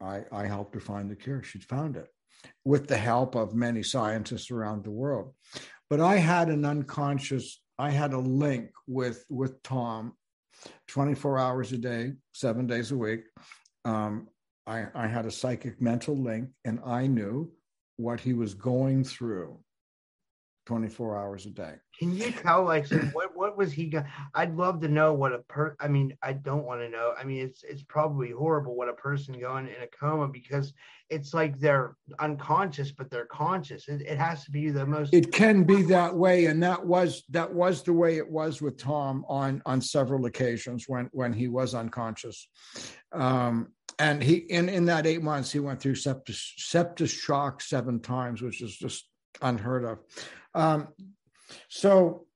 I 0.00 0.24
I 0.32 0.46
helped 0.46 0.74
her 0.74 0.80
find 0.80 1.10
the 1.10 1.16
cure. 1.16 1.42
She'd 1.42 1.64
found 1.64 1.96
it 1.96 2.08
with 2.64 2.88
the 2.88 2.96
help 2.96 3.34
of 3.34 3.54
many 3.54 3.82
scientists 3.82 4.50
around 4.50 4.84
the 4.84 4.90
world. 4.90 5.32
But 5.90 6.00
I 6.00 6.16
had 6.16 6.48
an 6.48 6.64
unconscious, 6.64 7.60
I 7.78 7.90
had 7.90 8.12
a 8.14 8.18
link 8.18 8.70
with 8.86 9.24
with 9.28 9.62
Tom, 9.62 10.14
24 10.88 11.38
hours 11.38 11.72
a 11.72 11.78
day, 11.78 12.12
seven 12.32 12.66
days 12.66 12.92
a 12.92 12.96
week. 12.96 13.24
Um, 13.84 14.28
I, 14.66 14.86
I 14.94 15.06
had 15.06 15.26
a 15.26 15.30
psychic 15.30 15.80
mental 15.80 16.16
link 16.16 16.50
and 16.64 16.80
I 16.84 17.06
knew 17.06 17.50
what 17.96 18.20
he 18.20 18.32
was 18.32 18.54
going 18.54 19.04
through 19.04 19.58
24 20.66 21.18
hours 21.18 21.46
a 21.46 21.50
day. 21.50 21.74
Can 21.98 22.14
you 22.14 22.30
tell 22.30 22.64
like 22.64 22.86
what 23.12 23.36
what 23.36 23.56
was 23.56 23.72
he 23.72 23.86
going 23.86 24.04
I'd 24.34 24.56
love 24.56 24.80
to 24.80 24.88
know 24.88 25.12
what 25.12 25.32
a 25.32 25.38
per 25.38 25.76
I 25.80 25.88
mean 25.88 26.16
I 26.22 26.32
don't 26.32 26.64
want 26.64 26.80
to 26.80 26.88
know. 26.88 27.12
I 27.18 27.24
mean 27.24 27.40
it's 27.40 27.64
it's 27.64 27.82
probably 27.82 28.30
horrible 28.30 28.76
what 28.76 28.88
a 28.88 28.92
person 28.92 29.38
going 29.38 29.66
in 29.66 29.82
a 29.82 29.86
coma 29.86 30.28
because 30.28 30.72
it's 31.10 31.34
like 31.34 31.58
they're 31.58 31.96
unconscious 32.20 32.92
but 32.92 33.10
they're 33.10 33.26
conscious. 33.26 33.88
It, 33.88 34.02
it 34.02 34.18
has 34.18 34.44
to 34.44 34.50
be 34.50 34.70
the 34.70 34.86
most 34.86 35.12
It 35.12 35.32
can 35.32 35.64
be 35.64 35.82
that 35.82 36.14
way 36.14 36.46
and 36.46 36.62
that 36.62 36.84
was 36.84 37.24
that 37.30 37.52
was 37.52 37.82
the 37.82 37.92
way 37.92 38.16
it 38.16 38.30
was 38.30 38.62
with 38.62 38.78
Tom 38.78 39.24
on 39.28 39.62
on 39.66 39.80
several 39.80 40.26
occasions 40.26 40.84
when 40.86 41.08
when 41.12 41.32
he 41.32 41.48
was 41.48 41.74
unconscious. 41.74 42.48
Um 43.12 43.68
and 43.98 44.22
he 44.22 44.36
in 44.36 44.68
in 44.68 44.84
that 44.86 45.06
eight 45.06 45.22
months 45.22 45.50
he 45.50 45.60
went 45.60 45.80
through 45.80 45.96
septic 45.96 46.36
septic 46.36 47.10
shock 47.10 47.60
seven 47.60 48.00
times, 48.00 48.42
which 48.42 48.62
is 48.62 48.76
just 48.76 49.08
unheard 49.40 49.84
of. 49.84 49.98
Um, 50.54 50.88
so 51.68 52.26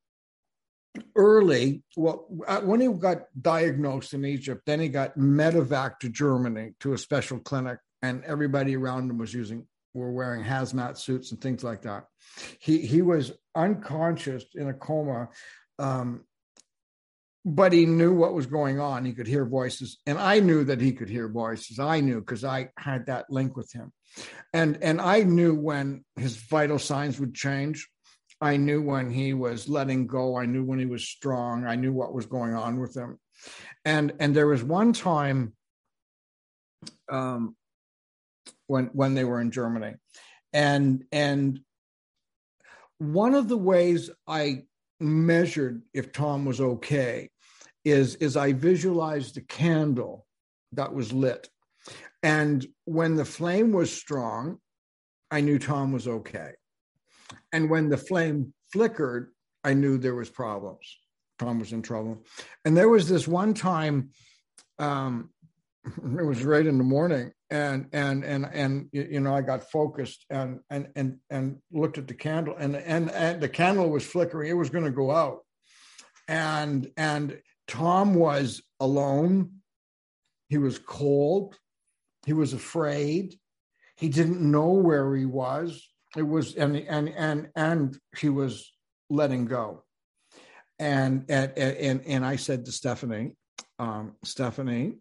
early, 1.14 1.82
well, 1.96 2.26
uh, 2.46 2.60
when 2.60 2.80
he 2.80 2.88
got 2.88 3.24
diagnosed 3.40 4.14
in 4.14 4.24
Egypt, 4.24 4.62
then 4.66 4.80
he 4.80 4.88
got 4.88 5.18
medevac 5.18 5.98
to 6.00 6.08
Germany 6.08 6.72
to 6.80 6.92
a 6.92 6.98
special 6.98 7.38
clinic, 7.38 7.78
and 8.02 8.24
everybody 8.24 8.76
around 8.76 9.10
him 9.10 9.18
was 9.18 9.34
using 9.34 9.66
were 9.94 10.12
wearing 10.12 10.44
hazmat 10.44 10.98
suits 10.98 11.32
and 11.32 11.40
things 11.40 11.64
like 11.64 11.82
that. 11.82 12.04
He 12.58 12.86
he 12.86 13.00
was 13.00 13.32
unconscious 13.54 14.44
in 14.54 14.68
a 14.68 14.74
coma 14.74 15.28
um, 15.78 16.24
but 17.44 17.72
he 17.72 17.86
knew 17.86 18.12
what 18.12 18.34
was 18.34 18.46
going 18.46 18.80
on. 18.80 19.04
He 19.04 19.12
could 19.12 19.28
hear 19.28 19.44
voices, 19.44 19.98
and 20.04 20.18
I 20.18 20.40
knew 20.40 20.64
that 20.64 20.80
he 20.80 20.92
could 20.92 21.08
hear 21.08 21.28
voices. 21.28 21.78
I 21.78 22.00
knew 22.00 22.18
because 22.20 22.44
I 22.44 22.70
had 22.76 23.06
that 23.06 23.30
link 23.30 23.56
with 23.56 23.72
him, 23.72 23.92
and 24.52 24.78
and 24.82 25.00
I 25.00 25.22
knew 25.22 25.54
when 25.54 26.04
his 26.16 26.36
vital 26.36 26.78
signs 26.78 27.20
would 27.20 27.34
change. 27.34 27.88
I 28.40 28.56
knew 28.56 28.82
when 28.82 29.10
he 29.10 29.32
was 29.32 29.68
letting 29.68 30.06
go. 30.06 30.36
I 30.36 30.46
knew 30.46 30.64
when 30.64 30.78
he 30.78 30.86
was 30.86 31.08
strong. 31.08 31.66
I 31.66 31.76
knew 31.76 31.92
what 31.92 32.12
was 32.12 32.26
going 32.26 32.54
on 32.54 32.80
with 32.80 32.96
him, 32.96 33.18
and 33.84 34.12
and 34.20 34.34
there 34.34 34.46
was 34.46 34.62
one 34.62 34.92
time, 34.92 35.54
um, 37.10 37.56
when 38.66 38.86
when 38.86 39.14
they 39.14 39.24
were 39.24 39.40
in 39.40 39.50
Germany, 39.50 39.94
and 40.52 41.04
and 41.12 41.60
one 42.98 43.34
of 43.34 43.48
the 43.48 43.58
ways 43.58 44.10
I 44.26 44.62
measured 45.00 45.82
if 45.92 46.12
Tom 46.12 46.44
was 46.44 46.60
okay 46.60 47.30
is 47.84 48.16
is 48.16 48.36
I 48.36 48.52
visualized 48.52 49.36
a 49.36 49.42
candle 49.42 50.26
that 50.72 50.92
was 50.92 51.12
lit. 51.12 51.48
And 52.22 52.66
when 52.84 53.14
the 53.14 53.24
flame 53.24 53.72
was 53.72 53.92
strong, 53.92 54.58
I 55.30 55.40
knew 55.40 55.58
Tom 55.58 55.92
was 55.92 56.08
okay. 56.08 56.52
And 57.52 57.70
when 57.70 57.88
the 57.88 57.96
flame 57.96 58.52
flickered, 58.72 59.32
I 59.64 59.74
knew 59.74 59.98
there 59.98 60.14
was 60.14 60.30
problems. 60.30 60.98
Tom 61.38 61.58
was 61.58 61.72
in 61.72 61.82
trouble. 61.82 62.24
And 62.64 62.76
there 62.76 62.88
was 62.88 63.08
this 63.08 63.28
one 63.28 63.54
time, 63.54 64.10
um, 64.78 65.30
it 65.86 66.24
was 66.24 66.44
right 66.44 66.66
in 66.66 66.78
the 66.78 66.84
morning, 66.84 67.32
and 67.50 67.86
and 67.92 68.24
and 68.24 68.46
and 68.52 68.88
you 68.92 69.20
know 69.20 69.34
I 69.34 69.40
got 69.40 69.70
focused 69.70 70.24
and 70.30 70.60
and 70.70 70.88
and 70.96 71.18
and 71.30 71.58
looked 71.70 71.98
at 71.98 72.08
the 72.08 72.14
candle, 72.14 72.56
and 72.58 72.76
and 72.76 73.10
and 73.10 73.40
the 73.40 73.48
candle 73.48 73.90
was 73.90 74.04
flickering. 74.04 74.50
It 74.50 74.54
was 74.54 74.70
going 74.70 74.84
to 74.84 74.90
go 74.90 75.10
out, 75.10 75.40
and 76.26 76.90
and 76.96 77.40
Tom 77.68 78.14
was 78.14 78.62
alone. 78.80 79.52
He 80.48 80.58
was 80.58 80.78
cold. 80.78 81.56
He 82.24 82.32
was 82.32 82.52
afraid. 82.52 83.36
He 83.96 84.08
didn't 84.08 84.40
know 84.40 84.72
where 84.72 85.14
he 85.14 85.24
was. 85.24 85.88
It 86.16 86.22
was 86.22 86.54
and 86.54 86.76
and 86.76 87.08
and 87.08 87.50
and 87.56 87.98
he 88.18 88.28
was 88.28 88.72
letting 89.10 89.46
go. 89.46 89.84
And 90.78 91.24
and 91.28 91.56
and, 91.56 92.02
and 92.06 92.24
I 92.24 92.36
said 92.36 92.64
to 92.66 92.72
Stephanie, 92.72 93.36
um, 93.78 94.14
Stephanie, 94.24 94.96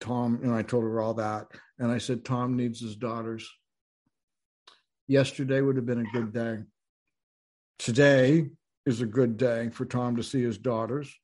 Tom, 0.00 0.38
you 0.42 0.48
know, 0.48 0.56
I 0.56 0.62
told 0.62 0.84
her 0.84 1.00
all 1.00 1.14
that, 1.14 1.48
and 1.78 1.90
I 1.90 1.98
said 1.98 2.24
Tom 2.24 2.56
needs 2.56 2.80
his 2.80 2.96
daughters. 2.96 3.48
Yesterday 5.06 5.60
would 5.60 5.76
have 5.76 5.86
been 5.86 6.06
a 6.06 6.12
good 6.12 6.32
day. 6.32 6.58
Today 7.78 8.50
is 8.84 9.00
a 9.00 9.06
good 9.06 9.36
day 9.36 9.70
for 9.70 9.84
Tom 9.84 10.16
to 10.16 10.22
see 10.22 10.42
his 10.42 10.58
daughters. 10.58 11.14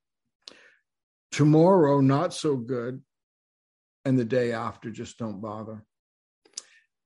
Tomorrow, 1.33 2.01
not 2.01 2.33
so 2.33 2.57
good. 2.57 3.03
And 4.05 4.19
the 4.19 4.25
day 4.25 4.53
after, 4.53 4.91
just 4.91 5.19
don't 5.19 5.41
bother. 5.41 5.85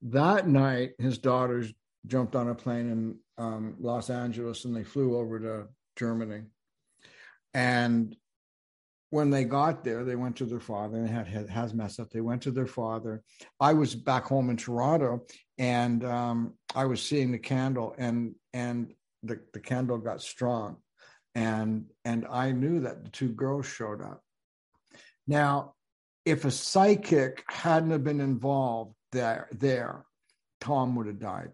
That 0.01 0.47
night, 0.47 0.91
his 0.97 1.17
daughters 1.17 1.73
jumped 2.07 2.35
on 2.35 2.49
a 2.49 2.55
plane 2.55 2.89
in 2.89 3.43
um, 3.43 3.75
Los 3.79 4.09
Angeles 4.09 4.65
and 4.65 4.75
they 4.75 4.83
flew 4.83 5.17
over 5.17 5.39
to 5.39 5.67
Germany. 5.97 6.43
And 7.53 8.15
when 9.11 9.29
they 9.29 9.43
got 9.43 9.83
there, 9.83 10.03
they 10.03 10.15
went 10.15 10.35
to 10.37 10.45
their 10.45 10.59
father. 10.59 11.01
They 11.01 11.11
had, 11.11 11.27
had 11.27 11.47
hazmat 11.47 11.99
up. 11.99 12.11
They 12.11 12.21
went 12.21 12.43
to 12.43 12.51
their 12.51 12.67
father. 12.67 13.23
I 13.59 13.73
was 13.73 13.95
back 13.95 14.25
home 14.25 14.49
in 14.49 14.57
Toronto, 14.57 15.25
and 15.57 16.05
um, 16.05 16.53
I 16.75 16.85
was 16.85 17.01
seeing 17.01 17.31
the 17.31 17.39
candle, 17.39 17.95
and 17.97 18.35
and 18.53 18.93
the, 19.23 19.39
the 19.53 19.59
candle 19.59 19.97
got 19.97 20.21
strong, 20.21 20.77
and 21.33 21.85
and 22.05 22.27
I 22.29 22.51
knew 22.51 22.81
that 22.81 23.03
the 23.03 23.09
two 23.09 23.29
girls 23.29 23.65
showed 23.65 24.01
up. 24.01 24.21
Now, 25.27 25.73
if 26.23 26.45
a 26.45 26.51
psychic 26.51 27.43
hadn't 27.49 27.91
have 27.91 28.03
been 28.03 28.21
involved 28.21 28.93
there, 29.11 29.47
there, 29.51 30.05
Tom 30.61 30.95
would 30.95 31.07
have 31.07 31.19
died 31.19 31.51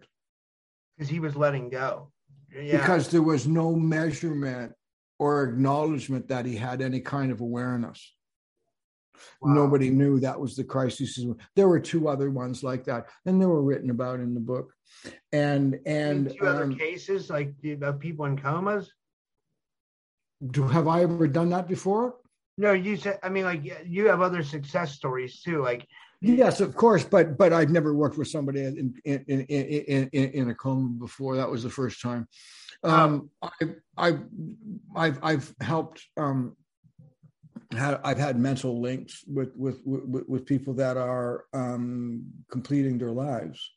because 0.96 1.08
he 1.08 1.20
was 1.20 1.36
letting 1.36 1.68
go. 1.68 2.10
Yeah. 2.54 2.78
Because 2.78 3.08
there 3.08 3.22
was 3.22 3.46
no 3.46 3.74
measurement 3.74 4.72
or 5.18 5.44
acknowledgement 5.44 6.28
that 6.28 6.46
he 6.46 6.56
had 6.56 6.80
any 6.80 7.00
kind 7.00 7.32
of 7.32 7.40
awareness. 7.40 8.14
Wow. 9.40 9.54
Nobody 9.54 9.90
knew 9.90 10.20
that 10.20 10.38
was 10.38 10.56
the 10.56 10.64
crisis. 10.64 11.18
There 11.54 11.68
were 11.68 11.80
two 11.80 12.08
other 12.08 12.30
ones 12.30 12.62
like 12.62 12.84
that, 12.84 13.06
and 13.24 13.40
they 13.40 13.46
were 13.46 13.62
written 13.62 13.90
about 13.90 14.20
in 14.20 14.34
the 14.34 14.40
book. 14.40 14.72
And 15.32 15.78
and 15.86 16.34
two 16.38 16.46
other 16.46 16.64
um, 16.64 16.76
cases 16.76 17.30
like 17.30 17.54
of 17.80 17.98
people 17.98 18.26
in 18.26 18.36
comas. 18.36 18.90
Do 20.46 20.68
have 20.68 20.86
I 20.86 21.02
ever 21.02 21.26
done 21.26 21.48
that 21.50 21.66
before? 21.66 22.16
No, 22.58 22.72
you 22.72 22.98
said. 22.98 23.18
I 23.22 23.30
mean, 23.30 23.44
like 23.44 23.62
you 23.86 24.08
have 24.08 24.20
other 24.20 24.42
success 24.42 24.92
stories 24.92 25.40
too. 25.40 25.62
Like 25.62 25.86
yes, 26.20 26.60
of 26.60 26.74
course, 26.74 27.04
but 27.04 27.36
but 27.36 27.52
I've 27.52 27.70
never 27.70 27.94
worked 27.94 28.18
with 28.18 28.28
somebody 28.28 28.64
in 28.64 28.94
in 29.04 29.24
in 29.28 29.40
in, 29.42 30.08
in, 30.10 30.50
a 30.50 30.54
coma 30.54 30.88
before. 30.98 31.36
That 31.36 31.50
was 31.50 31.62
the 31.62 31.70
first 31.70 32.00
time. 32.00 32.26
Um, 32.84 33.30
I 33.42 33.50
I 33.96 34.18
I've 34.94 35.18
I've 35.22 35.54
helped 35.60 36.04
um 36.16 36.56
had 37.72 38.00
I've 38.04 38.18
had 38.18 38.38
mental 38.38 38.80
links 38.80 39.24
with 39.26 39.52
with 39.56 39.80
with, 39.84 40.24
with 40.28 40.46
people 40.46 40.74
that 40.74 40.96
are 40.96 41.44
um, 41.52 42.24
completing 42.50 42.98
their 42.98 43.10
lives. 43.10 43.72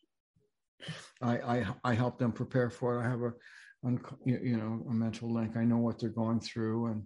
I, 1.21 1.37
I 1.37 1.67
I 1.83 1.93
help 1.93 2.19
them 2.19 2.31
prepare 2.31 2.69
for 2.69 2.95
it. 2.95 3.05
I 3.05 3.09
have 3.09 3.21
a 3.21 3.33
you 4.25 4.57
know 4.57 4.85
a 4.89 4.93
mental 4.93 5.33
link. 5.33 5.57
I 5.57 5.63
know 5.63 5.77
what 5.77 5.99
they're 5.99 6.09
going 6.09 6.39
through, 6.39 6.87
and 6.87 7.03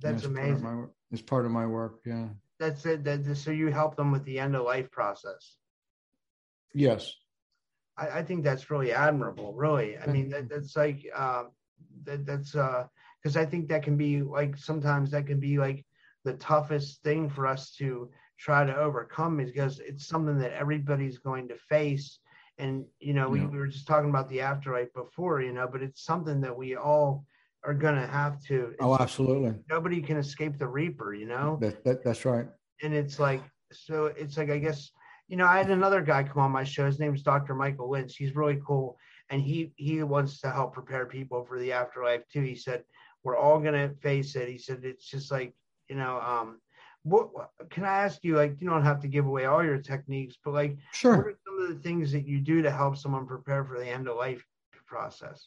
that's 0.00 0.24
amazing. 0.24 0.62
Part 0.62 0.78
my, 0.78 0.84
it's 1.10 1.22
part 1.22 1.46
of 1.46 1.50
my 1.50 1.66
work. 1.66 2.00
Yeah. 2.04 2.28
That's 2.58 2.86
it. 2.86 3.04
That, 3.04 3.36
so 3.36 3.50
you 3.50 3.68
help 3.68 3.96
them 3.96 4.10
with 4.10 4.24
the 4.24 4.38
end 4.38 4.56
of 4.56 4.64
life 4.64 4.90
process. 4.90 5.56
Yes. 6.72 7.12
I, 7.96 8.18
I 8.18 8.22
think 8.22 8.44
that's 8.44 8.70
really 8.70 8.92
admirable. 8.92 9.52
Really, 9.52 9.98
I 9.98 10.06
mean 10.06 10.30
that, 10.30 10.48
that's 10.48 10.76
like 10.76 11.06
uh, 11.14 11.44
that, 12.04 12.26
that's 12.26 12.54
uh 12.54 12.86
because 13.22 13.36
I 13.36 13.44
think 13.44 13.68
that 13.68 13.82
can 13.82 13.96
be 13.96 14.22
like 14.22 14.56
sometimes 14.56 15.10
that 15.10 15.26
can 15.26 15.40
be 15.40 15.58
like 15.58 15.84
the 16.24 16.34
toughest 16.34 17.02
thing 17.02 17.28
for 17.28 17.46
us 17.46 17.72
to 17.76 18.10
try 18.38 18.64
to 18.64 18.76
overcome 18.76 19.40
is 19.40 19.50
because 19.50 19.80
it's 19.80 20.06
something 20.06 20.38
that 20.38 20.52
everybody's 20.52 21.18
going 21.18 21.48
to 21.48 21.56
face. 21.56 22.18
And 22.58 22.84
you 23.00 23.14
know, 23.14 23.28
we, 23.28 23.40
we 23.44 23.58
were 23.58 23.66
just 23.66 23.86
talking 23.86 24.10
about 24.10 24.28
the 24.28 24.40
afterlife 24.40 24.92
before, 24.94 25.40
you 25.42 25.52
know, 25.52 25.68
but 25.70 25.82
it's 25.82 26.04
something 26.04 26.40
that 26.40 26.56
we 26.56 26.76
all 26.76 27.24
are 27.66 27.74
going 27.74 27.96
to 27.96 28.06
have 28.06 28.42
to. 28.44 28.74
Oh, 28.80 28.96
absolutely. 28.98 29.54
Nobody 29.68 30.00
can 30.00 30.16
escape 30.16 30.58
the 30.58 30.68
Reaper, 30.68 31.14
you 31.14 31.26
know. 31.26 31.58
That, 31.60 31.84
that, 31.84 32.04
that's 32.04 32.24
right. 32.24 32.46
And 32.82 32.94
it's 32.94 33.18
like, 33.18 33.42
so 33.72 34.06
it's 34.06 34.36
like 34.36 34.50
I 34.50 34.58
guess 34.58 34.90
you 35.28 35.36
know, 35.36 35.46
I 35.46 35.58
had 35.58 35.70
another 35.70 36.02
guy 36.02 36.22
come 36.22 36.42
on 36.42 36.52
my 36.52 36.64
show. 36.64 36.86
His 36.86 37.00
name 37.00 37.14
is 37.14 37.22
Dr. 37.22 37.54
Michael 37.54 37.90
Lynch. 37.90 38.16
He's 38.16 38.36
really 38.36 38.60
cool, 38.64 38.96
and 39.30 39.42
he 39.42 39.72
he 39.76 40.02
wants 40.02 40.40
to 40.40 40.50
help 40.50 40.72
prepare 40.72 41.06
people 41.06 41.44
for 41.44 41.58
the 41.58 41.72
afterlife 41.72 42.22
too. 42.32 42.42
He 42.42 42.54
said 42.54 42.84
we're 43.24 43.36
all 43.36 43.58
gonna 43.58 43.90
face 44.00 44.36
it. 44.36 44.48
He 44.48 44.58
said 44.58 44.84
it's 44.84 45.08
just 45.08 45.32
like 45.32 45.54
you 45.88 45.96
know, 45.96 46.20
um, 46.20 46.60
what, 47.02 47.32
what, 47.32 47.50
can 47.70 47.84
I 47.84 48.04
ask 48.04 48.24
you? 48.24 48.36
Like, 48.36 48.56
you 48.60 48.68
don't 48.68 48.82
have 48.82 49.00
to 49.02 49.08
give 49.08 49.26
away 49.26 49.44
all 49.44 49.64
your 49.64 49.78
techniques, 49.78 50.36
but 50.44 50.54
like, 50.54 50.76
sure. 50.92 51.16
What 51.16 51.26
are 51.26 51.38
some 51.46 51.62
of 51.62 51.68
the 51.68 51.82
things 51.82 52.10
that 52.12 52.26
you 52.26 52.40
do 52.40 52.62
to 52.62 52.70
help 52.70 52.96
someone 52.96 53.26
prepare 53.26 53.64
for 53.64 53.78
the 53.78 53.86
end 53.86 54.08
of 54.08 54.16
life 54.16 54.44
process? 54.86 55.46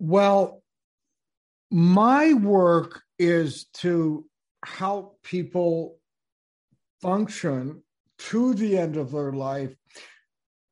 Well, 0.00 0.62
my 1.70 2.32
work 2.32 3.02
is 3.18 3.66
to 3.74 4.24
help 4.64 5.22
people 5.22 5.98
function 7.00 7.82
to 8.18 8.54
the 8.54 8.78
end 8.78 8.96
of 8.96 9.12
their 9.12 9.32
life 9.32 9.74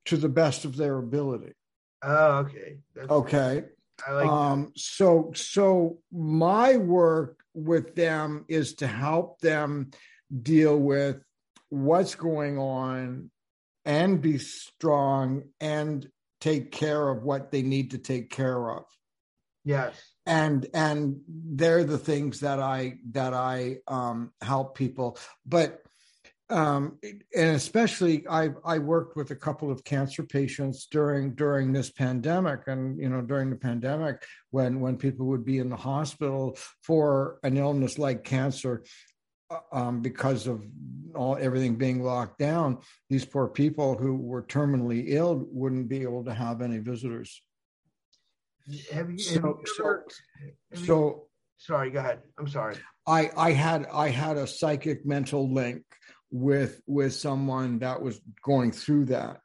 to 0.07 0.17
the 0.17 0.29
best 0.29 0.65
of 0.65 0.77
their 0.77 0.97
ability. 0.97 1.53
Oh, 2.03 2.39
okay. 2.39 2.79
That's 2.95 3.11
okay. 3.11 3.65
I 4.07 4.13
like 4.13 4.27
um, 4.27 4.73
so 4.77 5.33
so 5.35 5.99
my 6.11 6.77
work 6.77 7.41
with 7.53 7.95
them 7.95 8.45
is 8.49 8.75
to 8.77 8.87
help 8.87 9.41
them 9.41 9.91
deal 10.43 10.79
with 10.79 11.21
what's 11.69 12.15
going 12.15 12.59
on 12.59 13.31
and 13.85 14.23
be 14.23 14.39
strong 14.39 15.43
and 15.61 16.09
take 16.41 16.71
care 16.71 17.09
of 17.09 17.25
what 17.25 17.51
they 17.51 17.63
need 17.63 17.91
to 17.91 17.99
take 17.99 18.31
care 18.31 18.71
of. 18.71 18.85
Yes. 19.65 19.95
And 20.27 20.67
and 20.75 21.21
they're 21.29 21.85
the 21.85 21.99
things 21.99 22.41
that 22.41 22.61
I 22.61 22.99
that 23.13 23.35
I 23.35 23.79
um 23.87 24.33
help 24.41 24.77
people. 24.77 25.19
But 25.47 25.83
um, 26.51 26.99
and 27.03 27.57
especially 27.57 28.27
I 28.29 28.51
I 28.65 28.79
worked 28.79 29.17
with 29.17 29.31
a 29.31 29.37
couple 29.37 29.71
of 29.71 29.85
cancer 29.85 30.23
patients 30.23 30.87
during 30.91 31.35
during 31.35 31.73
this 31.73 31.91
pandemic, 31.91 32.63
and 32.67 32.99
you 32.99 33.09
know 33.09 33.21
during 33.21 33.51
the 33.51 33.57
pandemic 33.57 34.23
when 34.51 34.81
when 34.81 34.97
people 34.97 35.27
would 35.27 35.45
be 35.45 35.59
in 35.59 35.69
the 35.69 35.77
hospital 35.77 36.57
for 36.83 37.39
an 37.43 37.57
illness 37.57 37.99
like 37.99 38.25
cancer. 38.25 38.85
Uh, 39.51 39.61
um, 39.73 40.03
because 40.03 40.47
of 40.47 40.63
all 41.15 41.35
everything 41.41 41.77
being 41.77 42.03
locked 42.03 42.39
down, 42.39 42.77
these 43.09 43.25
poor 43.25 43.49
people 43.49 43.97
who 43.97 44.15
were 44.15 44.43
terminally 44.43 45.05
ill 45.07 45.43
wouldn't 45.51 45.89
be 45.89 46.03
able 46.03 46.23
to 46.23 46.35
have 46.35 46.61
any 46.61 46.77
visitors. 46.77 47.43
Have 48.93 49.11
you, 49.11 49.19
so, 49.19 49.35
have 49.35 49.45
you 49.45 49.51
ever, 49.81 50.05
so, 50.75 50.85
so 50.85 51.27
sorry, 51.57 51.91
go 51.91 52.01
ahead. 52.01 52.21
I'm 52.39 52.49
sorry. 52.49 52.77
I 53.07 53.31
I 53.37 53.53
had 53.53 53.87
I 53.93 54.09
had 54.09 54.37
a 54.37 54.47
psychic 54.47 55.07
mental 55.07 55.53
link 55.53 55.83
with 56.31 56.81
with 56.87 57.15
someone 57.15 57.79
that 57.79 58.03
was 58.03 58.21
going 58.43 58.73
through 58.73 59.07
that 59.07 59.41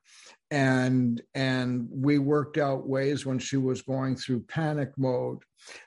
and 0.53 1.19
and 1.33 1.87
we 1.89 2.19
worked 2.19 2.59
out 2.59 2.87
ways 2.87 3.25
when 3.25 3.39
she 3.39 3.57
was 3.57 3.81
going 3.81 4.15
through 4.15 4.39
panic 4.41 4.91
mode 4.97 5.39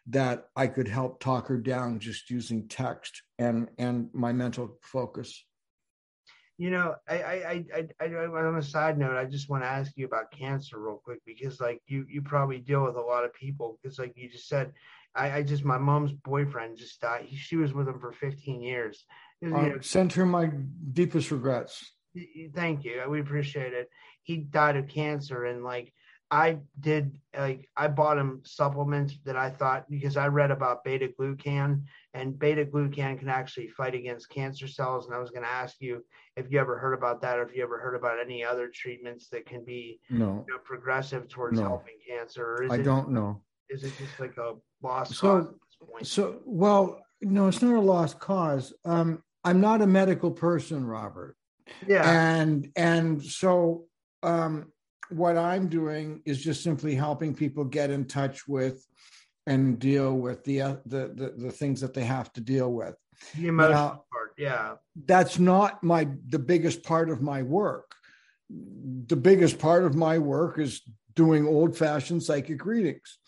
that 0.08 0.46
i 0.56 0.66
could 0.66 0.88
help 0.88 1.20
talk 1.20 1.46
her 1.46 1.58
down 1.58 2.00
just 2.00 2.30
using 2.30 2.66
text 2.66 3.22
and 3.38 3.68
and 3.78 4.08
my 4.12 4.32
mental 4.32 4.76
focus 4.82 5.44
you 6.58 6.70
know 6.70 6.94
i 7.08 7.22
i 7.22 7.64
i, 7.74 7.86
I, 8.00 8.06
I 8.06 8.26
on 8.26 8.56
a 8.56 8.62
side 8.62 8.98
note 8.98 9.16
i 9.16 9.24
just 9.24 9.48
want 9.50 9.62
to 9.62 9.68
ask 9.68 9.92
you 9.96 10.06
about 10.06 10.30
cancer 10.30 10.78
real 10.78 11.00
quick 11.04 11.20
because 11.26 11.60
like 11.60 11.82
you 11.86 12.06
you 12.08 12.22
probably 12.22 12.58
deal 12.58 12.84
with 12.84 12.96
a 12.96 13.00
lot 13.00 13.24
of 13.24 13.34
people 13.34 13.78
because 13.82 13.98
like 13.98 14.14
you 14.16 14.28
just 14.28 14.48
said 14.48 14.72
I, 15.16 15.38
I 15.38 15.42
just 15.42 15.64
my 15.64 15.78
mom's 15.78 16.12
boyfriend 16.12 16.76
just 16.76 17.00
died. 17.00 17.24
He, 17.24 17.36
she 17.36 17.56
was 17.56 17.72
with 17.72 17.88
him 17.88 17.98
for 17.98 18.12
15 18.12 18.60
years, 18.60 19.04
uh, 19.52 19.70
send 19.80 20.12
her 20.12 20.26
my 20.26 20.50
deepest 20.92 21.30
regrets. 21.30 21.92
Thank 22.54 22.84
you. 22.84 23.02
We 23.08 23.20
appreciate 23.20 23.72
it. 23.72 23.88
He 24.22 24.38
died 24.38 24.76
of 24.76 24.88
cancer, 24.88 25.44
and 25.44 25.64
like 25.64 25.92
I 26.30 26.58
did, 26.80 27.18
like 27.38 27.68
I 27.76 27.86
bought 27.86 28.18
him 28.18 28.42
supplements 28.44 29.18
that 29.24 29.36
I 29.36 29.50
thought 29.50 29.88
because 29.88 30.16
I 30.16 30.26
read 30.26 30.50
about 30.50 30.82
beta 30.82 31.08
glucan, 31.18 31.82
and 32.14 32.38
beta 32.38 32.64
glucan 32.64 33.18
can 33.18 33.28
actually 33.28 33.68
fight 33.68 33.94
against 33.94 34.30
cancer 34.30 34.66
cells. 34.66 35.06
And 35.06 35.14
I 35.14 35.18
was 35.18 35.30
going 35.30 35.44
to 35.44 35.48
ask 35.48 35.76
you 35.80 36.04
if 36.36 36.50
you 36.50 36.58
ever 36.58 36.78
heard 36.78 36.94
about 36.94 37.20
that, 37.22 37.38
or 37.38 37.42
if 37.42 37.54
you 37.54 37.62
ever 37.62 37.78
heard 37.78 37.94
about 37.94 38.18
any 38.20 38.44
other 38.44 38.68
treatments 38.74 39.28
that 39.28 39.46
can 39.46 39.64
be 39.64 40.00
no 40.10 40.44
you 40.48 40.54
know, 40.54 40.60
progressive 40.64 41.28
towards 41.28 41.60
no. 41.60 41.68
helping 41.68 41.94
cancer. 42.08 42.66
I 42.70 42.76
it, 42.76 42.82
don't 42.82 43.10
know. 43.10 43.42
Is 43.70 43.84
it 43.84 43.92
just 43.96 44.18
like 44.18 44.36
a 44.36 44.54
lost 44.82 45.14
so, 45.14 45.54
So, 46.02 46.40
well, 46.44 47.00
no, 47.20 47.48
it's 47.48 47.62
not 47.62 47.74
a 47.74 47.80
lost 47.80 48.18
cause. 48.18 48.72
Um, 48.84 49.22
I'm 49.44 49.60
not 49.60 49.80
a 49.80 49.86
medical 49.86 50.32
person, 50.32 50.84
Robert. 50.84 51.36
Yeah. 51.86 52.02
And 52.04 52.70
and 52.76 53.22
so 53.22 53.86
um, 54.22 54.72
what 55.10 55.36
I'm 55.36 55.68
doing 55.68 56.22
is 56.24 56.42
just 56.42 56.62
simply 56.62 56.94
helping 56.94 57.34
people 57.34 57.64
get 57.64 57.90
in 57.90 58.06
touch 58.06 58.46
with 58.48 58.84
and 59.46 59.78
deal 59.78 60.14
with 60.14 60.44
the 60.44 60.62
uh, 60.62 60.76
the, 60.86 61.12
the, 61.14 61.34
the 61.36 61.50
things 61.50 61.80
that 61.80 61.94
they 61.94 62.04
have 62.04 62.32
to 62.34 62.40
deal 62.40 62.72
with. 62.72 62.94
The 63.34 63.48
emotional 63.48 63.74
now, 63.74 64.04
part, 64.12 64.32
yeah. 64.36 64.74
That's 65.06 65.38
not 65.38 65.82
my 65.82 66.08
the 66.28 66.38
biggest 66.38 66.82
part 66.82 67.10
of 67.10 67.22
my 67.22 67.42
work. 67.42 67.94
The 68.50 69.16
biggest 69.16 69.58
part 69.58 69.84
of 69.84 69.94
my 69.94 70.18
work 70.18 70.58
is 70.58 70.82
doing 71.14 71.46
old 71.46 71.76
fashioned 71.76 72.22
psychic 72.22 72.64
readings 72.64 73.18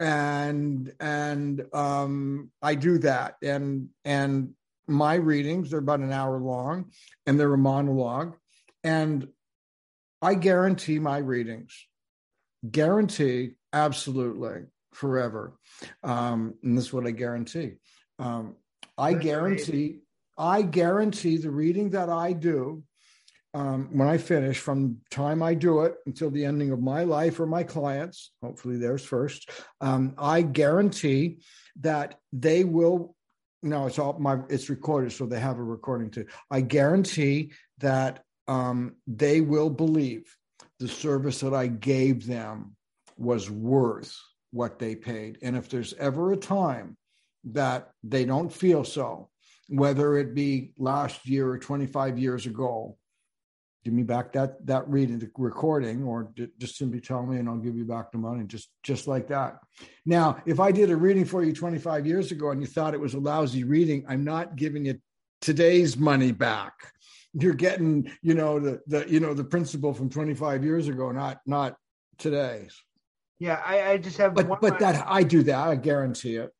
and 0.00 0.92
and 0.98 1.64
um 1.72 2.50
i 2.62 2.74
do 2.74 2.98
that 2.98 3.36
and 3.42 3.88
and 4.04 4.52
my 4.86 5.14
readings. 5.14 5.70
They're 5.70 5.78
about 5.78 6.00
an 6.00 6.12
hour 6.12 6.38
long 6.38 6.90
and 7.26 7.38
they're 7.38 7.54
a 7.54 7.58
monologue. 7.58 8.36
And 8.82 9.28
I 10.24 10.34
guarantee 10.34 10.98
my 10.98 11.18
readings, 11.18 11.86
guarantee 12.68 13.56
absolutely 13.74 14.62
forever. 14.94 15.58
Um, 16.02 16.54
and 16.62 16.78
this 16.78 16.86
is 16.86 16.92
what 16.94 17.06
I 17.06 17.10
guarantee. 17.10 17.74
Um, 18.18 18.56
I 18.96 19.12
guarantee, 19.12 19.98
I 20.38 20.62
guarantee 20.62 21.36
the 21.36 21.50
reading 21.50 21.90
that 21.90 22.08
I 22.08 22.32
do 22.32 22.84
um, 23.52 23.90
when 23.92 24.08
I 24.08 24.16
finish, 24.16 24.58
from 24.58 25.02
time 25.10 25.42
I 25.42 25.52
do 25.52 25.82
it 25.82 25.96
until 26.06 26.30
the 26.30 26.46
ending 26.46 26.72
of 26.72 26.80
my 26.80 27.04
life 27.04 27.38
or 27.38 27.46
my 27.46 27.62
clients, 27.62 28.32
hopefully 28.42 28.78
theirs 28.78 29.04
first, 29.04 29.50
um, 29.82 30.14
I 30.16 30.40
guarantee 30.40 31.40
that 31.80 32.18
they 32.32 32.64
will. 32.64 33.14
No, 33.62 33.86
it's 33.86 33.98
all 33.98 34.18
my. 34.18 34.38
It's 34.48 34.70
recorded, 34.70 35.12
so 35.12 35.26
they 35.26 35.38
have 35.38 35.58
a 35.58 35.62
recording 35.62 36.10
too. 36.10 36.26
I 36.50 36.62
guarantee 36.62 37.52
that 37.78 38.23
um, 38.48 38.96
they 39.06 39.40
will 39.40 39.70
believe 39.70 40.36
the 40.78 40.88
service 40.88 41.40
that 41.40 41.54
I 41.54 41.66
gave 41.66 42.26
them 42.26 42.76
was 43.16 43.50
worth 43.50 44.16
what 44.50 44.78
they 44.78 44.94
paid. 44.94 45.38
And 45.42 45.56
if 45.56 45.68
there's 45.68 45.94
ever 45.94 46.32
a 46.32 46.36
time 46.36 46.96
that 47.44 47.90
they 48.02 48.24
don't 48.24 48.52
feel 48.52 48.84
so, 48.84 49.30
whether 49.68 50.16
it 50.16 50.34
be 50.34 50.72
last 50.78 51.26
year 51.26 51.48
or 51.48 51.58
25 51.58 52.18
years 52.18 52.46
ago, 52.46 52.96
give 53.84 53.92
me 53.92 54.02
back 54.02 54.32
that 54.32 54.64
that 54.66 54.88
reading 54.88 55.18
the 55.18 55.30
recording 55.36 56.02
or 56.02 56.32
just 56.58 56.76
simply 56.76 57.00
tell 57.00 57.24
me 57.24 57.38
and 57.38 57.48
i'll 57.48 57.58
give 57.58 57.76
you 57.76 57.84
back 57.84 58.10
the 58.10 58.18
money 58.18 58.42
just 58.46 58.70
just 58.82 59.06
like 59.06 59.28
that 59.28 59.58
now 60.06 60.38
if 60.46 60.58
i 60.58 60.72
did 60.72 60.90
a 60.90 60.96
reading 60.96 61.24
for 61.24 61.44
you 61.44 61.52
25 61.52 62.06
years 62.06 62.32
ago 62.32 62.50
and 62.50 62.60
you 62.62 62.66
thought 62.66 62.94
it 62.94 63.00
was 63.00 63.14
a 63.14 63.18
lousy 63.18 63.62
reading 63.62 64.04
i'm 64.08 64.24
not 64.24 64.56
giving 64.56 64.86
you 64.86 64.98
today's 65.40 65.96
money 65.98 66.32
back 66.32 66.72
you're 67.34 67.54
getting 67.54 68.10
you 68.22 68.34
know 68.34 68.58
the 68.58 68.80
the 68.86 69.08
you 69.08 69.20
know 69.20 69.34
the 69.34 69.44
principle 69.44 69.92
from 69.92 70.08
25 70.08 70.64
years 70.64 70.88
ago 70.88 71.10
not 71.10 71.40
not 71.46 71.76
today's 72.18 72.80
yeah, 73.38 73.60
I, 73.64 73.92
I 73.92 73.96
just 73.98 74.16
have. 74.18 74.34
But 74.34 74.60
but 74.60 74.78
that 74.78 75.04
I 75.06 75.22
do 75.22 75.42
that. 75.44 75.68
I 75.68 75.76
guarantee 75.76 76.36
it. 76.36 76.50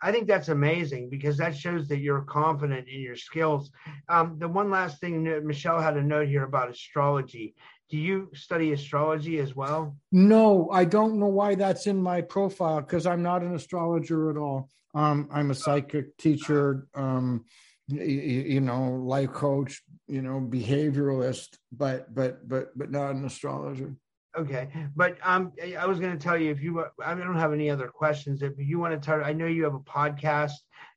I 0.00 0.12
think 0.12 0.28
that's 0.28 0.48
amazing 0.48 1.10
because 1.10 1.36
that 1.38 1.56
shows 1.56 1.88
that 1.88 1.98
you're 1.98 2.22
confident 2.22 2.86
in 2.88 3.00
your 3.00 3.16
skills. 3.16 3.72
Um, 4.08 4.36
the 4.38 4.46
one 4.46 4.70
last 4.70 5.00
thing, 5.00 5.24
Michelle 5.44 5.80
had 5.80 5.96
a 5.96 6.02
note 6.02 6.28
here 6.28 6.44
about 6.44 6.70
astrology. 6.70 7.56
Do 7.90 7.96
you 7.96 8.30
study 8.34 8.72
astrology 8.72 9.38
as 9.40 9.56
well? 9.56 9.96
No, 10.12 10.68
I 10.70 10.84
don't 10.84 11.18
know 11.18 11.26
why 11.26 11.56
that's 11.56 11.88
in 11.88 12.00
my 12.00 12.20
profile 12.20 12.80
because 12.82 13.06
I'm 13.06 13.22
not 13.22 13.42
an 13.42 13.56
astrologer 13.56 14.30
at 14.30 14.36
all. 14.36 14.68
Um, 14.94 15.28
I'm 15.32 15.50
a 15.50 15.54
psychic 15.54 16.16
teacher, 16.18 16.86
um, 16.94 17.44
you, 17.88 18.04
you 18.04 18.60
know, 18.60 18.92
life 19.02 19.32
coach, 19.32 19.82
you 20.08 20.22
know, 20.22 20.40
behavioralist, 20.40 21.58
but 21.72 22.12
but 22.14 22.48
but 22.48 22.76
but 22.76 22.90
not 22.90 23.10
an 23.12 23.24
astrologer. 23.24 23.94
Okay, 24.36 24.68
but 24.94 25.16
um, 25.22 25.52
I 25.76 25.86
was 25.86 25.98
going 25.98 26.16
to 26.16 26.22
tell 26.22 26.36
you 26.36 26.50
if 26.50 26.62
you, 26.62 26.84
I 27.04 27.14
don't 27.14 27.38
have 27.38 27.52
any 27.52 27.70
other 27.70 27.88
questions. 27.88 28.42
If 28.42 28.52
you 28.56 28.78
want 28.78 29.00
to 29.00 29.04
tell, 29.04 29.24
I 29.24 29.32
know 29.32 29.46
you 29.46 29.64
have 29.64 29.74
a 29.74 29.80
podcast, 29.80 30.52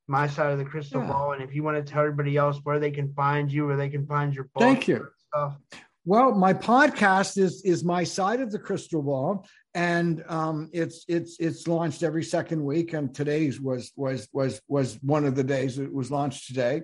My 0.08 0.28
Side 0.28 0.52
of 0.52 0.60
the 0.60 0.66
Crystal 0.66 1.02
yeah. 1.02 1.08
Ball, 1.08 1.32
and 1.34 1.42
if 1.42 1.56
you 1.56 1.64
want 1.64 1.84
to 1.84 1.92
tell 1.92 2.02
everybody 2.02 2.38
else 2.38 2.60
where 2.64 2.80
they 2.80 2.92
can 2.92 3.12
find 3.14 3.52
you, 3.52 3.66
where 3.66 3.78
they 3.78 3.90
can 3.90 4.06
find 4.06 4.36
your 4.36 4.44
book. 4.54 4.62
Thank 4.62 4.88
you. 4.88 5.08
Stuff. 5.30 5.58
Well, 6.06 6.34
my 6.34 6.54
podcast 6.54 7.38
is 7.38 7.64
is 7.64 7.84
My 7.84 8.04
Side 8.04 8.42
of 8.42 8.52
the 8.52 8.60
Crystal 8.60 9.02
Ball, 9.02 9.46
and 9.74 10.24
um, 10.28 10.70
it's 10.74 11.06
it's 11.08 11.40
it's 11.40 11.68
launched 11.68 12.04
every 12.04 12.24
second 12.24 12.64
week, 12.64 12.94
and 12.94 13.16
today's 13.16 13.60
was 13.60 13.92
was 13.96 14.28
was 14.34 14.62
was 14.68 15.00
one 15.02 15.26
of 15.26 15.36
the 15.36 15.44
days 15.44 15.80
it 15.80 15.94
was 15.94 16.12
launched 16.12 16.48
today, 16.48 16.82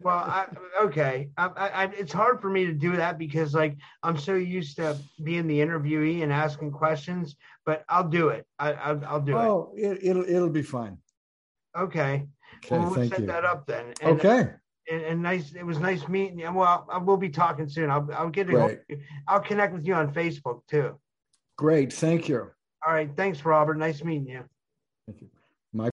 well, 0.00 0.16
I, 0.16 0.46
okay, 0.82 1.30
I, 1.36 1.46
I, 1.46 1.84
it's 1.96 2.12
hard 2.12 2.40
for 2.40 2.50
me 2.50 2.66
to 2.66 2.72
do 2.72 2.96
that 2.96 3.18
because 3.18 3.54
like 3.54 3.76
I'm 4.02 4.18
so 4.18 4.34
used 4.34 4.76
to 4.76 4.96
being 5.22 5.46
the 5.46 5.58
interviewee 5.58 6.22
and 6.22 6.32
asking 6.32 6.72
questions, 6.72 7.36
but 7.64 7.84
I'll 7.88 8.08
do 8.08 8.28
it. 8.28 8.46
I, 8.58 8.92
will 8.92 9.20
do 9.20 9.36
oh, 9.36 9.72
it. 9.76 9.86
Oh, 9.86 9.96
it, 10.02 10.16
will 10.16 10.28
it'll 10.28 10.50
be 10.50 10.62
fine. 10.62 10.98
Okay. 11.76 12.26
Okay. 12.64 12.78
Well, 12.78 12.90
we'll 12.90 13.08
set 13.08 13.20
you. 13.20 13.26
that 13.26 13.44
up 13.44 13.66
then. 13.66 13.92
And, 14.00 14.18
okay. 14.18 14.40
Uh, 14.40 14.46
and, 14.90 15.02
and, 15.02 15.22
nice. 15.22 15.52
It 15.52 15.64
was 15.64 15.78
nice 15.78 16.08
meeting 16.08 16.38
you. 16.38 16.50
Well, 16.50 16.86
I 16.90 16.98
will 16.98 17.18
be 17.18 17.28
talking 17.28 17.68
soon. 17.68 17.90
I'll, 17.90 18.08
I'll 18.14 18.30
get 18.30 18.48
it. 18.48 18.84
I'll 19.28 19.40
connect 19.40 19.74
with 19.74 19.86
you 19.86 19.94
on 19.94 20.12
Facebook 20.12 20.62
too. 20.66 20.98
Great. 21.56 21.92
Thank 21.92 22.28
you. 22.28 22.50
All 22.86 22.94
right. 22.94 23.10
Thanks, 23.16 23.44
Robert. 23.44 23.76
Nice 23.76 24.02
meeting 24.02 24.28
you. 24.28 24.44
Thank 25.06 25.20
you. 25.20 25.28